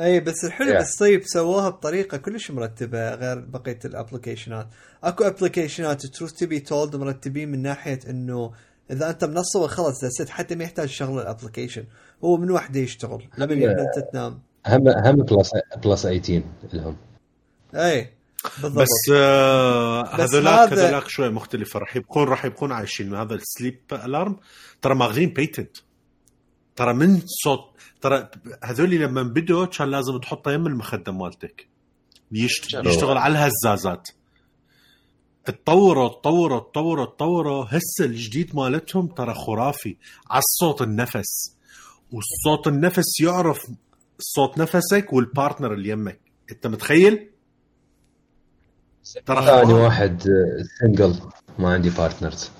[0.00, 0.76] اي بس الحلو Yeah.
[0.76, 4.66] بال sleep سووها بطريقة كلش مرتبة غير بقية ال application ات.
[5.04, 8.52] أكو application ات truth to be told مرتبين من ناحية إنه
[8.90, 11.84] إذا أنت منصبة خلص that's حتى ما يحتاج شغل ال application.
[12.24, 13.28] هو من وحده يشتغل.
[13.38, 13.78] لما Yeah.
[13.80, 14.42] إنت تنام.
[14.66, 15.50] هم هم بلس
[15.84, 16.96] بلس 18 لهم.
[17.74, 18.10] اي
[18.62, 18.82] بالضبط.
[18.82, 21.80] بس آه بس هذولاك هذا- هذولاك شوي مختلفة.
[21.80, 24.36] راح يبقون راح يبقون عايشين هذا ال sleep alarm
[24.82, 25.76] ترى ماخذين patent
[26.76, 27.69] ترى من صوت
[28.00, 28.30] ترى
[28.64, 31.68] هذول لما بدوا كان لازم تحطه يم المخدة مالتك.
[32.32, 32.68] يشت...
[32.68, 32.86] جرب.
[32.86, 34.08] يشتغل على الهزازات
[35.44, 39.96] تطوروا تطوروا تطوروا تطوروا هسه الجديد مالتهم ترى خرافي.
[40.30, 41.56] على الصوت النفس.
[42.12, 43.70] والصوت النفس يعرف
[44.18, 46.20] صوت نفسك وال partner اللي يمك.
[46.50, 47.30] انت متخيل؟
[49.26, 49.72] ترى ثاني خرافي.
[49.72, 50.22] واحد
[50.80, 51.14] single
[51.58, 52.50] ما عندي partners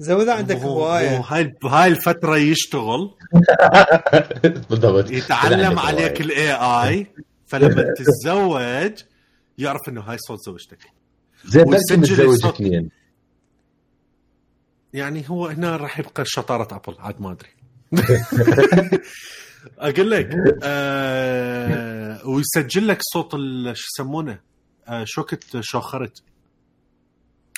[0.00, 3.14] اذا عندك هو- هو هوايه هاي هاي الفترة يشتغل.
[4.70, 5.10] بالضبط.
[5.10, 6.20] يتعلم عليك.
[6.20, 7.06] ال AI
[7.46, 8.92] فلما تتزوج
[9.58, 10.78] يعرف إنه هاي صوت زوجتك.
[11.44, 12.46] زين ويسجل متزوج.
[12.54, 12.90] اثنين
[14.92, 17.48] يعني هو هنا راح يبقى شطارة أبل عاد ما أدري.
[19.78, 20.30] أقول لك
[20.62, 24.38] آه ويسجل لك صوت ال- شو يسمونه؟
[24.88, 26.22] آه شو وقت شوخرت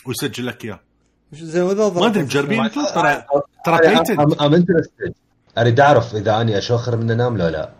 [0.06, 0.80] ويسجل لك إياه.
[1.32, 3.24] زي اذا ما أدري مجربين أنتم ترى
[3.64, 5.12] ترى I'm- I'm interested.
[5.58, 7.72] أريد أعرف إذا أني أشوخر من انام لو لا.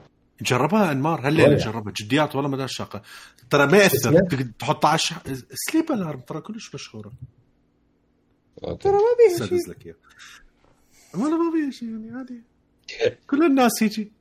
[0.42, 1.26] جربها أنمار.
[1.26, 1.56] هالليله ولا.
[1.58, 3.02] جربها؟ جديات والله ما دا أتشاقى.
[3.50, 4.20] ترى ما يأثر.
[4.58, 5.22] تحطها على الشح...
[5.70, 7.12] sleep alarm ترى كلش مشهورة.
[8.62, 8.98] ترى ما
[9.38, 9.68] بيها شيء.
[9.70, 9.94] لك اياه
[11.14, 12.42] ما لا ما فيها شيء يعني عادي.
[13.30, 14.12] كل الناس هيجي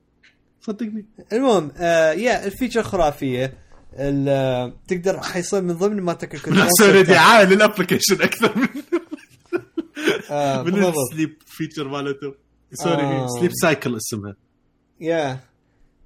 [0.62, 1.06] صدقني.
[1.34, 3.54] المهم آه yeah ال feature خرافية.
[3.94, 8.68] ال- آه، تقدر حيصير من ضمن ما تكن نسوي دعايه لل application أكثر من
[10.66, 12.34] من بالضبط ال sleep feature مالته.
[12.74, 13.28] sorry آه.
[13.40, 14.36] Sleep Cycle اسمها.
[15.02, 15.40] yeah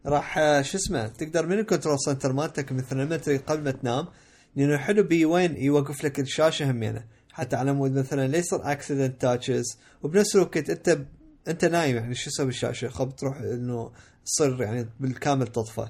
[0.05, 3.71] راح آه، شو اسمه؟ تقدر من ال control center مالتك مثل لما تريد قبل ما
[3.71, 4.07] تنام
[4.55, 7.03] لأنه حلو بي وين يوقف لك الشاشة همينه
[7.33, 11.05] حتى على مود مثلا لا يصير accident touches وبنفس الوقت أنت ب...
[11.47, 13.91] أنت نايم يعني شو تسوي بالشاشه خب تروح إنه
[14.25, 15.87] تصير يعني بالكامل تطفى.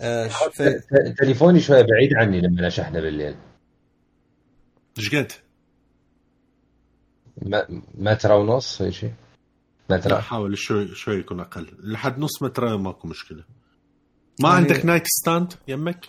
[0.00, 0.62] آه ش- ف...
[1.18, 3.34] تليفوني شوية بعيد عني لما اشحنه بالليل.
[4.98, 5.32] إيش قد؟
[7.42, 9.12] ما- متر ونص هيك شيء
[9.88, 11.66] لا متر حاول شوي شوي يكون أقل.
[11.82, 13.44] لحد نص متر ماكو مشكلة.
[14.40, 16.06] ما يعني- عندك nightstand يمك؟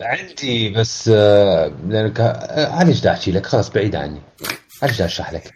[0.00, 4.20] عندي بس آه، لأنك آه، أنا إيش أحكي لك؟ خلاص بعيد عني.
[4.82, 5.52] إيش أشرح لك؟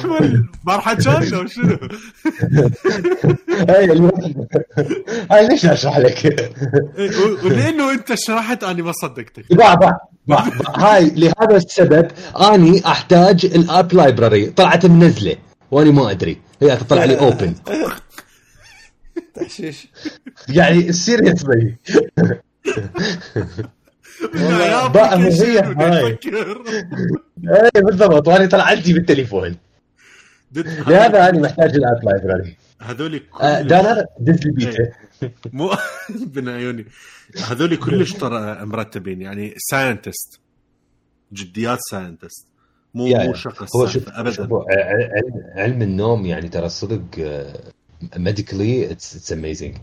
[0.00, 1.78] تقول؟ مرحله شاشه وشنو؟
[3.68, 4.46] هاي الم-
[5.30, 6.26] هاي ليش أشرح لك؟
[6.98, 9.44] إيه، ولأنه أنت شرحت أنا ما صدقتك.
[10.76, 12.08] هاي لهذا السبب
[12.40, 15.36] أني أحتاج ال App Library طلعت منزلة
[15.70, 16.40] وأني ما أدري.
[16.62, 17.54] هي تطلع لي open
[19.34, 19.88] تحشيش.
[20.48, 21.76] يعني seriously
[24.34, 26.18] والله بقى هي هاي.
[27.48, 28.28] اي بالضبط.
[28.28, 29.56] وأنا طلع عندي بالتليفون.
[30.86, 34.92] لهذا أنا محتاج الأب لايبراري هذول آه، دانر دز لي بيتا.
[35.52, 35.70] مو
[36.34, 36.84] بن عيوني
[37.48, 40.40] هذول كلش ترى مرتبين يعني ساينتست
[41.32, 42.46] جديات ساينتست
[42.94, 43.34] مو يا- مو يا.
[43.36, 44.30] شغل هو شوف ابدا.
[44.30, 47.02] شوف، علم, علم النوم يعني ترى صدق
[48.16, 49.76] ميديكلي اتس اميزنج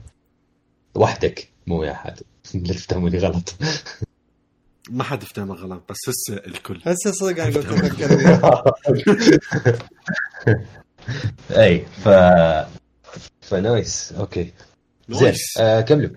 [0.95, 2.19] وحدك مو ويا أحد.
[2.53, 3.55] لا تفهموني غلط.
[4.89, 6.81] ما حد يفتهم غلط بس هسه الكل.
[6.85, 8.09] هسه صدق أنا قلت أفكر.
[11.51, 12.09] أي ف
[13.41, 14.51] ف nice okay.
[15.09, 15.33] زين.
[15.59, 16.09] آه كملوا.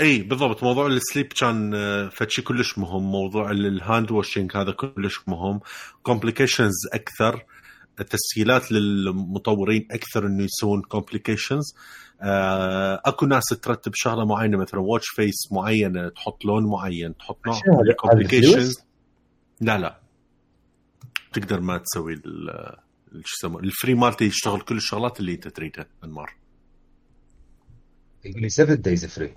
[0.00, 4.56] إي بالضبط موضوع ال sleep كان آه، فشي كلش مهم موضوع ال- ال hand washing
[4.56, 5.60] هذا كلش مهم
[6.02, 7.44] complications أكثر
[8.10, 11.74] تسهيلات للمطورين أكثر إنه يسوون complications
[12.20, 17.60] أكو ناس ترتب شغلة معينة مثلا watch face معينه تحط لون معين تحط نوع؟
[17.96, 18.78] complications؟
[19.60, 20.00] لا لا
[21.32, 22.22] تقدر ما تسوي
[23.24, 26.34] شو يسمونه ال free مالته يشتغل كل الشغلات اللي انت تريدها انمار
[28.24, 29.36] يقول لي 7 days free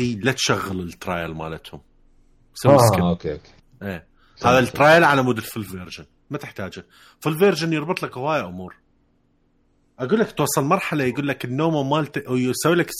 [0.00, 1.80] إي لا تشغل ال trial مالتهم.
[2.54, 3.04] سوي آه skip.
[3.04, 3.52] okay okay.
[3.82, 4.06] إيه.
[4.44, 6.86] هذا ال trial على مود ال full version ما تحتاجه.
[7.20, 8.76] full version يربط لك هواية أمور.
[9.98, 12.90] أقول لك توصل مرحلة يقول لك النوم مالته أو يسوي لك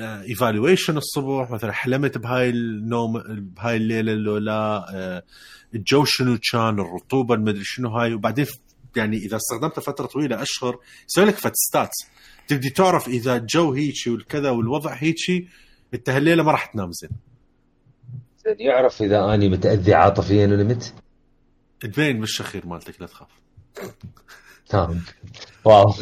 [0.00, 1.50] evaluation الصبح.
[1.50, 5.22] مثلا حلمت بهاي النوم بهاي الليلة لو لا آه،
[5.74, 8.14] الجو شنو كان الرطوبة المدري شنو هاي.
[8.14, 8.46] وبعدين
[8.96, 10.78] يعني إذا استخدمته فتره طويلة أشهر
[11.08, 11.96] يسوي لك فد stats
[12.48, 15.48] تبدي تعرف إذا الجو هيجي والكذا والوضع هيجي
[15.94, 17.10] أنت هالليلة ما راح تنام زين.
[18.46, 18.56] زين.
[18.58, 20.94] يعرف إذا أني متأذي عاطفيا ولا مت؟
[21.80, 23.28] تبين بالشخير مالتك لا تخاف.
[24.70, 25.02] تمام
[25.64, 25.94] wow.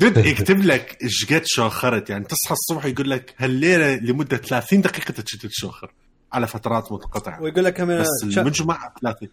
[0.00, 5.12] dude يكتب لك إيش قد شوخرت يعني تصحى الصبح يقول لك هالليلة لمدة 30 دقيقة
[5.12, 5.92] كنت تشوخر
[6.32, 9.28] على فترات منقطعه ويقول لك كمان بس كم- المجمع 30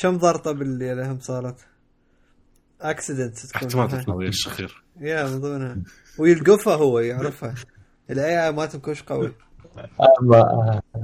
[0.00, 1.56] كم ضرطة بالليلة هم صارت؟
[2.80, 5.76] accident احتمال تطلع ويا الشخير يا من ضمنها.
[6.18, 7.54] ويلقفها هو يعرفها.
[8.10, 9.32] ال AI مالتهم كلش قوي.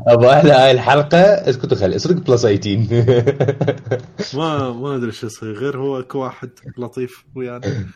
[0.08, 3.98] ابا أحلى هاي الحلقة اسكت وخلي إسرق plus 18
[4.38, 7.86] ما ما أدري شو يصير غير هو أكو واحد لطيف ويانا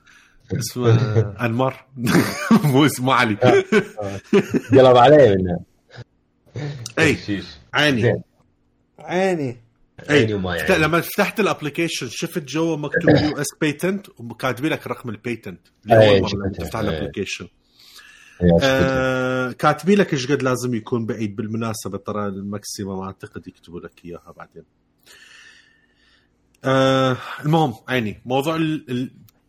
[0.52, 1.86] اسمه أنمار
[2.64, 3.34] مو اسمه علي
[4.72, 5.58] قلب علي منها
[6.98, 7.16] أي.
[7.74, 8.22] عيني.
[8.98, 9.60] عيني
[10.10, 10.32] عيني
[10.68, 15.60] يعني لما فتحت ال application شفت جوا مكتوب US patent وكاتبين لك رقم ال patent
[15.84, 16.48] لأول أي، مره.
[16.58, 16.88] تفتح أي.
[16.88, 17.48] ال application.
[18.62, 24.04] آه كاتبين لك إيش قد لازم يكون بعيد بالمناسبة ترى ال maximum أعتقد يكتبوا لك
[24.04, 24.62] إياها بعدين
[26.64, 28.58] آه المهم عيني موضوع.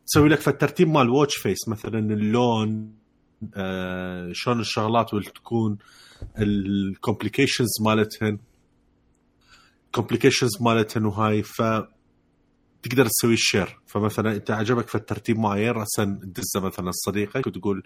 [0.08, 2.94] تسوي لك فد ترتيب مال watch face مثلا اللون
[3.56, 5.78] آه شلون الشغلات تكون
[6.40, 8.38] ال complications مالتهن
[9.92, 11.62] complications مالتهن وهاي ف
[12.84, 17.84] تقدر تسوي share فمثلا انت عجبك فد ترتيب معين راسا تدزه مثلا صديقك وتقول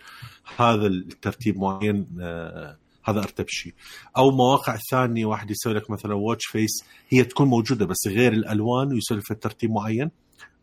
[0.58, 3.74] هذا الترتيب معين آه هذا أرتب شيء.
[4.18, 8.94] أو مواقع ثانية واحد يسوي لك مثلا watch face هي تكون موجودة بس غير الألوان
[8.94, 10.12] ويسوي لك فد ترتيب معين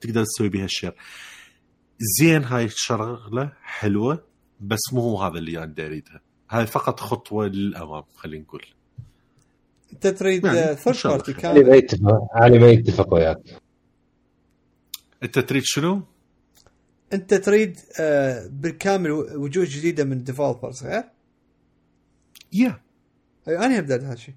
[0.01, 0.94] تقدر تسوي بها ال share
[2.20, 4.24] زين هاي الشغلة حلوة
[4.61, 6.20] بس مو هو هذا اللي أنا بدي أريدها.
[6.51, 8.65] هاي فقط خطوة للأمام خلينا نقول.
[9.93, 11.86] أنت تريد يعني، third الله party كامل؟
[12.35, 13.64] علي ما يتفق وياك.
[15.24, 16.02] انت تريد شنو؟
[17.12, 21.05] انت تريد آه، بالكامل وجوه جديدة من developers غير؟
[22.52, 22.80] يا
[23.48, 24.34] اي أنا ابدا هذا الشيء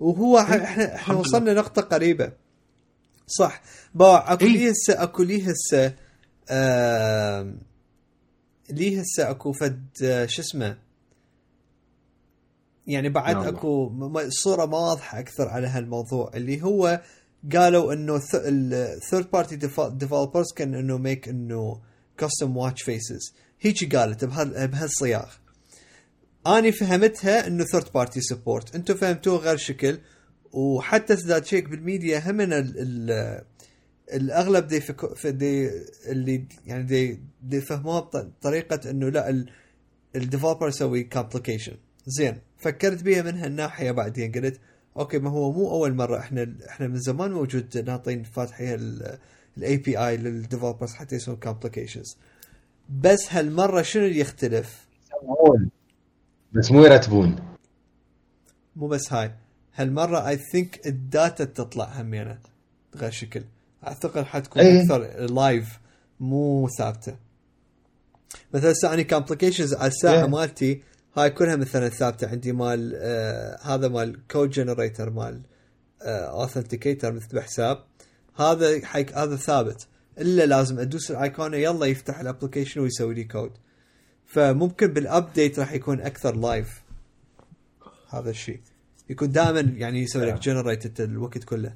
[0.00, 2.32] وهو إحنا إحنا الحمد وصلنا نقطة قريبة
[3.26, 3.62] صح
[3.94, 4.52] با اكو إيه.
[4.52, 5.94] لي هسه اكو لي هسه
[6.50, 7.58] آم،
[8.70, 10.78] لي هسه أكو فد آه، شو اسمه
[12.86, 13.46] يعني بعد.
[13.46, 13.92] أكو
[14.28, 17.00] صورة واضحة أكثر على هالموضوع اللي هو
[17.56, 19.56] قالوا إنه ال third party
[19.92, 21.80] developers كان إنه make إنه
[22.18, 25.32] custom watch faces هيجي قالت بهال- بهالصياغ.
[26.46, 29.98] أني فهمتها إنه third party support أنتم فهمتوه غير شكل.
[30.52, 33.44] وحتى تزداد check بال media هم ال ال
[34.12, 34.80] الأغلب دي.
[35.16, 35.70] في دي
[36.06, 39.44] اللي يعني دي, دي فهموها بطريقه إنه لا
[40.16, 41.76] ال developer يسوي complication
[42.06, 44.32] زين فكرت بيها من هالناحية بعدين.
[44.32, 44.60] قلت
[44.98, 49.00] okay ما هو مو أول مرة إحنا إحنا من زمان موجود ناطين فاتحين
[49.56, 52.16] ال API لل developers حتى يسوون complications
[53.00, 55.70] بس هالمرة شنو اللي يختلف؟ يسوون.
[56.52, 57.36] بس مو يرتبون
[58.76, 59.32] مو بس هاي
[59.74, 62.38] هالمرة I think ال data تطلع همينة
[62.96, 63.42] غير شكل
[63.86, 64.82] أعتقد حتكون إيه.
[64.82, 64.98] أكثر
[65.34, 65.78] live
[66.20, 67.16] مو ثابتة
[68.54, 70.28] مثلا هسه اني complications على الساعة إيه.
[70.28, 70.82] مالتي
[71.16, 72.28] هاي كلها مثلا ثابتة.
[72.28, 75.42] عندي مال آه هذا مال code generator مال
[76.02, 77.84] authenticator مثل بحساب.
[78.36, 79.86] هذا حيك هذا ثابت.
[80.20, 83.52] إلا لازم أدوس الايقونه يلا يفتح ال application ويسوي لي كود
[84.26, 86.82] فممكن بال update راح يكون أكثر live
[88.08, 88.60] هذا الشيء
[89.10, 91.72] يكون دائما يعني يسوي لك generate الوقت كله.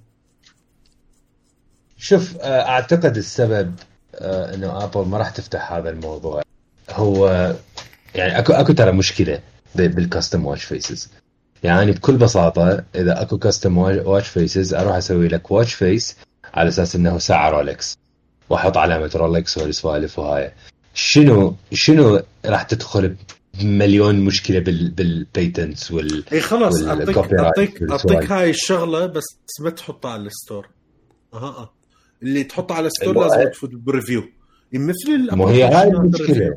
[1.97, 3.75] شوف آه، أعتقد السبب
[4.15, 6.43] آه، إنه Apple ما راح تفتح هذا الموضوع.
[6.91, 7.55] هو
[8.15, 9.41] يعني اكو أكو ترى مشكلة
[9.75, 11.11] بال custom watch faces
[11.63, 16.17] يعني بكل بساطة إذا أكو custom watch faces أروح أسوي لك watch face
[16.55, 17.99] على أساس إنه ساعة رولكس
[18.51, 20.53] وأحط علامة رولكس والسوالف وهاي
[20.95, 23.17] شنو شنو راح تدخل
[23.61, 27.83] بمليون مشكلة بال بال patents وال إي خلاص اعطيك اعطيك.
[27.91, 29.25] أعطيك هاي الشغلة بس
[29.61, 30.69] ما تحطها على ال store
[31.35, 31.73] أها أه
[32.23, 33.37] اللي تحطها على ال store أيوة.
[33.37, 34.25] لازم تفوت ب review
[34.73, 36.57] مثل مو هي هاي المشكلة.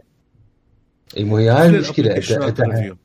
[1.18, 2.16] اي مو هي هاي المشكلة
[2.48, 2.98] انت ال review.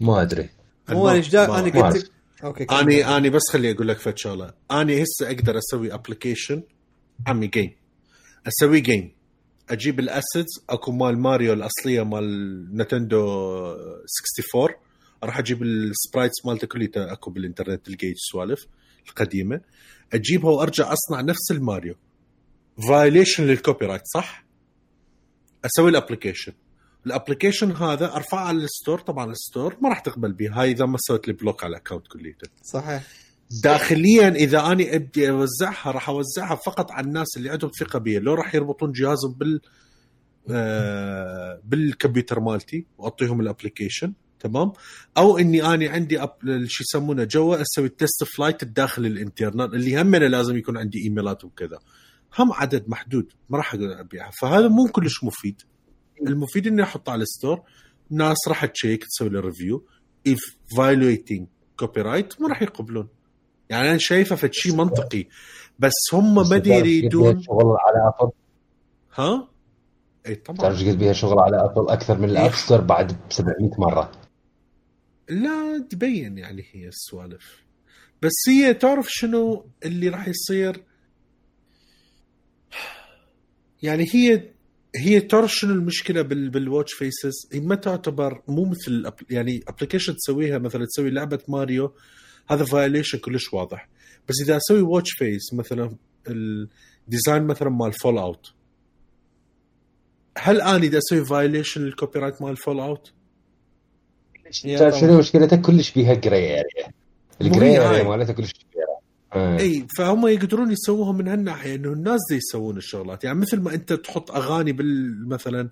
[0.00, 0.48] ما أدري.
[0.88, 2.10] أنا دا- ما- أنا ما قلت
[2.44, 2.64] okay.
[2.64, 4.54] اني أني بس خلي أقول لك فد شغلة.
[4.70, 6.62] أني هسه أقدر أسوي application
[7.26, 7.72] عمي game
[8.46, 9.12] أسوي game
[9.70, 13.18] أجيب ال assets أكو مال ماريو الأصلية مال Nintendo
[14.50, 14.74] 64
[15.24, 18.66] راح أجيب ال sprites مالته كليته أكو بالإنترنت الجيج سوالف
[19.08, 19.60] القديمة.
[20.14, 21.94] أجيبها وأرجع أصنع نفس الماريو.
[22.88, 24.43] violation لل copyright صح؟
[25.64, 26.52] أسوي ال application
[27.06, 30.70] ال application هذا أرفعه على ال store طبعا ال store ما راح تقبل به هاي
[30.70, 32.48] إذا ما سويت لي block على ال account كليته.
[32.62, 33.02] صحيح.
[33.62, 38.34] داخليا إذا أني ابدي أوزعها راح أوزعها فقط على الناس اللي عندهم ثقة بي لو
[38.34, 39.60] راح يربطون جهازهم بال
[40.50, 44.72] آه بالكمبيوتر مالتي وأعطيهم ال application تمام؟
[45.16, 46.20] أو إني أني عندي.
[46.66, 51.78] شو يسمونه جوا أسوي TestFlight داخل الإنترنت اللي هم لازم يكون عندي إيميلات وكذا.
[52.38, 54.30] هم عدد محدود ما راح أقدر أبيعها.
[54.40, 55.62] فهذا مو كلش مفيد.
[56.26, 57.62] المفيد إني أحطه على ال store
[58.10, 59.84] ناس راح تشيك تسوي له review
[60.28, 61.42] if violating
[61.76, 63.08] copyright ما راح يقبلون.
[63.70, 65.26] يعني أنا شايفه فد شيء منطقي.
[65.78, 68.32] بس هم ما يريدون شغل على Apple
[69.14, 69.48] ها؟
[70.26, 70.58] اي طبعا.
[70.58, 74.12] تعرف قد بيها شغل على Apple أكثر من ال App Store بعد ب 700 مرة.
[75.28, 77.64] لا تبين يعني هي السوالف.
[78.22, 80.84] بس هي تعرف شنو اللي راح يصير؟
[83.84, 84.42] يعني هي
[84.96, 90.16] هي تعرف شنو المشكلة بال بال watch faces هي ما تعتبر مو مثل يعني application
[90.16, 91.92] تسويها مثلا تسوي لعبة ماريو
[92.48, 93.88] هذا violation كلش واضح
[94.28, 95.96] بس إذا أسوي watch face مثلا
[96.28, 98.52] ال design مثلا مال Fallout
[100.38, 103.12] هل أنا إذا أسوي violation لل copyright مال Fallout؟
[104.50, 106.92] شنو مشكلتها كلش بيها gray area
[107.40, 108.02] ال gray area.
[108.02, 108.52] مالتها كلش
[109.34, 113.24] اي فهم يقدرون يسووها من هالناحية إنه الناس دي يسوون الشغلات.
[113.24, 115.68] يعني مثل ما أنت تحط أغاني بال مثلا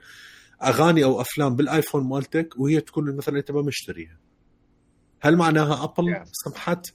[0.63, 4.19] أغاني أو أفلام بالآيفون مالتك وهي تكون مثلا أنت ما مشتريها.
[5.21, 6.87] هل معناها Apple سمحت؟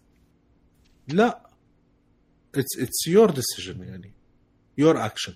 [1.08, 1.48] لا.
[2.56, 4.14] it's it's your decision يعني.
[4.78, 5.34] your action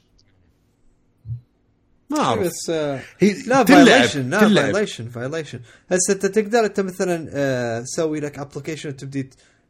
[2.09, 2.43] ما أعرف.
[2.43, 4.39] بس آه، هي لا violation لا.
[4.39, 5.59] violation violation
[5.91, 9.29] هسه أنت تقدر أنت مثلا آه، تسوي لك application تبدي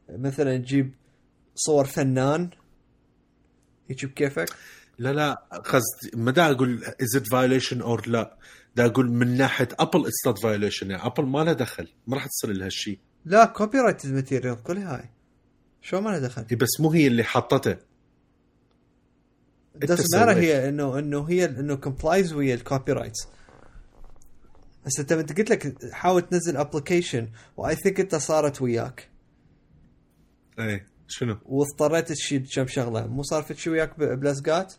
[0.09, 0.91] مثلا تجيب
[1.55, 2.49] صور فنان.
[3.89, 4.49] يجيب كيفك
[4.99, 5.33] لا لا
[5.65, 8.37] قصدي ما دا أقول is it violation or لا.
[8.75, 11.87] دا أقول من ناحية Apple it's not violation يعني Apple ما لها دخل.
[12.07, 15.09] ما راح تصير لها شيء لا copyright material كل هاي.
[15.81, 16.45] شو ما له دخل.
[16.51, 17.77] إي بس مو هي اللي حطته.
[19.75, 20.37] بس سويت.
[20.37, 23.17] هي إنه إنه هي إنه complies ويا ال copyright
[24.85, 29.09] هسه أنت أنت قلت لك حاول تنزل application و I think إنت صارت وياك.
[30.59, 30.90] إيه.
[31.11, 33.07] شنو؟ واضطريت تشيل كم شغلة.
[33.07, 34.73] مو صار في شيء وياك بلزقات؟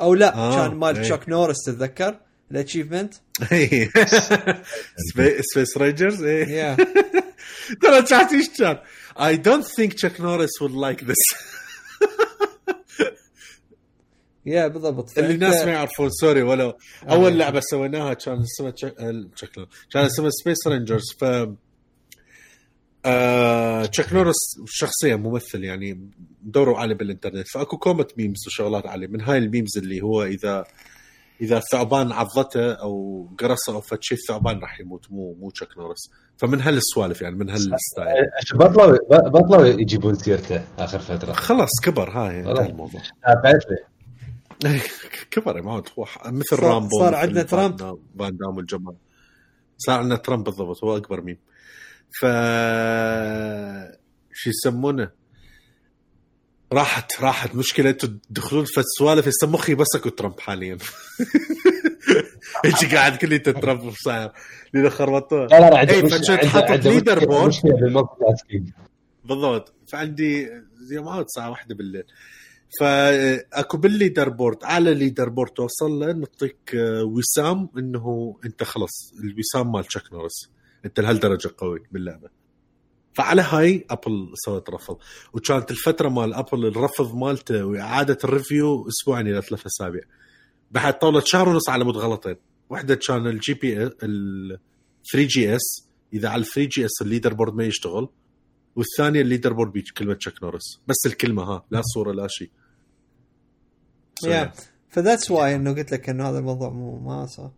[0.00, 1.02] أو لا آه، كان مال إيه.
[1.02, 3.14] تشاك نورس تتذكر؟ ال achievement
[5.54, 6.48] Space Rangers إيه.
[6.58, 6.76] يا
[7.82, 8.78] ترى تعرف إيش كان؟
[9.16, 11.22] I don't think Chuck Norris would like this.
[14.46, 15.18] يا بالضبط.
[15.18, 16.78] اللي الناس ما يعرفون sorry ولو.
[17.10, 17.36] أول آه.
[17.36, 19.68] لعبة سويناها كان اسمها نورس.
[19.92, 21.24] كان اسمها Space Rangers ف
[23.06, 23.86] آه...
[23.86, 24.36] تشك نورس
[24.66, 26.10] شخصيا ممثل يعني
[26.42, 30.64] دوروا عليه بالإنترنت فأكو كومة memes وشغلات عليه من هاي ال memes اللي هو إذا
[31.40, 36.10] إذا الثعبان عضته أو قرصه أو فد شيء الثعبان راح يموت مو مو تشك نورس
[36.36, 38.26] فمن هالسوالف يعني من هالستايل.
[38.54, 38.98] بطلوا
[39.28, 41.32] بطلوا يجيبون سيرته آخر فترة.
[41.32, 42.40] خلاص كبر هاي.
[42.40, 43.00] انتهى الموضوع.
[43.26, 43.60] آه،.
[45.30, 45.88] كبر معود.
[45.98, 47.76] هو مثل صار- رامبو صار مثل عندنا ترامب.
[47.76, 48.96] دام- فان دام والجماعة.
[49.78, 51.38] صار عندنا ترامب بالضبط هو أكبر ميم
[52.20, 52.26] ف
[54.32, 55.10] شو يسمونه؟
[56.72, 57.54] راحت راحت.
[57.54, 60.78] مشكلة أنتم تدخلون في السوالف هسه مخي بس اكو ترامب حاليا.
[62.64, 64.30] هيك قاعد كل انت ترامب صاير
[64.74, 65.46] لين خربطوه.
[65.46, 65.76] لا لا
[66.48, 66.86] حاطط.
[67.46, 68.70] مشكله بال multitasking
[69.24, 69.72] بالضبط.
[69.88, 70.50] فعندي
[70.80, 72.04] زي ما عاد الساعة واحدة بالليل.
[72.80, 79.84] فأكو بال leaderboard اعلى leaderboard توصل له نعطيك آه، وسام إنه أنت خلص الوسام مال
[79.84, 80.50] تشاك نورس.
[80.84, 82.28] انت لهالدرجه قوي باللعبة.
[83.12, 84.98] فعلى هاي Apple سوت رفض.
[85.32, 90.02] وكانت الفترة مال Apple الرفض مالته وإعادة ال review أسبوعين إلى ثلاث أسابيع.
[90.70, 92.36] بعد طولت شهر ونص على مود غلطين
[92.68, 94.58] واحدة كان الجي بي ال
[95.12, 98.08] 3 جي اس إذا على ال 3 جي اس الليدر بورد ما يشتغل.
[98.76, 102.50] والثانية الليدر بورد بيج كلمة تشاك نورس بس الكلمة ها لا صورة لا شيء.
[104.24, 104.52] يا
[104.88, 107.50] فذاتس واي إنه قلت لك إنه هذا الموضوع مو ما صار.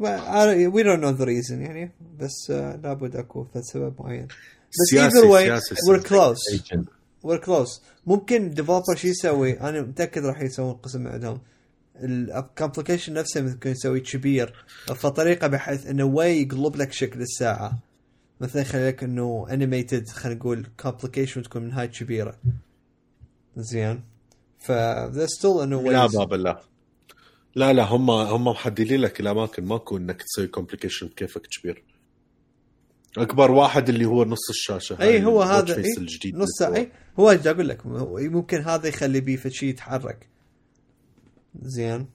[0.00, 4.28] وي دونت نو ذا ريزن يعني بس لابد اكو سبب معين
[4.70, 6.54] بس either way we're close.
[6.54, 6.86] agent.
[7.26, 7.80] we're close.
[8.06, 11.40] ممكن developer شو يسوي؟ أنا متأكد راح يسوون قسم عندهم
[11.96, 14.64] ال complication نفسه ممكن يسوي كبير.
[14.86, 17.78] فطريقة بحيث انه وي يقلب لك شكل الساعة.
[18.40, 22.38] مثلا يخلي لك إنه animated خلينا نقول complication تكون من هاي كبيرة.
[23.56, 24.02] زين.
[24.58, 24.72] ف
[25.12, 26.16] there's still انه لا ways.
[26.16, 26.60] بابا
[27.54, 29.64] لا لا هم هم محددين لك الأماكن.
[29.64, 31.84] ماكو إنك تسوي complication كيفك كبير.
[33.18, 37.68] أكبر واحد اللي هو نص الشاشة إي هو هذا الجديد نص إي هو أجي أقول
[37.68, 40.28] لك؟ ممكن هذا يخلي بيه في شيء يتحرك.
[41.62, 42.06] زين.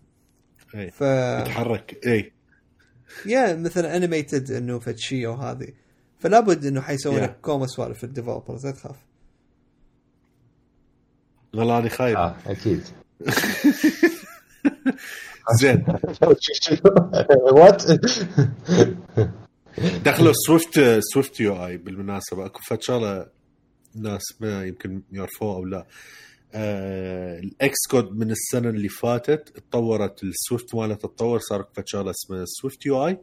[0.76, 2.32] إي ف يتحرك إي.
[3.26, 5.68] يا مثلا animated إنه فد شيء أو هذه.
[6.20, 7.24] فلا بد إنه حيسوون Yeah.
[7.24, 8.96] لك كوما سوالف ال developers لا تخاف.
[11.54, 12.18] والله أنا خايف.
[12.18, 12.84] آه أكيد.
[15.56, 15.86] زين.
[17.58, 17.84] Watch
[20.06, 22.46] دخلوا Swift SwiftUI بالمناسبة.
[22.46, 23.28] أكو فد شغلة
[23.96, 25.86] ناس ما يمكن يعرفوها أو لا.
[26.54, 32.12] آه ال Xcode من السنة اللي فاتت تطورت ال Swift مالته تطور صار فد شغلة
[32.12, 33.18] اسمها SwiftUI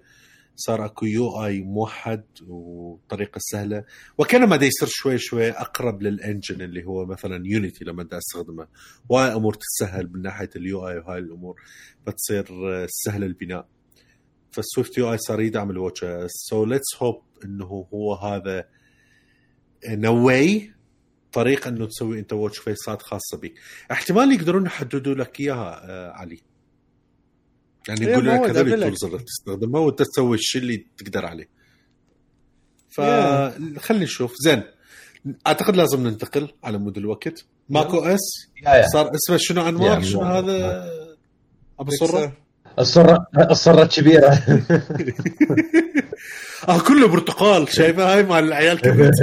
[0.57, 3.85] صار اكو UI موحد وطريقة سهلة.
[4.19, 8.67] وكانما دا يصير شوي شوي اقرب لل engine اللي هو مثلا Unity لما دا استخدمه.
[9.09, 11.61] وهاي امور تسهل من ناحية ال UI وهاي الأمور
[12.07, 13.67] فتصير آه، سهل البناء.
[14.51, 18.65] فال SwiftUI صار يدعم ال Watch so let's hope إنه هو هذا
[19.89, 20.73] new
[21.33, 23.55] طريقة إنه تسوي انت watch face ات خاصة بك
[23.93, 26.41] احتمال يقدرون يحددوا لك إياها آه علي.
[27.89, 28.75] يعني إيه، يقول لك هذول.
[28.75, 31.45] ال tools اللي تستخدمها وانت تسوي الشيء اللي تقدر عليه.
[31.45, 32.97] Yeah.
[32.97, 34.35] فخلي نشوف.
[34.45, 34.63] زين.
[35.47, 37.45] أعتقد لازم ننتقل على مود الوقت.
[37.69, 38.21] macOS؟
[38.67, 38.87] yeah yeah.
[38.87, 40.23] صار إسمه شنو انواع يا شنو.
[40.23, 40.89] هذا؟
[41.81, 42.33] أبو صره
[42.79, 44.31] الصرة الصرة الكبيرة.
[46.69, 47.69] آه كله برتقال.
[47.73, 49.15] شايفه هاي مال العيال كبرت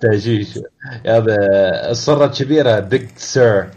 [0.00, 0.58] تهجيش.
[1.06, 1.36] هذا
[1.90, 3.70] الصرة الكبيرة Big Sur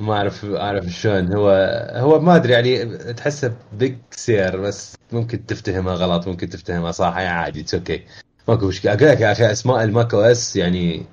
[0.00, 1.32] ما أعرف أعرف شلون.
[1.34, 1.50] هو
[1.94, 7.16] هو ما أدري يعني تحسه Big Sur بس ممكن تفتهمها غلط ممكن تفتهمها صح.
[7.16, 8.04] يعني عادي it's okay
[8.48, 8.92] ماكو مشكلة.
[8.92, 11.06] أقول لك يا أخي اسماء ال macOS يعني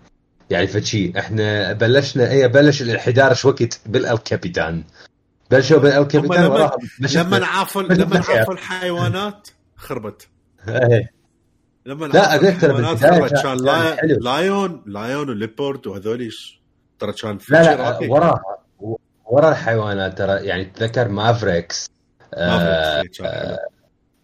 [0.50, 4.84] يعني فشي إحنا بلشنا اي بلش ال 11 وقت؟ بال El Capitan.
[5.52, 6.72] بلشوا بال El Capitan لما-
[7.16, 8.22] لما عافوا لما.
[8.30, 10.28] عافوا الحيوانات خربت.
[10.70, 11.12] إيه.
[11.86, 13.58] لما لا، أقول لك ترى كان-.
[14.22, 16.62] لايون Lion و Leopard وهذوليش
[17.00, 18.00] ترى كان لا لا.
[18.12, 18.42] وراها.
[19.26, 21.90] ورا الحيوانات ترى يعني تذكر Mavericks
[22.34, 23.58] آه Mavericks حلو.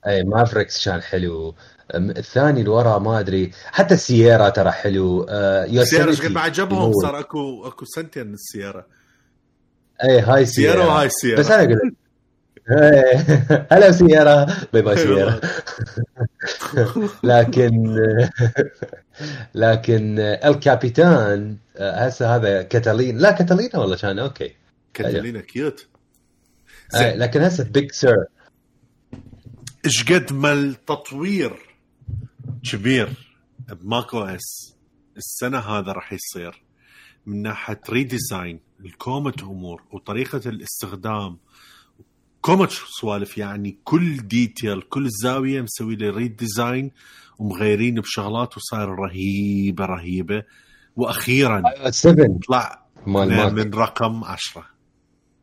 [0.08, 1.56] اي Mavericks كان حلو.
[1.96, 5.26] أم، الثاني اللي ورا ما أدري حتى Sierra ترى حلو.
[5.30, 8.86] آه Sierra قد عجبهم صار أكو أكو سنتين من ال Sierra
[10.04, 11.94] اي High Sierra Sierra و High بس Sierra أنا أقول لك
[12.72, 15.40] إيه، هلا Sierra bye bye Sierra
[17.24, 17.96] لكن
[19.56, 23.18] لكن El Capitan آه، هسه هذا Catalina.
[23.18, 24.56] لا Catalina والله كان okay.
[24.94, 25.88] Catalina cute
[26.96, 28.26] آه، لكن هسه Big Sur
[29.86, 31.60] إيش قد ما التطوير
[32.72, 33.10] كبير
[33.70, 34.74] ب macOS.
[35.18, 36.64] السنة هذا راح يصير
[37.26, 41.38] من ناحية redesign الكومة أمور وطريقة الاستخدام.
[42.42, 42.70] كومة
[43.00, 46.92] سوالف يعني كل detail كل زاوية مسوي له redesign
[47.44, 50.44] ومغيرين بشغلات وصاير رهيبة رهيبة.
[50.96, 54.66] وأخيرا 7 طلع مال من رقم 10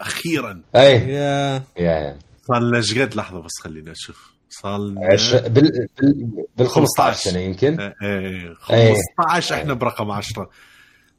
[0.00, 0.62] أخيرا.
[0.76, 0.92] أي.
[0.92, 1.62] يا.
[1.78, 2.18] يا.
[2.42, 5.34] صار لنا قد؟ لحظة بس خلينا نشوف صار لنا عش...
[5.34, 8.94] بال بال بال 15 15 سنة يمكن؟ إيه إيه.
[9.18, 10.50] 15 إحنا برقم 10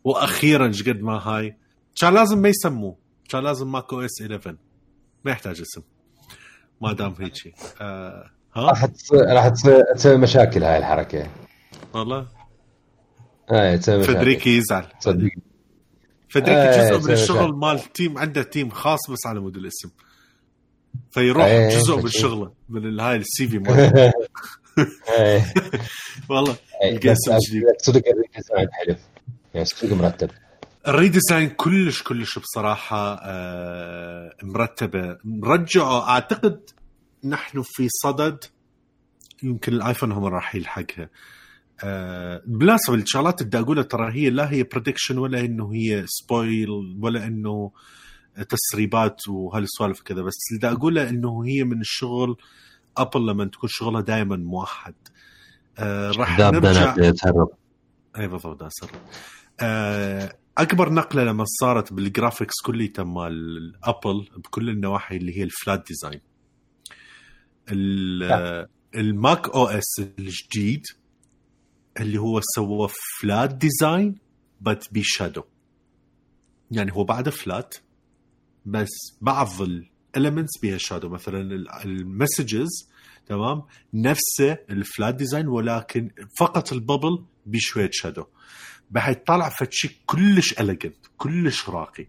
[0.04, 1.58] وأخيرا قد ما هاي؟
[2.02, 2.98] كان لازم ما يسموه.
[3.30, 4.56] كان لازم ماكو إس 11
[5.26, 5.82] ما يحتاج اسم.
[6.82, 11.28] ما دام هيك آه راح تصير راح تصير تسوي مشاكل هاي الحركة.
[11.94, 12.28] والله.
[13.52, 14.14] اي تسوي مشاكل.
[14.18, 14.86] Federighi يزعل.
[15.00, 15.30] صدق.
[16.30, 16.52] Federighi
[16.82, 17.54] إيه، جزء من الشغل.
[17.56, 19.90] مال team عنده team خاص بس على مود الاسم.
[21.12, 22.08] فيروح إيه، جزء من.
[22.08, 24.14] شغله من هاي ال CV ماله
[25.20, 25.54] إيه.
[26.30, 27.64] والله إيه، اسم جديد.
[27.82, 28.96] صدق ال redesign حلو.
[29.54, 30.30] يعني صدق مرتب.
[30.88, 35.18] ال redesign كلش كلش بصراحة آه، مرتبة.
[35.44, 36.60] رجعوا أعتقد
[37.24, 38.44] نحن في صدد
[39.44, 41.10] يمكن الآيفون هم راح يلحقها.
[41.84, 46.70] آه، بالمناسبة الشغلات اللي بدي اقولها ترى هي لا هي prediction ولا إنه هي spoil
[47.02, 47.72] ولا إنه
[48.50, 52.38] تسريبات وهالسوالف كذا بس اللي بدي أقوله إنه هي من الشغل
[52.98, 54.96] Apple لما تكون شغلها دائما موحد.
[55.80, 56.96] آه، راح نرجع
[58.18, 58.64] اي بالضبط
[59.62, 65.53] آه، أكبر نقلة لما صارت بال graphics كليته مال Apple بكل النواحي اللي هي ال
[65.53, 66.22] flat design
[68.96, 70.84] ال macOS الجديد
[72.00, 72.90] اللي هو سوى
[73.22, 74.16] flat design
[74.62, 75.44] بس ب shadow.
[76.72, 77.76] يعني هو بعده flat
[78.66, 78.90] بس
[79.22, 81.10] بعض ال elements بها shadow.
[81.10, 81.42] مثلا
[81.86, 82.70] ال Messages
[83.26, 83.64] تمام؟
[83.94, 88.26] نفسه ال flat design ولكن فقط ال bubble بشوية shadow.
[88.92, 92.08] بحيث طلع فشي كلش elegant كلش راقي.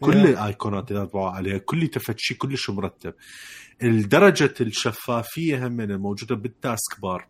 [0.00, 0.16] كل.
[0.16, 3.14] الأيقونات اللي طبعوا عليها كلته فشي كلش مرتب.
[3.82, 7.28] الدرجة الشفافية هم الموجودة بال taskbar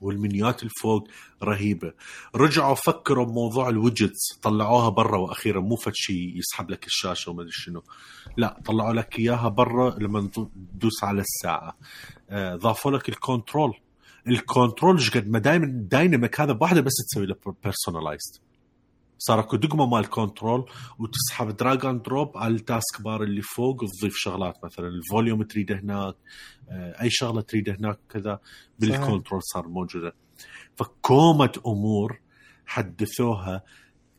[0.00, 1.08] والمنيات الفوق
[1.42, 1.92] رهيبة.
[2.34, 7.42] رجعوا فكروا بموضوع ال widgets طلعوها برا وأخيرا مو فد شيء يسحب لك الشاشة وما
[7.42, 7.82] أدري شنو.
[8.36, 10.30] لا طلعوا لك إياها برا لما
[10.74, 11.76] تدوس على الساعة.
[12.30, 13.74] آه، ضافوا لك ال control.
[14.26, 18.38] ال control قد ما دائما dynamic هذا بواحدة بس تسوي له personalized
[19.26, 24.14] صار اكو دقمة مال control وتسحب drag and drop على ال taskbar اللي فوق وتضيف
[24.16, 26.14] شغلات مثلا ال volume تريده هناك
[26.70, 28.40] آه، أي شغلة تريده هناك كذا
[28.78, 30.14] بال control صار موجودة.
[30.76, 32.20] فكومة أمور
[32.66, 33.62] حدثوها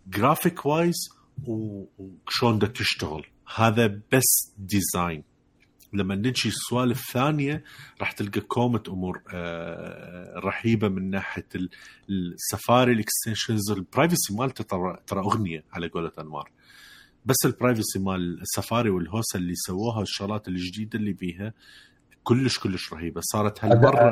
[0.08, 0.96] graphic wise
[1.48, 3.26] وشلون بدها تشتغل.
[3.56, 5.24] هذا بس design
[5.94, 7.64] لما نجي السوالف الثانية
[8.02, 11.48] راح تلقى كومة أمور آه، رهيبة من ناحية
[12.10, 16.52] ال Safari ال extensions ال privacy مالته ترى ترى أغنية على قولة انمار
[17.26, 21.54] بس ال privacy مال السفاري والهوسة اللي سووها الشغلات الجديدة اللي بيها
[22.24, 23.22] كلش كلش رهيبة.
[23.24, 24.12] صارت هالمرة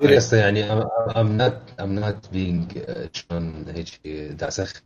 [0.00, 2.78] seriously يعني I'm not I'm not being
[3.12, 4.00] شلون هيك
[4.32, 4.82] دا اسخف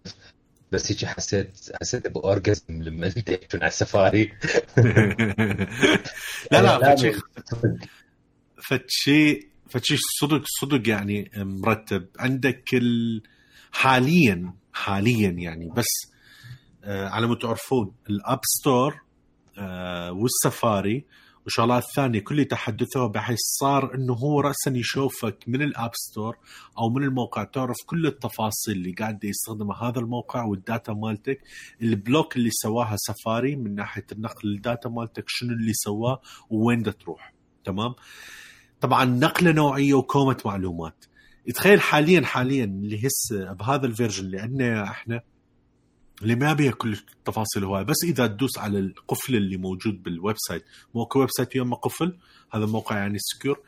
[0.72, 4.32] بس هيك حسيت حسيت ب orgasm لما انت على السفاري.
[6.52, 7.12] لا لا فد شي
[8.62, 12.06] فد شي فد شي صدق صدق يعني مرتب.
[12.18, 13.22] عندك ال...
[13.72, 16.12] حاليا حاليا يعني بس
[16.84, 19.00] آه على ما تعرفون ال App Store
[19.58, 21.04] آه والسفاري
[21.46, 26.36] وشغلات ثانية كل تحدثوها بحيث صار إنه هو راسا يشوفك من ال App Store
[26.78, 31.40] أو من الموقع تعرف كل التفاصيل اللي قاعد يستخدمها هذا الموقع و ال data مالتك
[31.82, 36.20] ال block اللي سواها سفاري من ناحية النقل ال data مالتك شنو اللي سواه
[36.50, 37.32] وين ده تروح
[37.64, 37.94] تمام؟
[38.80, 41.04] طبعا نقلة نوعية وكومة معلومات.
[41.54, 45.20] تخيل حاليا حاليا اللي هسه بهذا ال version اللي عندنا إحنا
[46.22, 50.64] اللي ما بيها كل التفاصيل هواي بس إذا تدوس على القفل اللي موجود بال website
[50.94, 52.18] مو website يوم قفل
[52.54, 53.60] هذا موقع يعني secure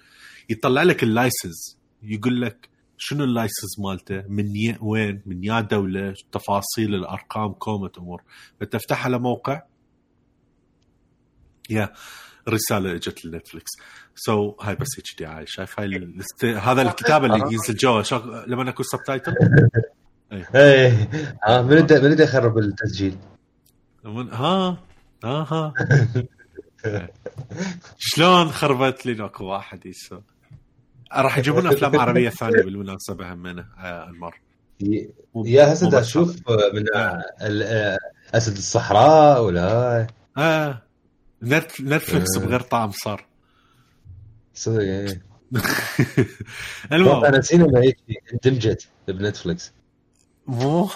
[0.51, 2.69] يطلع لك ال license يقول لك
[2.99, 4.77] شنو ال license مالته من ي...
[4.81, 8.23] وين من يا دولة تفاصيل الأرقام كومة أمور.
[8.61, 9.63] فتفتح على موقع
[11.71, 11.93] يا
[12.49, 13.71] رسالة إجت لنتفلكس
[14.15, 16.45] سو so, هاي بس اتش دي اي شايف هاي الاست...
[16.45, 18.03] هذا الكتاب اللي ينزل جوا.
[18.03, 18.45] شغ...
[18.47, 19.35] لما اكو سب تايتل
[20.33, 21.09] إيه
[21.45, 23.17] ها من بدا من بدا يخرب التسجيل.
[24.07, 24.79] ها؟
[25.25, 25.75] ها ها.
[27.99, 30.23] شلون خربت لي؟ أكو واحد يسوى
[31.13, 34.41] راح يجيبون أفلام عربية ثانية بالمناسبة همنا آه، المر
[35.47, 36.37] يا هسه أشوف
[36.75, 37.23] من آه.
[37.41, 37.99] آه،
[38.35, 40.07] أسد الصحراء ولا؟
[40.39, 40.83] آه.
[41.43, 43.27] Netflix بغير طعم صار.
[44.55, 45.23] صدق إيه.
[46.93, 47.25] المهم.
[47.25, 47.97] أنا نسينا هيك
[48.33, 49.73] اندمجت ب Netflix
[50.47, 50.91] مو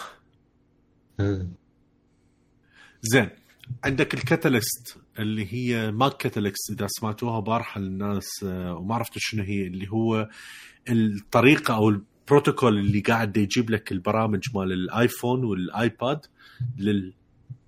[3.03, 3.31] زين.
[3.85, 9.43] عندك ال Catalyst اللي هي Mac Catalyst إذا سمعتوها بارحة للناس آه، وما عرفتوا شنو
[9.43, 10.29] هي اللي هو
[10.89, 16.27] الطريقة أو البروتوكول اللي قاعد يجيب لك البرامج مال ال iPhone و ال iPad
[16.79, 17.15] لل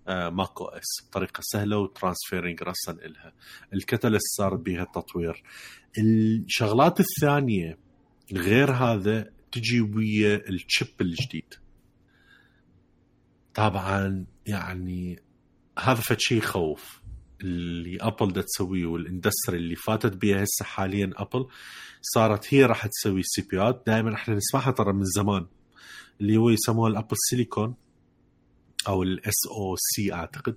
[0.08, 3.32] macOS بطريقة سهلة و transferring راسا إلها.
[3.74, 5.42] ال Catalyst صار بها تطوير.
[5.98, 7.78] الشغلات الثانية
[8.32, 11.54] غير هذا تجي ويا ال chip الجديد.
[13.54, 15.22] طبعا يعني
[15.78, 17.00] هذا فد شيء يخوف
[17.40, 21.46] اللي Apple دا تسويه و ال industry اللي فاتت بها هسه حاليا Apple
[22.02, 25.46] صارت هي راح تسوي CPU ات دائما إحنا نسمعها ترى من زمان
[26.20, 27.74] اللي هو يسموها ال Apple Silicon
[28.88, 30.56] أو ال SoC أعتقد.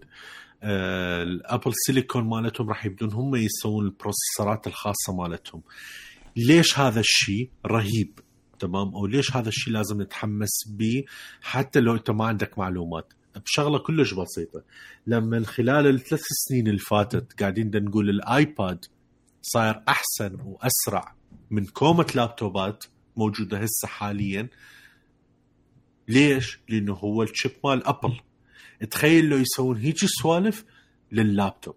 [0.63, 5.61] آه، ال Apple Silicon مالتهم راح يبدون هم يسوون ال processor ات الخاصة مالتهم.
[6.35, 8.19] ليش هذا الشيء رهيب؟
[8.63, 11.03] تمام؟ أو ليش هذا الشيء لازم نتحمس به
[11.41, 13.13] حتى لو أنت ما عندك معلومات؟
[13.45, 14.63] بشغلة كلش بسيطة.
[15.07, 18.85] لما خلال الثلاث سنين اللي فاتت قاعدين نقول ال iPad
[19.41, 21.15] صاير أحسن وأسرع
[21.51, 22.83] من كومة لابتوبات
[23.17, 24.49] موجودة هسه حاليا
[26.07, 28.19] ليش؟ لأنه هو ال chip مال Apple.
[28.89, 30.65] تخيل لو يسوون هيك سوالف
[31.11, 31.75] لللابتوب.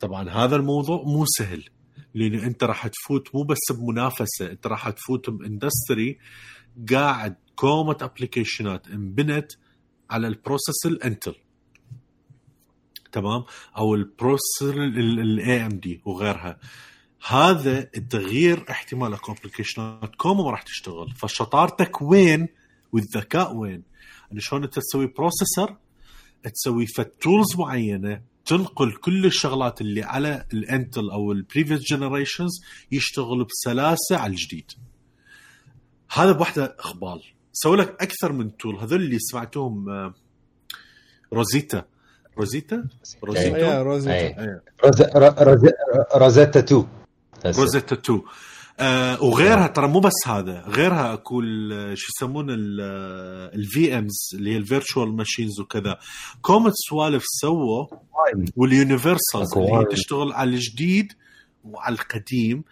[0.00, 1.64] طبعا هذا الموضوع مو سهل.
[2.14, 6.18] لأن أنت راح تفوت مو بس بمنافسة أنت راح تفوت ب industry
[6.90, 9.52] قاعد كومة application ات انبنت
[10.10, 11.34] على ال processor ال Intel
[13.12, 13.44] تمام؟
[13.76, 16.58] أو ال processor ال AMD وغيرها.
[17.28, 19.34] هذا التغيير احتمال أكو
[20.16, 21.10] كومة ما راح تشتغل.
[21.10, 22.48] فشطارتك وين؟
[22.92, 23.82] والذكاء وين؟
[24.28, 25.76] يعني شلون أنت تسوي processor
[26.54, 32.50] تسوي فد tools معينة تنقل كل الشغلات اللي على ال Intel أو ال previous generations
[32.92, 34.70] يشتغل بسلاسة على الجديد.
[36.12, 37.22] هذا بوحدة اخبال
[37.52, 40.14] سووا لك أكثر من tool هذول اللي سمعتوهم آه،
[41.32, 41.84] Rosetta.
[42.38, 42.84] Rosetta؟
[43.24, 44.60] Rosetta؟ Rosetta.
[46.14, 46.86] Rosetta 2
[47.46, 48.22] Rosetta 2
[48.80, 52.54] آه وغيرها ترى مو بس هذا غيرها اكو ال- شو يسمونه
[53.54, 55.98] ال VMs اللي هي ال virtual machines وكذا
[56.42, 57.86] كومة سوالف سووا
[58.56, 59.84] و ال universals اللي هي.
[59.90, 61.12] تشتغل على الجديد
[61.64, 62.64] وعلى القديم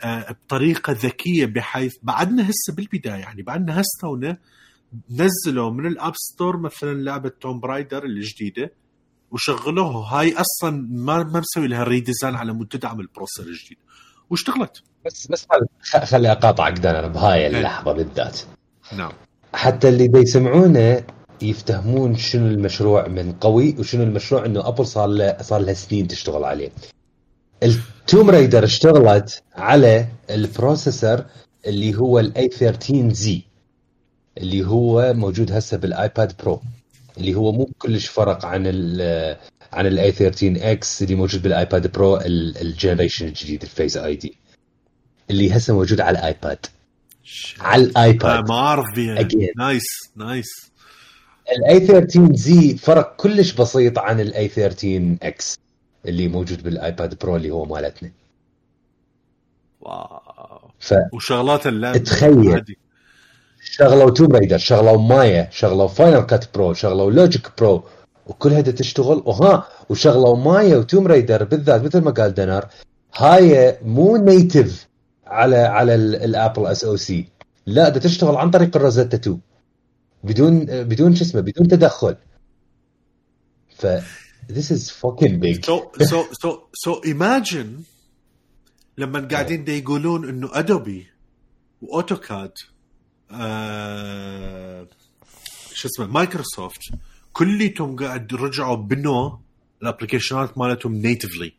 [0.00, 4.38] آه، بطريقة ذكية بحيث بعدنا هسه بالبداية يعني بعدنا هسه تونا
[5.10, 8.72] نزلوا من ال App Store مثلا لعبة Tomb Raider الجديدة
[9.30, 13.78] وشغلوها هاي أصلا ما ما مسوي لها redesign على مود تدعم ال processor الجديد
[14.32, 15.46] واشتغلت بس بس
[16.04, 18.38] خلي أقاطعك دانا بهاي اللحظة بالذات.
[18.96, 19.12] نعم.
[19.54, 21.02] حتى اللي دا يسمعونه
[21.42, 26.44] يفتهمون شنو المشروع من قوي وشنو المشروع إنه Apple صار له صار لها سنين تشتغل
[26.44, 26.70] عليه.
[27.62, 31.24] ال Tomb Raider اشتغلت على ال processor
[31.66, 33.42] اللي هو ال A 13 Z
[34.38, 36.60] اللي هو موجود هسه بال iPad Pro
[37.18, 39.36] اللي هو مو كلش فرق عن ال
[39.72, 44.16] عن ال A 13 X اللي موجود بال iPad Pro ال- generation الجديد ال Face
[44.16, 44.36] ID
[45.30, 46.66] اللي هسه موجود على ال iPad.
[47.60, 49.28] على آه ال iPad ما أعرف بيها.
[49.56, 49.84] nice
[50.16, 50.48] nice.
[51.58, 55.58] ال A 13 Z فرق كلش بسيط عن ال A 13 X
[56.06, 58.10] اللي موجود بال iPad Pro اللي هو مالتنا.
[59.80, 60.70] wow.
[60.80, 62.52] ف وشغلات اللعبه تخيل.
[62.52, 62.78] عادي.
[63.64, 67.84] شغلوا Tomb Raider شغلوا مايا شغلوا Final Cut Pro شغلوا Logic Pro
[68.26, 69.22] وكل هذا تشتغل.
[69.26, 72.68] وها وشغلوا Maya و Tomb Raider بالذات مثل ما قال دنار
[73.14, 74.86] هاي مو native
[75.26, 77.28] على على ال- ال Apple SoC
[77.66, 79.40] لا ده تشتغل عن طريق ال Rosetta 2
[80.24, 82.16] بدون بدون شو اسمه بدون تدخل.
[83.78, 83.86] ف
[84.52, 85.64] this is fucking big.
[85.66, 87.80] so so so so imagine
[88.98, 91.06] لما قاعدين دا يقولون إنه Adobe
[91.82, 92.52] و AutoCAD
[93.30, 94.86] آه
[95.74, 96.80] شو اسمه مايكروسوفت
[97.32, 99.30] كليتهم قاعد رجعوا بنوا
[99.82, 101.52] ال application ات مالتهم natively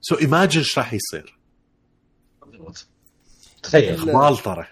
[0.00, 1.38] so imagine إيش راح يصير.
[3.62, 3.94] تخيل.
[3.94, 4.66] ال- اخبال ترى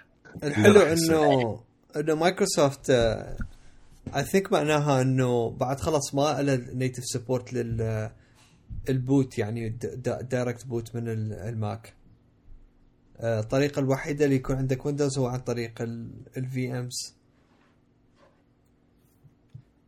[0.45, 0.81] الحلو.
[0.81, 1.61] انه
[1.97, 8.11] إنه Microsoft I think معناها إنه بعد خلاص ما له native support لل
[8.89, 9.69] ال boot يعني
[10.31, 11.95] direct boot من ال- ال Mac.
[13.17, 15.73] آه، الطريقة الوحيدة اللي يكون عندك Windows هو عن طريق
[16.37, 17.15] ال VMs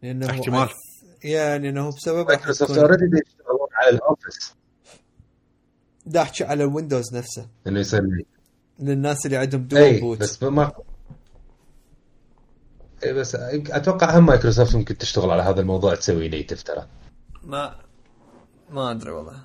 [0.05, 0.69] لأنه احتمال.
[1.25, 4.55] يعني انه بسبب Microsoft already يشتغلون على ال Office
[6.07, 7.49] دا أحكي على ال Windows نفسه.
[7.67, 8.03] إنه يصير
[8.79, 10.73] للناس اللي عندهم dual boot بس ما
[13.05, 16.87] إيه بس أتوقع هم مايكروسوفت ممكن تشتغل على هذا الموضوع تسوي native ترى.
[17.43, 17.77] ما
[18.71, 19.37] ما أدري والله.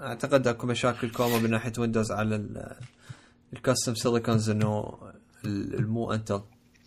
[0.00, 2.76] أعتقد أكو مشاكل كوما من ناحية Windows على ال-
[3.52, 4.98] ال custom silicons إنه
[5.44, 6.40] ال- المو Intel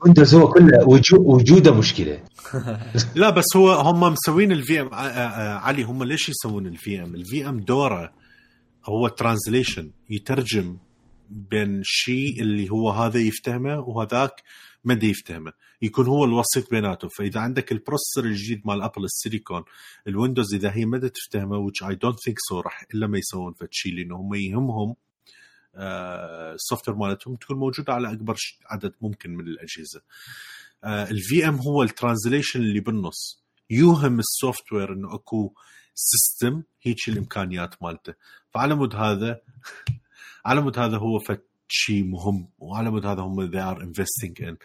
[0.04, 2.20] Windows هو كله وجو- وجوده مشكلة.
[3.16, 4.90] لا بس هو هم مسوين ال VM
[5.64, 8.14] على هم ليش يسوون ال VM؟ ال VM دوره
[8.86, 10.78] هو translation يترجم
[11.30, 14.44] بين شيء اللي هو هذا يفتهمه وهذاك
[14.84, 15.52] ما يفتهمه.
[15.82, 19.64] يكون هو الوسيط بيناتهم فإذا عندك ال processor الجديد مال Apple ال silicon
[20.08, 23.54] ال Windows إذا هي ما تفتهمه which I don't think so راح إلا ما يسوون
[23.54, 24.96] فد شيء لأنه هم يهمهم
[25.78, 28.36] ال software مالتهم تكون موجودة على أكبر
[28.66, 30.02] عدد ممكن من الأجهزة.
[30.86, 33.44] ال VM هو ال translation اللي بالنص.
[33.70, 35.54] يوهم ال software إنه أكو
[35.96, 38.14] system هيك الإمكانيات مالته.
[38.54, 39.42] فعلى مود هذا
[40.46, 41.20] على مود هذا هو
[41.68, 44.56] شيء مهم وعلى مود هذا هم are investing in.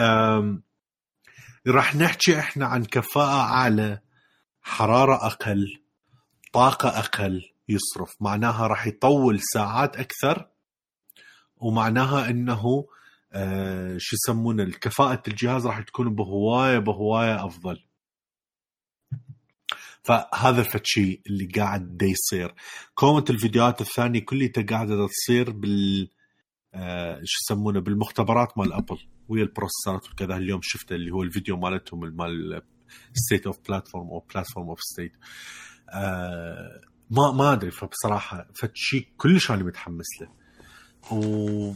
[0.00, 0.62] أم،
[1.66, 4.00] راح نحكي إحنا عن كفاءة اعلى
[4.62, 5.82] حرارة أقل
[6.52, 8.16] طاقة أقل يصرف.
[8.20, 10.48] معناها راح يطول ساعات أكثر
[11.56, 12.86] ومعناها إنه
[13.32, 17.84] آه شو يسمونه الكفاءة الجهاز راح تكون بهواية بهواية أفضل.
[20.02, 22.54] فهذا شيء اللي قاعد دا يصير.
[22.94, 26.10] كومة الفيديوهات الثانية كلها قاعدة تصير بال
[26.74, 28.98] آه شو يسمونه بالمختبرات مال Apple
[29.28, 30.36] ويا ال processor ات وكذا.
[30.36, 32.62] اليوم شفته اللي هو الفيديو مالتهم مال
[33.14, 35.12] state of platform أو platform of state
[37.16, 40.28] ما ما أدري فبصراحة فد شيء كلش أنا متحمس له.
[41.18, 41.72] و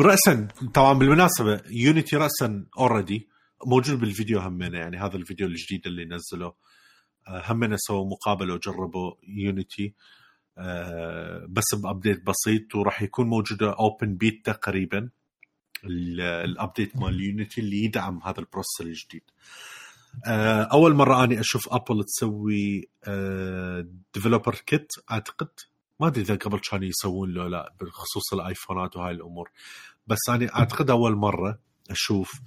[0.00, 3.28] راسا طبعا بالمناسبة Unity راسا already
[3.66, 6.52] موجود بالفيديو همنا يعني هذا الفيديو الجديد اللي نزله.
[7.28, 9.94] آه، همنا سووا مقابلة وجربوا Unity
[10.58, 15.08] آه، بس ب update بسيط وراح يكون موجودة open beta قريبا
[15.84, 19.22] ال- ال update مال Unity اللي يدعم هذا ال processor الجديد.
[20.72, 22.88] أول مرة أني أشوف Apple تسوي
[24.14, 25.48] developer kit أعتقد.
[26.00, 29.50] ما أدري إذا قبل كانوا يسوون له لا بخصوص ال iPhone ات وهاي الأمور.
[30.06, 31.58] بس أنا أعتقد أول مرة
[31.90, 32.40] أشوف.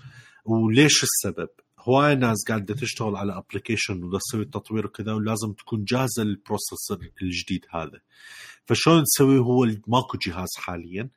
[0.46, 6.40] وليش السبب؟ هواي ناس قاعدة تشتغل على application وتسوي تطوير وكذا ولازم تكون جاهزة لل
[6.40, 8.00] processor الجديد هذا.
[8.66, 11.10] فشلون تسوي هو ماكو جهاز حاليا.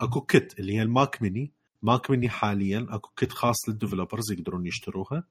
[0.00, 4.32] أكو kit اللي هي ال Mac mini Mac mini حاليا أكو kit خاص لل developers
[4.32, 5.16] يقدرون يشتروها.
[5.16, 5.24] آه،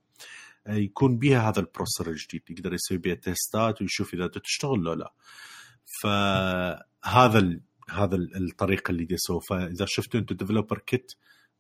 [0.68, 4.94] يكون بها هذا ال processor الجديد يقدر يسوي بها test ات ويشوف إذا تشتغل لو
[4.94, 5.14] لا.
[6.04, 7.62] فهذا ال...
[7.90, 11.12] هذا الطريقة اللي يسوي فإذا شفتوا أنتم developer kit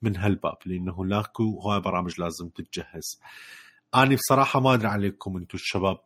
[0.01, 3.19] من هالباب لأنه أكو هواي برامج لازم تتجهز.
[3.95, 5.99] أني بصراحة ما أدري عليكم أنتم الشباب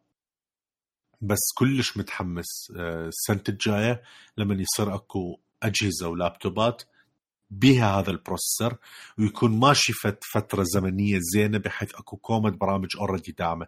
[1.22, 4.02] بس كلش متحمس آه، السنة الجاية
[4.38, 6.84] لما يصير أكو أجهزة ولابتوبات
[7.52, 8.78] بها هذا ال processor
[9.20, 13.68] ويكون ماشي فد فترة زمنية زينة بحيث أكو كومة برامج already داعمة.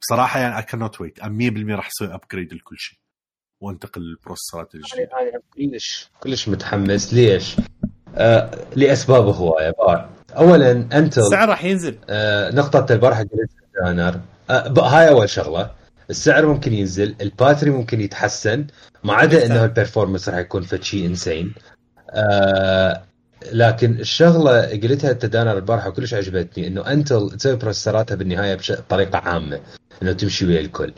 [0.00, 1.24] بصراحة يعني اي كانوت ويت 100%
[1.70, 2.98] راح أسوي upgrade لكل شيء.
[3.60, 5.10] وأنتقل لل processor ات الجديدة.
[5.20, 7.14] أنا كلش كلش متحمس.
[7.14, 7.56] ليش؟
[8.14, 9.74] آه لأسباب هوايه
[10.36, 11.98] اولا انت السعر راح ينزل.
[12.08, 14.20] آه نقطة البارحة قلت دانر
[14.50, 15.74] آه هاي أول شغلة.
[16.10, 18.66] السعر ممكن ينزل ال battery ممكن يتحسن.
[19.04, 21.54] ما عدا إنه ال performance راح يكون فد شيء insane
[22.10, 23.02] آه
[23.52, 29.18] لكن الشغلة قلتها الت دانر البارحة وكلش عجبتني إنه Intel تسوي processor اتها بالنهاية بطريقة
[29.18, 29.60] عامة
[30.02, 30.92] إنه تمشي ويا الكل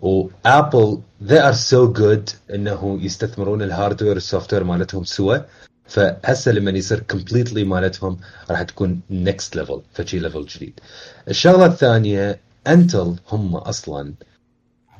[0.00, 0.98] و Apple
[1.28, 5.38] they are so good إنه يستثمرون ال hardware وال software مالتهم سوا
[5.86, 8.18] فهسه لما يصير completely مالتهم
[8.50, 10.80] راح تكون next level فشي level جديد.
[11.28, 14.14] الشغلة الثانية Intel هم أصلا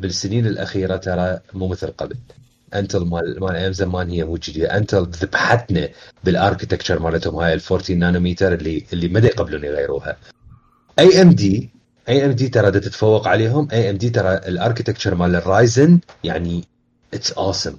[0.01, 2.17] بالسنين الأخيرة ترى مو مثل قبل.
[2.75, 5.89] Intel مال مال أيام زمان هي مو جديدة، Intel ذبحتنا
[6.25, 7.37] بال architecture مالتهم.
[7.37, 10.17] هاي ال 14 نانومتر اللي اللي ما يقبلون يغيروها.
[10.99, 11.71] AMD
[12.09, 16.65] AMD ترى تتفوق عليهم AMD ترى ال architecture مال ال Ryzen يعني
[17.15, 17.77] it's awesome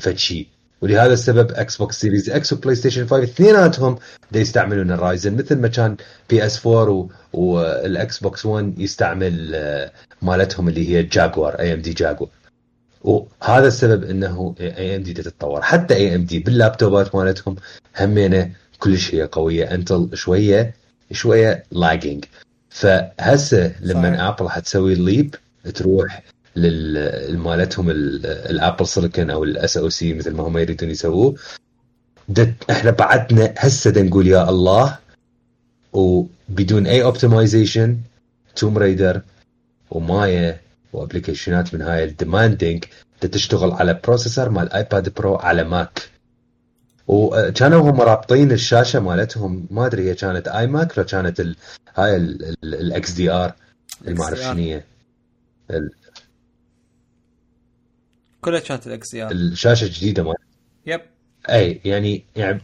[0.00, 0.46] فد شيء
[0.82, 3.98] ولهذا السبب Xbox Series X و PlayStation 5 اثنيناتهم
[4.32, 5.36] يستعملون ال Ryzen.
[5.36, 5.96] مثل ما كان
[6.30, 9.92] PS 4 وال Xbox 1 يستعمل آه،
[10.22, 12.30] مالتهم اللي هي Jaguar AMD Jaguar
[13.04, 15.62] وهذا السبب إنه اي ام دي تتطور.
[15.62, 17.56] حتى اي ام دي باللابتوبات مالتهم
[17.96, 20.74] همينة كلش هي قوية Intel شوية
[21.12, 22.24] شوية lagging
[22.70, 25.34] فهسه لما Apple حتسوي ال leap
[25.74, 26.22] تروح
[26.56, 31.34] لمالتهم ال Apple Silicon أو ال SoC مثل ما هم يريدون يسووه.
[32.70, 34.98] إحنا بعدنا هسه نقول يا الله
[35.92, 37.98] وبدون أي اوبتمايزيشن
[38.56, 39.20] توم رايدر
[39.90, 40.60] ومايا
[40.94, 42.84] وابلكيشنات من هاي الديماندنج
[43.20, 46.10] تشتغل على processor مال iPad Pro على Mac
[47.06, 51.56] وكانوا هم رابطين الشاشة مالتهم ما أدري هي كانت iMac ولا كانت ال...
[51.94, 52.16] هاي
[52.64, 53.54] ال XDR
[54.02, 54.82] اللي ما أعرف شنو هي.
[58.40, 60.34] كلها كانت ال XDR الشاشة الجديده ما
[60.86, 61.00] yep
[61.48, 62.60] أي يعني يعني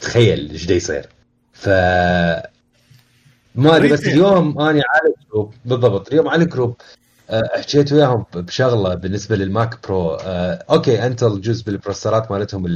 [0.00, 1.08] تخيل إيش يصير.
[1.52, 1.68] ف
[3.54, 7.92] ما أدري بس اليوم أنا على ال group بالضبط اليوم على ال group آه، حكيت
[7.92, 10.14] وياهم بشغلة بالنسبة لل Mac Pro.
[10.14, 12.66] آه، okay Intel جزء بال processorات مالتهم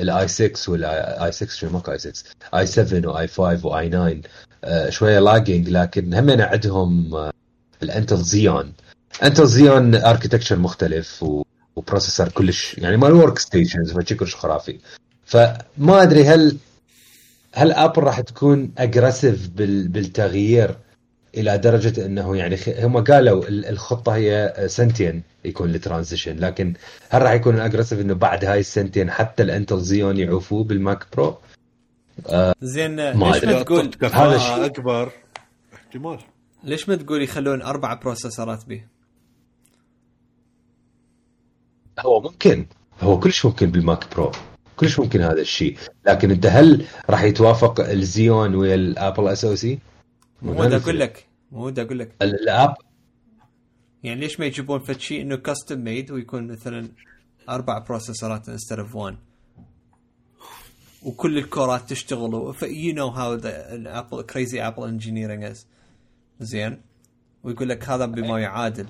[0.00, 6.14] ال i6 وال i6 شو ماكو i6 i7 و i5 و i9 شوية lagging لكن
[6.14, 7.32] هم عندهم آه،
[7.82, 8.72] ال Intel Xeon
[9.22, 11.24] Intel Xeon architecture مختلف
[11.76, 14.78] و processor كلش يعني مال workstations كلش خرافي.
[15.24, 16.56] فما أدري هل
[17.54, 20.76] هل Apple راح تكون aggressive بالتغيير
[21.36, 26.74] إلى درجة إنه يعني هم قالوا الخطة هي سنتين يكون ال transition لكن
[27.10, 31.06] هل راح يكون aggressive إنه بعد هاي السنتين حتى ال Intel Xeon يعوفوه بال Mac
[31.16, 31.38] Pro؟
[32.26, 35.12] آه زين ليش ما تقول هذا الشيء أكبر
[35.74, 36.18] احتمال
[36.64, 38.82] ليش ما تقول يخلون أربع processorات به؟
[42.00, 42.66] هو ممكن
[43.00, 44.32] هو كلش ممكن بال Mac Pro
[44.76, 45.76] كلش ممكن هذا الشيء
[46.06, 49.78] لكن انت هل راح يتوافق ال Xeon ويا ال Apple SoC؟
[50.42, 52.16] مو أقول لك مو أقول لك.
[52.22, 52.74] الأب؟
[54.02, 56.88] يعني ليش ما يجيبون فد شيء إنه custom made ويكون مثلا
[57.48, 59.16] أربع processorات instead of 1
[61.02, 65.66] وكل ال coreات تشتغل you know how Apple crazy Apple engineering is
[66.40, 66.80] زين.
[67.44, 68.86] ويقول لك هذا بما يعادل.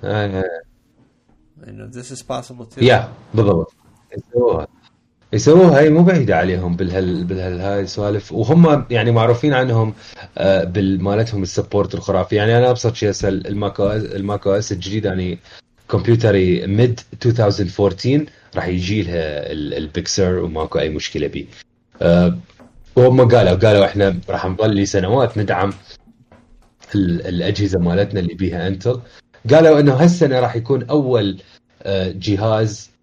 [1.69, 3.73] إنه this is possible too yeah بالضبط.
[5.33, 8.33] يسووها هي مو بعيدة عليهم بالهال هاي السوالف.
[8.33, 9.95] وهم يعني معروفين عنهم
[10.39, 12.37] آه، بالمالتهم ال support الخرافي.
[12.37, 15.39] يعني أنا أبسط شيء هسه ال macOS الجديد يعني
[15.91, 18.25] كمبيوتري mid 2014
[18.57, 21.47] راح يجي لها ال Big Sur وماكو أي مشكلة به
[22.03, 22.39] أه
[22.97, 25.73] وهم قالوا قالوا إحنا راح نظل لسنوات ندعم
[26.95, 29.01] الأجهزة مالتنا اللي بيها Intel
[29.51, 31.39] قالوا إنه هالسنة راح يكون أول
[31.83, 32.96] آه، جهاز آه،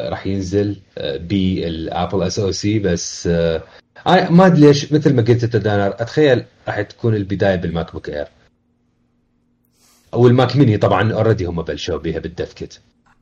[0.00, 3.62] راح ينزل آه، بال Apple SoC بس آه،
[4.30, 8.26] ما أدري ليش مثل ما قلت أنت دانر أتخيل راح تكون البداية بال MacBook Air
[10.14, 12.74] أو ال Mac mini طبعا already هم بلشوا بها بال dev kit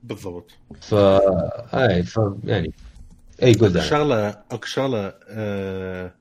[0.02, 0.50] بالضبط.
[0.80, 0.94] ف
[1.74, 2.72] هاي ف يعني
[3.42, 3.80] أي دانا.
[3.80, 6.12] شغلة أكو شغلة آه،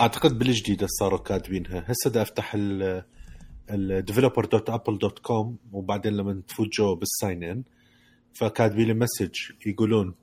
[0.00, 1.84] أعتقد بالجديدة صاروا كاتبينها.
[1.86, 3.02] هسه دا أفتح ال
[4.10, 7.62] developer.apple.com وبعدين لما تفوت جوا بال sign in
[8.33, 9.35] فكاتبين لي مسج
[9.65, 10.15] يقولون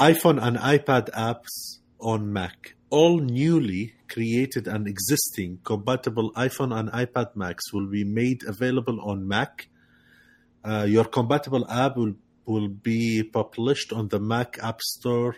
[0.00, 7.34] iPhone and iPad apps on Mac all newly created and existing compatible iPhone and iPad
[7.34, 9.68] Macs will be made available on Mac.
[10.64, 12.14] Uh, your compatible app will
[12.46, 15.34] will be published on the Mac App Store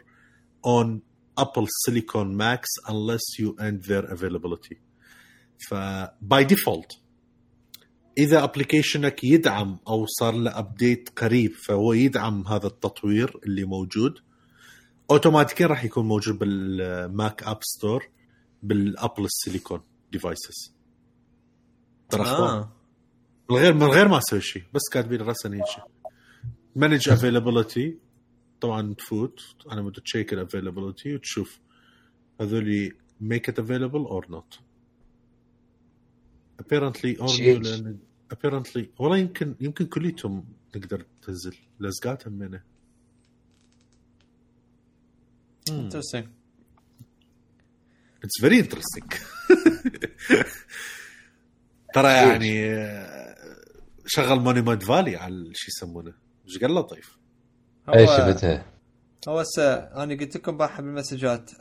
[0.62, 1.00] on
[1.38, 4.78] Apple Silicon Macs unless you end their availability.
[5.68, 5.74] ف
[6.20, 6.90] by default
[8.21, 14.19] إذا ابلكيشنك يدعم أو صار له ابديت قريب فهو يدعم هذا التطوير اللي موجود
[15.11, 18.09] اوتوماتيكيا راح يكون موجود بالماك اب ستور
[18.63, 19.81] بالابل السيليكون
[20.11, 20.75] ديفايسز
[22.09, 22.71] ترى آه.
[23.49, 25.83] من غير من غير ما أسوي شيء بس كاتبين راسا هيك شيء.
[26.75, 27.97] مانج افيلابيلتي
[28.61, 29.39] طبعا تفوت.
[29.71, 31.59] أنا بدي تشيك الافيلابيلتي وتشوف
[32.41, 32.91] هذول
[33.21, 34.59] it available or not.
[36.61, 37.61] Apparently or شيء.
[37.61, 40.45] new apparently والله يمكن يمكن كليتهم
[40.75, 41.55] نقدر تنزل.
[41.79, 42.63] لزقاتهم منه
[45.69, 46.27] انترستنج
[48.23, 49.13] اتس فيري انترستنج
[51.93, 53.35] ترى يعني آه،
[54.05, 56.13] شغل موني مود فالي على شو يسمونه.
[56.47, 57.17] إيش قال لطيف
[57.95, 58.65] اي شفتها
[59.27, 61.51] هو هسه أنا قلت لكم بارحه بالمسجات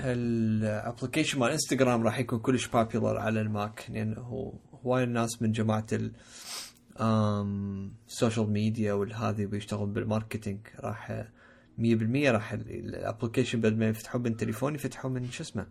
[0.00, 4.52] الابلكيشن مال انستغرام راح يكون كلش بابيلر على الماك لأنه هو
[4.84, 6.12] هواي الناس من جماعة ال
[8.08, 11.24] ال social media والهذي بيشتغلون بال marketing راح
[11.78, 11.82] 100%
[12.14, 15.66] راح ال application بدل ما يفتحون من تليفون يفتحون من شو اسمه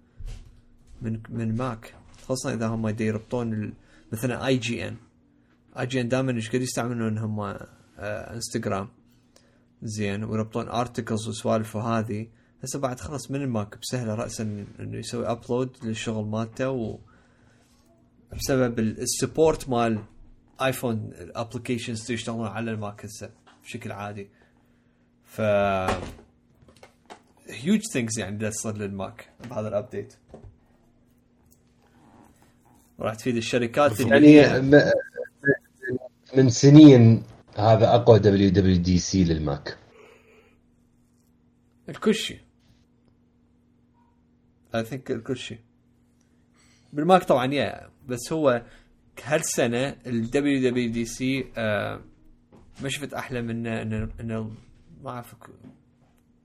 [1.02, 1.94] من من Mac.
[2.28, 3.74] خاصة إذا هم يربطون
[4.12, 4.96] مثلا اي جي ان
[5.80, 7.58] اي جي ان دائما إيش قد يستعملون هم آه،
[8.34, 8.88] انستغرام
[9.84, 12.28] زين ويربطون articles وسوالف وهذه
[12.64, 17.00] هسه بعد خلاص من ال Mac بسهلة راسا إنه يسوي upload للشغل مالته و
[18.34, 20.00] بسبب ال- ال support مال
[20.62, 23.30] iPhone ال applications يشتغلون على ال Mac هسه
[23.64, 24.30] بشكل عادي.
[25.26, 25.42] ف
[27.50, 30.14] huge things يعني تصير لل Mac بهذا ال update
[33.00, 34.92] راح تفيد الشركات اللي يعني م-
[36.38, 37.24] من سنين
[37.56, 39.78] هذا أقوى دبليو دبليو دي سي للماك.
[41.90, 42.40] الكل شيء.
[44.76, 45.60] I think الكل شيء
[46.94, 48.64] بالماك طبعا yeah بس هو
[49.24, 51.44] هالسنة ال WWDC
[52.82, 54.52] ما شفت أحلى منه إنه إنه
[55.04, 55.36] ما أعرف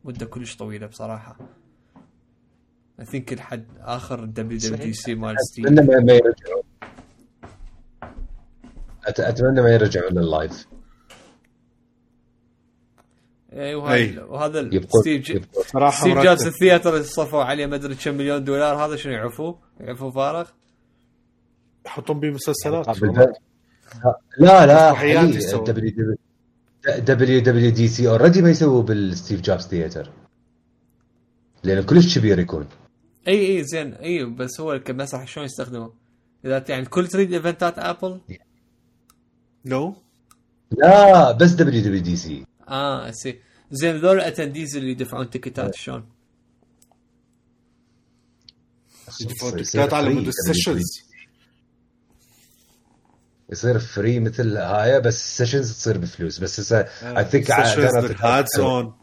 [0.05, 1.37] مدة كلش طويلة بصراحة.
[3.01, 6.63] اي ثينك لحد آخر دبليو دبليو دي سي مال ستيم أتمنى ما يرجعون
[9.07, 10.67] أتمنى ما يرجعون لل live
[13.59, 14.19] أي أي.
[14.19, 14.71] وهذا
[15.01, 15.65] ستيف ج- يبقون.
[15.73, 16.47] صراحة ستيف جوبز مرتب.
[16.47, 20.49] ال theater اللي صرفوا عليه ما أدري كم مليون دولار هذا شنو يعرفوه؟ يعرفوه فارغ؟
[21.87, 22.89] يحطون به مسلسلات
[24.39, 24.93] لا لا.
[26.99, 30.11] دبليو دبليو دي سي اوريدي ما يسووا بالستيف جوبز theater
[31.65, 32.67] لأنه كلش كبير يكون
[33.29, 35.93] إي إي زين إي بس هو كمسرح شلون يستخدمه؟
[36.45, 38.21] إذا يعني الكل تريد event ات ابل؟
[39.65, 39.97] نو
[40.71, 43.39] لا بس دبليو دبليو دي سي آه اسي
[43.71, 46.09] زين ذول الأتنديز اللي يدفعون تيكتات شلون؟
[49.57, 51.09] تكتات على مود السيشنز
[53.51, 53.79] يصير.
[53.79, 56.39] فري مثل هاي بس السيشنز تصير بفلوس.
[56.39, 58.95] بس هسه اي ثينك هادز اون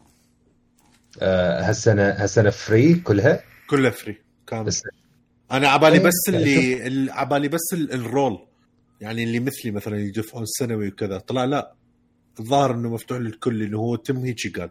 [1.22, 4.72] هالسنة هالسنة فري كلها؟ كلها فري كامل.
[5.52, 8.46] أنا عبالي إيه، بس يعني اللي عبالي بس ال- الرول.
[9.00, 11.18] يعني اللي مثلي مثلا يدفعون سنوي وكذا.
[11.18, 11.74] طلع لا.
[12.40, 14.70] الظاهر إنه مفتوح للكل اللي هو تم هيك قال.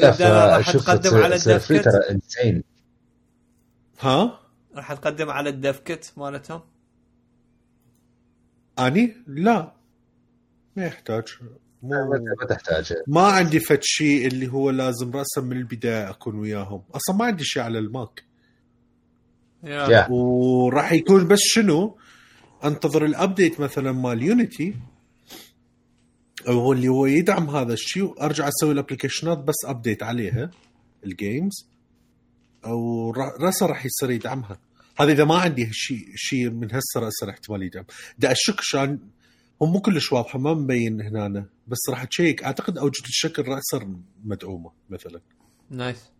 [0.00, 1.84] راح تقدم على الدفكت.
[1.84, 2.62] ترى انسين
[4.00, 4.40] ها؟
[4.74, 6.60] راح تقدم على الدفكت مالتهم؟
[8.78, 9.72] أني؟ لا.
[10.76, 11.24] ما يحتاج.
[11.82, 12.10] مو
[12.40, 16.82] ما تحتاج ما عندي فد شيء اللي هو لازم راسا من البداية أكون وياهم.
[16.94, 18.24] أصلا ما عندي شيء على الماك.
[19.64, 19.88] يا.
[19.88, 20.08] يا.
[20.10, 21.98] وراح يكون بس شنو؟
[22.64, 24.76] أنتظر الابديت مثلا مال يونيتي
[26.48, 28.02] هو اللي هو يدعم هذا الشيء.
[28.04, 30.50] وأرجع أسوي الابلكيشنات بس ابديت عليها
[31.04, 31.68] الجيمز
[32.64, 34.58] أو را- راسا راح يصير يدعمها.
[35.00, 37.84] هذا إذا ما عندي شيء شيء من هسه راسا احتمال يدعم.
[38.18, 38.98] دا أشك شان
[39.62, 44.70] هم مو كلش واضحة ما مبين هنا بس راح تشيك أعتقد أوجد الشكل راسا مدعومة
[44.90, 45.20] مثلا.
[45.70, 46.10] Nice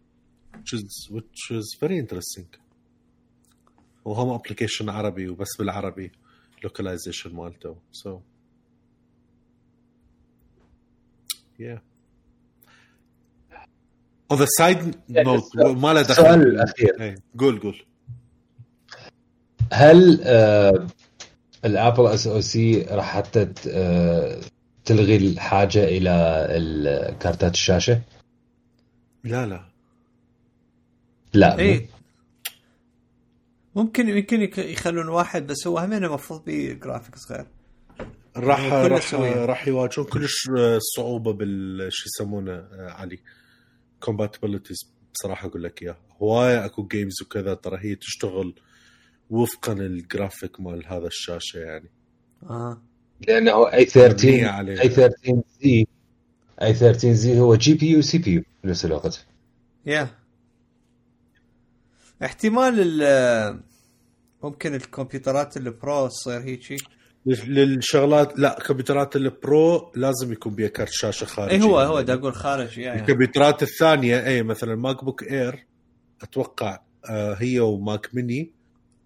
[0.54, 2.58] which is which is very interesting.
[4.04, 6.12] وهم application عربي وبس بالعربي
[6.64, 7.76] localization مالته.
[7.92, 8.08] So
[11.62, 11.78] yeah.
[14.32, 17.00] On the side note السؤال- ما له دخل؟ السؤال الأخير.
[17.00, 17.82] إيه، قول قول.
[19.72, 20.86] هل آه
[21.64, 24.40] الأبل SoC راح حتى آه
[24.84, 26.10] تلغي الحاجة إلى
[26.50, 28.00] ال- كارتات الشاشة؟
[29.24, 29.64] لا لا.
[31.34, 31.88] لا اي
[33.76, 37.46] ممكن يمكن يخلون واحد بس هو همين المفروض بيه جرافيكس غير.
[38.36, 39.14] راح كله راح.
[39.14, 40.48] راح يواجهون كلش
[40.96, 43.18] صعوبة بال شو يسمونه علي
[44.00, 44.78] كومباتيبلتيز
[45.14, 48.54] بصراحة أقول لك اياها هواية أكو جيمز وكذا ترى هي تشتغل
[49.30, 51.90] وفقا الجرافيك مال هذا الشاشة يعني.
[52.42, 52.82] آه.
[53.28, 54.82] لأنه اي مبنية 13 عليها.
[54.82, 55.86] اي 13 زي
[56.62, 59.26] اي 13 زي هو جي بي يو سي بي يو بنفس الوقت.
[59.86, 60.08] يا
[62.24, 63.62] احتمال ال
[64.42, 66.76] ممكن الكمبيوترات البرو تصير هيجي
[67.26, 72.34] للشغلات لا كمبيوترات البرو لازم يكون بيها كرت شاشة خارجي اي هو هو دا أقول
[72.34, 72.94] خارج يا يا.
[72.94, 75.66] الكمبيوترات الثانية اي مثلا ماك بوك إير
[76.22, 76.80] أتوقع
[77.10, 78.50] آه هي وماك ميني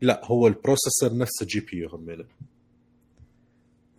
[0.00, 2.24] لا هو ال processor نفسه GPU همينه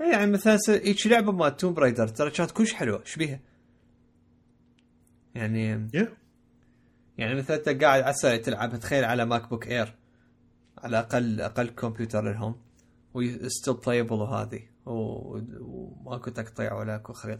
[0.01, 3.39] إيه يعني مثلا هيك لعبة مال تومب رايدر ترى كانت كلش حلوة إيش بيها؟
[5.35, 6.07] يعني yeah.
[7.17, 9.95] يعني مثلا أنت قاعد على تلعب تخيل على ماك بوك إير
[10.77, 12.55] على أقل أقل كمبيوتر لهم
[13.17, 17.39] و still playable وهذه و- وماكو تقطيع ولا اكو خريط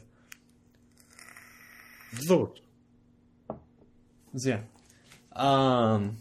[2.13, 2.61] بالضبط.
[4.33, 4.65] زين.
[5.37, 6.15] آم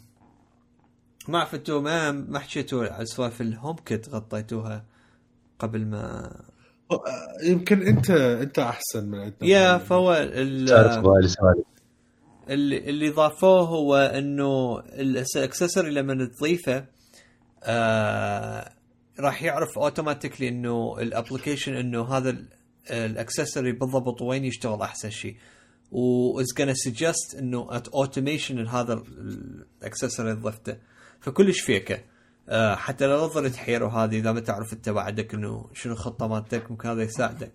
[1.29, 4.85] ما أنتم ما ما حكيتوا على سوالف الهوم كيت غطيتوها
[5.59, 6.33] قبل ما
[6.91, 6.99] آه،
[7.45, 9.37] يمكن انت انت احسن من عندنا.
[9.43, 10.13] يا فهو
[12.49, 16.87] اللي اللي ضافوه هو انه ال accessory لما تضيفه
[17.63, 18.73] آه
[19.21, 22.37] راح يعرف automatically إنه ال application إنه هذا
[22.91, 25.37] ال accessory بالضبط وين يشتغل أحسن شيء.
[25.93, 30.77] و is gonna suggest إنه اوتوميشن لهذا الاكسسوري اللي ضفته
[31.21, 31.99] فكلش فيكه
[32.49, 36.71] آه حتى لا تظل تحير وهذه إذا ما تعرف أنت بعدك إنه شنو الخطة مالتك
[36.71, 37.53] ممكن هذا يساعدك.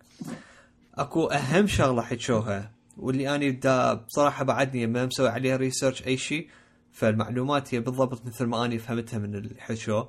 [0.95, 6.47] أكو أهم شغلة حكوها واللي أنا دا بصراحة بعدني ما مسوي عليها ريسيرش أي شيء
[6.91, 10.05] فالمعلومات هي بالضبط مثل ما اني فهمتها من الحشو.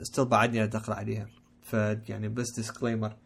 [0.00, 1.28] استل بعدني ادخل عليها.
[1.62, 3.16] فيعني بس ديسكليمر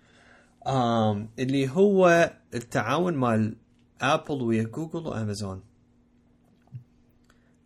[0.67, 3.57] آم اللي هو التعاون مال
[4.01, 5.63] ابل ويا جوجل وامازون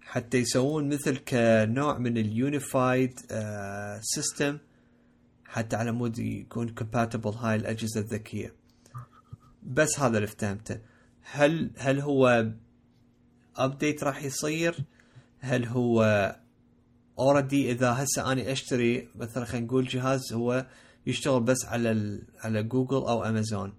[0.01, 3.20] حتى يسوون مثل كنوع من ال unified
[4.01, 4.59] system
[5.44, 8.55] حتى على مود يكون compatible هاي الأجهزة الذكية.
[9.62, 10.81] بس هذا اللي فهمته
[11.22, 12.47] هل هل هو
[13.56, 14.85] update راح يصير؟
[15.39, 16.05] هل هو
[17.18, 20.66] already إذا هسه اني أشتري مثلا خلينا نقول جهاز هو
[21.07, 23.73] يشتغل بس على على جوجل أو أمازون.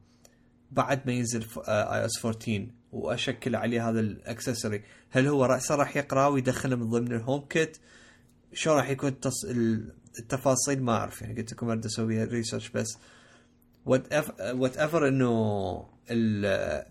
[0.71, 4.83] بعد ما ينزل iOS 14 وأشكل عليه هذا ال accessory.
[5.09, 7.77] هل هو راسا راح يقرأ ويدخله من ضمن ال HomeKit
[8.53, 9.45] شو راح يكون التص...
[10.19, 11.21] التفاصيل؟ ما أعرف.
[11.21, 12.97] يعني قلت لكم اريد أسوي research بس.
[13.85, 16.85] whatever إنه ال-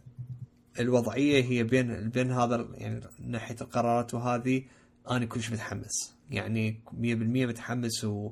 [0.80, 4.62] الوضعية هي بين بين هذا يعني ناحية القرارات وهذه
[5.10, 6.14] أنا كلش متحمس.
[6.30, 8.30] يعني 100% متحمس و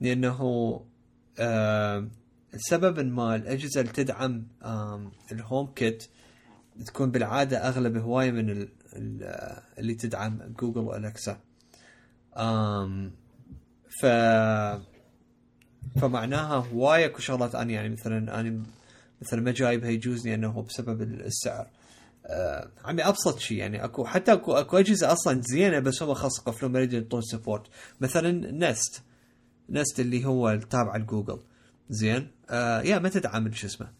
[0.00, 0.40] لأنه
[1.38, 2.08] آه
[2.54, 6.04] السبب إن ما الأجهزة اللي تدعم آم، ال HomeKit
[6.86, 11.40] تكون بالعادة أغلب هواية من ال- ال- اللي تدعم جوجل و Alexa
[12.36, 13.12] آم
[14.00, 14.06] ف
[16.00, 18.62] فمعناها هواية اكو شغلات أنا يعني مثلا أنا
[19.22, 21.66] مثلا ما جايبها يجوز أني انه بسبب السعر.
[21.66, 21.79] آه
[22.84, 26.72] عمي أبسط شيء يعني اكو حتى اكو أكو أجهزة أصلا زينة بس هم خاص يقفلون
[26.72, 27.66] ما يريدون يعطون support
[28.00, 29.02] مثلا Nest
[29.70, 31.40] Nest اللي هو التابع لجوجل
[31.90, 32.30] زين.
[32.50, 33.92] آه يا ما تدعم شو اسمه.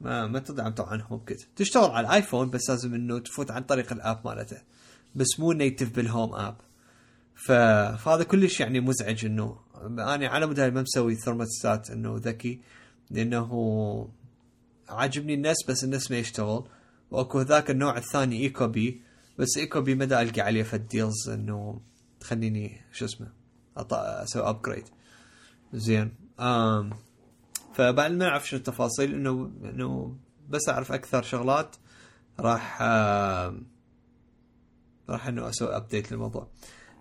[0.00, 3.92] ما ما تدعم طبعا HomeKit تشتغل على ال iPhone بس لازم إنه تفوت عن طريق
[3.92, 4.56] ال app مالته.
[5.14, 6.56] بس مو native بال Home app.
[7.34, 12.60] فهذا كلش يعني مزعج إنه أنا على مود ما مسوي ثرموستات إنه ذكي
[13.10, 14.08] لأنه
[14.88, 16.64] عاجبني ال Nest بس ال Nest ما يشتغل.
[17.10, 19.02] وأكو ذاك النوع الثاني Ecobee.
[19.38, 21.80] بس Ecobee ما ألقى عليه فد deals إنه
[22.20, 23.32] تخليني شو اسمه.
[23.92, 24.84] أسوي upgrade
[25.72, 26.14] زين.
[26.40, 26.90] آم
[27.74, 30.16] فبعد ما أعرف شنو التفاصيل إنه إنه
[30.48, 31.76] بس أعرف أكثر شغلات
[32.40, 32.82] راح
[35.08, 36.48] راح إنه أسوي update للموضوع.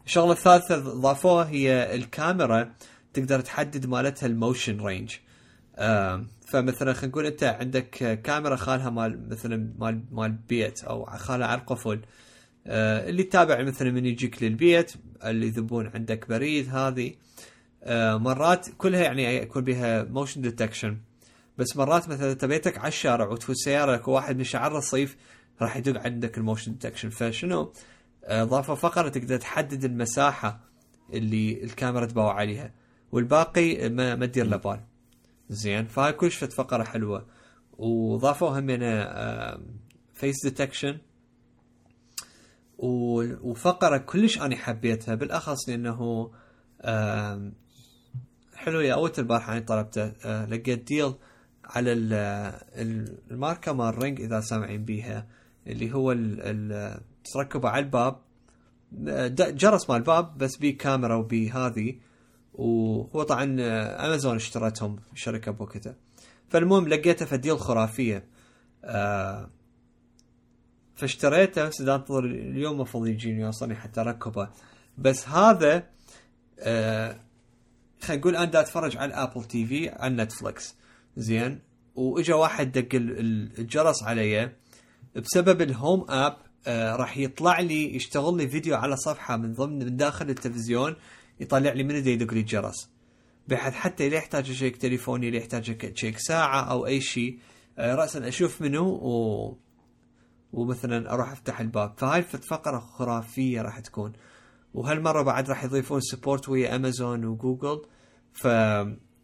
[0.05, 2.73] الشغلة الثالثة ضافوها هي الكاميرا
[3.13, 5.15] تقدر تحدد مالتها ال motion range
[5.77, 7.89] آم، فمثلا خلينا نقول أنت عندك
[8.23, 12.01] كاميرا خالها مال مثلا مال مال بيت أو خالها على القفل
[12.67, 14.93] آه، اللي تتابع مثلا من يجيك للبيت
[15.23, 17.13] اللي يذبون عندك بريد هذه
[17.83, 20.97] آه، مرات كلها يعني يكون بها motion detection
[21.57, 25.17] بس مرات مثلا انت بيتك على الشارع وتفوت سياره لك واحد من شعر الرصيف
[25.61, 27.73] راح يدق عندك ال motion detection فشنو؟
[28.25, 30.59] آه، ضافوا فقره تقدر تحدد المساحة
[31.13, 32.71] اللي الكاميرا تباوع عليها
[33.11, 34.96] والباقي ما, ما تدير له بال.
[35.49, 35.87] زين.
[35.87, 37.25] فهاي كلش فت فقرة حلوة.
[37.77, 38.69] وضافوا هم
[40.13, 40.97] face detection
[42.79, 46.31] وفقرة كلش أنا حبيتها بالأخص لأنه
[46.81, 47.53] آم،
[48.55, 51.13] حلو يا أول البارحه أنا طلبته آه، لقيت deal
[51.65, 52.13] على ال-
[52.81, 55.27] ال- الماركة مال Ring إذا سامعين بيها
[55.67, 56.15] اللي هو
[57.33, 58.19] تركبه على الباب.
[59.07, 61.95] آه، جرس مال الباب بس بيه كاميرا وبيه هذه
[62.57, 63.43] وهو طبعا
[64.05, 65.95] أمازون اشترتهم شركة بوكيتا.
[66.49, 68.23] فالمهم لقيته فد deal خرافية.
[68.83, 69.49] آه،
[70.95, 74.49] فاشتريته بس أنتظر اليوم المفروض يجيني يوصلني حتى أركبه.
[74.97, 75.83] بس هذا
[76.59, 77.19] آه
[78.01, 80.75] خلينا نقول أنا دا أتفرج على ال Apple TV على Netflix
[81.17, 81.59] زين؟
[81.95, 84.51] وإجا واحد دق ال- ال- الجرس علي.
[85.15, 89.79] بسبب ال Home app آه راح يطلع لي يشتغل لي فيديو على صفحة من ضمن
[89.85, 90.95] من داخل التلفزيون.
[91.39, 92.89] يطلع لي من دا يدق لي الجرس
[93.47, 97.39] بحيث حتى اللي يحتاج اcheck تليفوني اللي يحتاج اcheck ساعة أو أي شيء
[97.77, 99.55] آه راسا أشوف منه و
[100.53, 101.93] ومثلا أروح أفتح الباب.
[101.97, 104.13] فهاي فقرة خرافية راح تكون.
[104.73, 107.81] وهالمرة بعد راح يضيفون support ويا امازون وجوجل
[108.33, 108.45] ف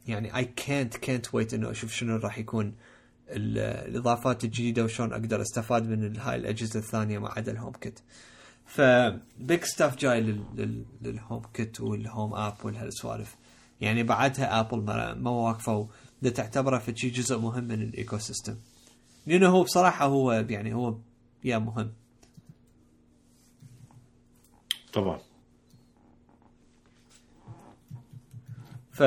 [0.07, 2.76] يعني اي كانت كانت ويت إنه أشوف شنو راح يكون
[3.30, 3.57] ال-
[3.90, 7.99] الإضافات الجديدة وشلون أقدر أستفاد من هاي الأجهزة الثانية ما عدا ال HomeKit
[8.65, 8.81] ف
[9.40, 13.35] big stuff جاي لل- لل- لل HomeKit وال Home app والهالسوالف.
[13.81, 15.85] يعني بعدها Apple ما, ما واقفوا
[16.22, 18.56] ده تعتبره في شي جزء مهم من ال ecosystem
[19.27, 20.98] لأنه هو بصراحة هو يعني هو
[21.44, 21.91] يا مهم.
[24.94, 25.19] طبعا
[28.91, 29.03] ف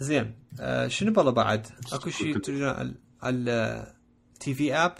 [0.00, 3.86] زين آه شنو بالله بعد؟ أكو شيء تريدون على على
[4.40, 4.94] تي في اب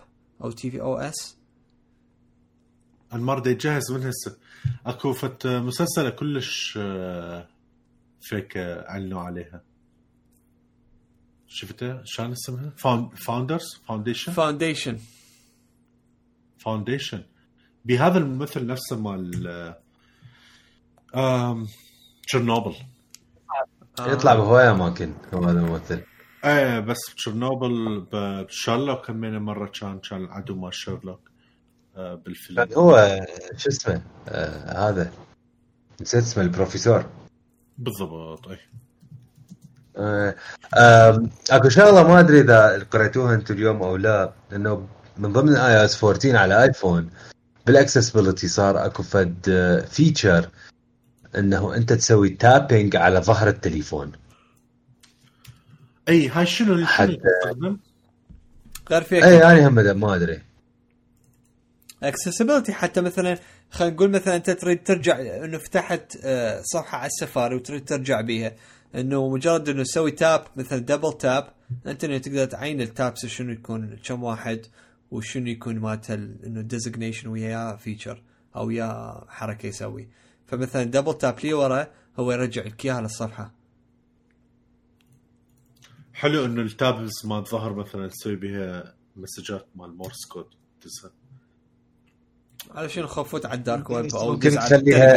[0.45, 1.37] أو تي في أو اس
[3.15, 4.37] المرة يجهز من هسه.
[4.87, 7.49] أكو فت مسلسلة كلش آه،
[8.21, 9.63] فيك آه، أعلنوا عليها.
[11.49, 12.73] شفتها؟ شان اسمها؟
[13.17, 14.99] Founders Foundation Foundation
[16.59, 17.23] Foundation
[17.85, 19.47] بهذا الممثل نفسه مال
[21.15, 21.67] آه،
[22.27, 22.75] Chernobyl
[24.01, 26.03] يطلع بهواية اماكن هو هذا الممثل
[26.45, 31.28] إيه بس Chernobyl ب Sherlock كم مرة كان كان العدو مال شيرلوك
[31.99, 33.21] آه، بالفيلم هو
[33.57, 35.11] شو اسمه؟ آه هذا.
[36.01, 37.05] نسيت اسمه البروفيسور.
[37.79, 38.59] بالضبط أي.
[39.97, 40.35] آه،
[40.77, 44.89] آم، أكو شغلة ما أدري إذا قريتوها أنتم اليوم أو لا إنه
[45.19, 47.11] من ضمن iOS 14 على iPhone
[47.67, 49.51] بال accessibility صار أكو فد
[49.91, 50.49] feature
[51.39, 54.13] إنه أنت تسوي tapping على ظهر التليفون.
[56.09, 57.77] أي هاي شنو؟ اللي حتى- تستخدم؟
[58.91, 60.43] غير فيك أي أنا هم ما أدري.
[62.03, 63.39] accessibility حتى مثلا
[63.71, 68.57] خلينا نقول مثلا أنت تريد ترجع إنه فتحت آه، صفحة على السفاري وتريد ترجع بيها
[68.95, 71.53] إنه مجرد إنه تسوي tap مثلا double tap
[71.87, 74.67] أنت تقدر تعين ال taps شنو يكون كم واحد
[75.11, 78.23] وشنو يكون مالته ال- إنه designation وياه feature
[78.57, 80.09] أو وياه حركة يسوي.
[80.47, 81.87] فمثلا double tap لي ورا
[82.19, 83.55] هو يرجع لك إياها للصفحة.
[86.13, 90.47] حلو إنه ال taps مال ظهر مثلا تسوي بها messages مال Morse code
[90.81, 91.11] تسهل.
[92.75, 95.09] على شنو خفوت على ال dark web أو ممكن تخليها-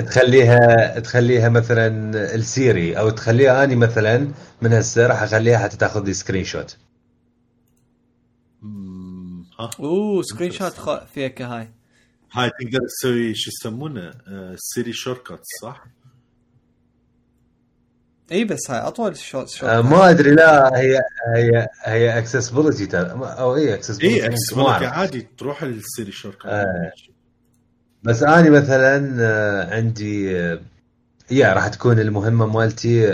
[0.00, 1.86] تخليها تخليها مثلا
[2.34, 4.32] السيري أو تخليها أني مثلا
[4.62, 6.76] من هسه راح أخليها حتى تاخذ لي سكرين شوت
[9.80, 11.04] أوه سكرين شوت خ...
[11.04, 11.68] فيك هاي.
[12.32, 15.86] هاي تقدر تسوي شو يسمونه آه، سيري شورت كات صح؟
[18.32, 21.02] إي بس هاي أطول شوت شوت آه، ما أدري لا هي
[21.36, 26.92] هي هي اكسسبيلتي أو إي اكسسبيلتي إي اكسبيلتي عادي تروح السيري شورت آه.
[28.02, 30.60] بس اني مثلا آه، عندي آه،
[31.30, 33.08] يا راح تكون المهمة مالتي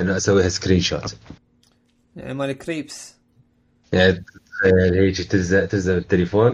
[0.00, 1.16] إنه أسويها screenshot
[2.16, 3.14] يعني مال كريبس
[3.92, 4.24] يعني
[4.64, 6.52] هيك تلزق تلزق بالتليفون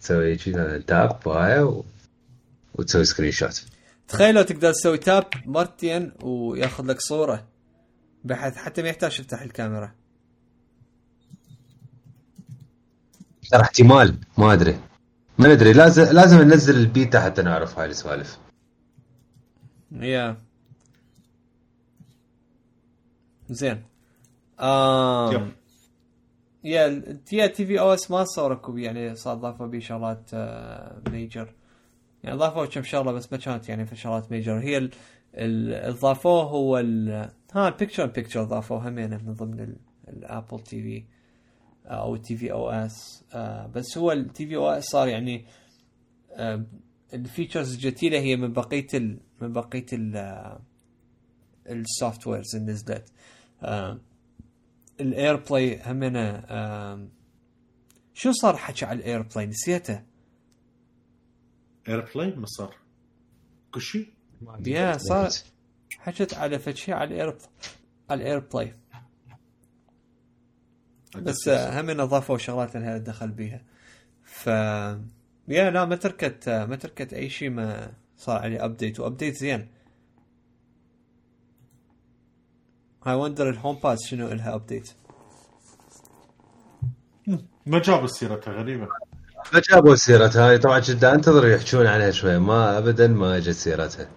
[0.00, 1.84] تسوي هيك مثلاً tap وهاي و...
[2.74, 3.64] وتسوي screenshot
[4.12, 7.48] تخيل لو تقدر تسوي tap مرتين وياخذ لك صورة
[8.24, 9.92] بحيث حتى ما يحتاج تفتح الكاميرا.
[13.50, 14.80] ترى احتمال ما أدري.
[15.38, 18.38] ما أدري لازم لازم ننزل البيتا حتى نعرف هاي السوالف.
[19.92, 20.36] yeah.
[23.50, 23.82] زين.
[26.64, 31.52] yeah tvOS ما صوركم يعني صار ضافوا بيه شغلات آه، major
[32.24, 34.90] يعني ضافوا كم شغلة بس ما كانت يعني شغلات major هي ال-
[35.34, 37.10] ال- ضافوه هو ال
[37.52, 39.76] ها ال picture picture ضافوه همينه من ضمن
[40.08, 41.04] ال Apple TV
[41.86, 43.24] أو ال tvOS
[43.74, 45.44] بس هو ال tvOS صار يعني
[46.32, 46.64] آه،
[47.14, 50.16] ال features الجديدة هي من بقية ال من بقية ال
[51.66, 53.12] ال softwares اللي نزلت.
[55.00, 57.08] ال AirPlay همينه آه،
[58.14, 60.02] شو صار حكي على ال AirPlay نسيته.
[61.88, 62.76] AirPlay ما صار
[63.72, 64.12] كل شيء.
[64.66, 65.30] yeah صار
[65.98, 67.38] حكيت على فد شيء على ال Air
[68.10, 68.74] على ال AirPlay
[71.16, 73.64] بس هم أضافوا شغلات لها دخل بيها.
[74.22, 74.46] ف
[75.48, 79.68] yeah لا ما تركت ما تركت أي شيء ما صار عليه update و update زين.
[83.04, 84.92] هاي وندر ال HomePod شنو لها update
[87.66, 88.88] ما جابوا سيرتها غريبة.
[89.54, 90.56] ما جابوا سيرتها.
[90.56, 92.38] طبعا كنت انتظر يحجون عنها شوي.
[92.38, 94.08] ما ابدا ما اجت سيرتها.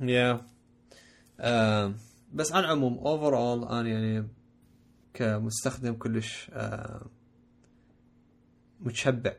[0.00, 0.40] yeah
[1.40, 1.94] آه
[2.32, 4.28] بس على العموم overall أنا يعني
[5.14, 7.06] كمستخدم كلش آه
[8.80, 9.32] متشبع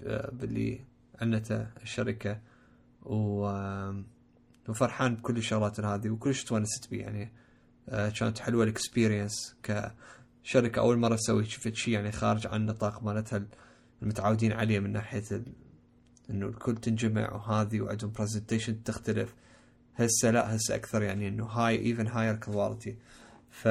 [0.00, 0.80] ب- باللي
[1.20, 2.40] أعلنته الشركة.
[3.02, 4.02] و آه،
[4.68, 7.32] وفرحان بكل الشغلات هذه وكلش تونست بيه يعني.
[7.88, 13.02] آه كانت حلوة ال experience كشركة أول مرة تسوي شفت شيء يعني خارج عن النطاق
[13.02, 13.42] مالتها.
[14.02, 15.44] المتعودين عليه من ناحية ال...
[16.30, 19.34] إنه الكل تنجمع وهذه وعندهم presentation تختلف.
[19.96, 22.96] هسه لا هسه أكثر يعني إنه هاي even higher quality
[23.50, 23.68] ف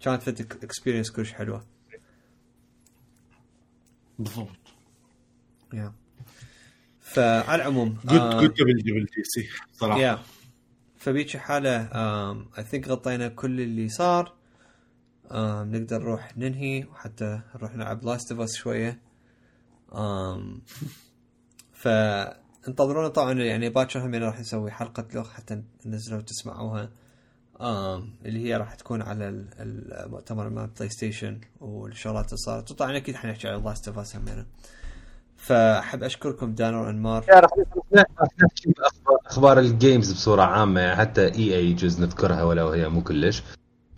[0.00, 1.66] كانت فد experience كلش حلوة.
[4.18, 4.56] بالضبط.
[5.72, 5.92] yeah
[7.00, 10.00] فعلى العموم جود جود دبل دبل تي سي صراحة.
[10.00, 10.18] yeah
[10.96, 11.88] فبيجي حالة
[12.58, 14.34] I think غطينا كل اللي صار.
[15.32, 18.90] نقدر نروح ننهي وحتى نروح نلعب Last of Us شوية.
[18.90, 19.09] آم
[21.72, 26.90] فانتظرونا طبعا يعني باكر هم راح نسوي حلقة vlog حتى ننزلها وتسمعوها
[28.24, 32.70] اللي هي راح تكون على ال- المؤتمر مال PlayStation والشغلات اللي صارت.
[32.70, 34.46] وطبعا أكيد حنحكي على Last of Us همينه
[35.36, 37.50] فأحب أشكركم دانر انمار راح
[39.26, 43.42] أخبار ال games بصورة عامة يعني حتى اي اي يجوز نذكرها ولو هي مو كلش.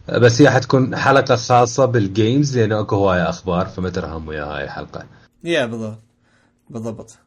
[0.09, 4.64] بس هي حتكون حلقة خاصة بال games لأنه أكو هواية أخبار فما ترهم ويا هاي
[4.64, 5.06] الحلقة.
[5.44, 5.98] يا بالضبط
[6.70, 7.19] بالضبط.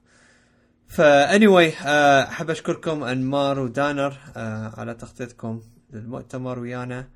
[0.88, 5.62] فا anyway آه، أحب أشكركم أنمار ودانر آه، على تغطيتكم
[5.94, 7.08] للمؤتمر ويانا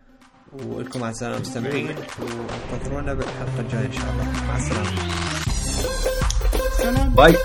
[0.54, 1.96] ولكم مع السلامه مستمعين
[2.72, 4.44] وانتظرونا بالحلقة الجاية إن شاء الله.
[4.48, 4.90] مع السلامة.
[7.16, 7.36] باي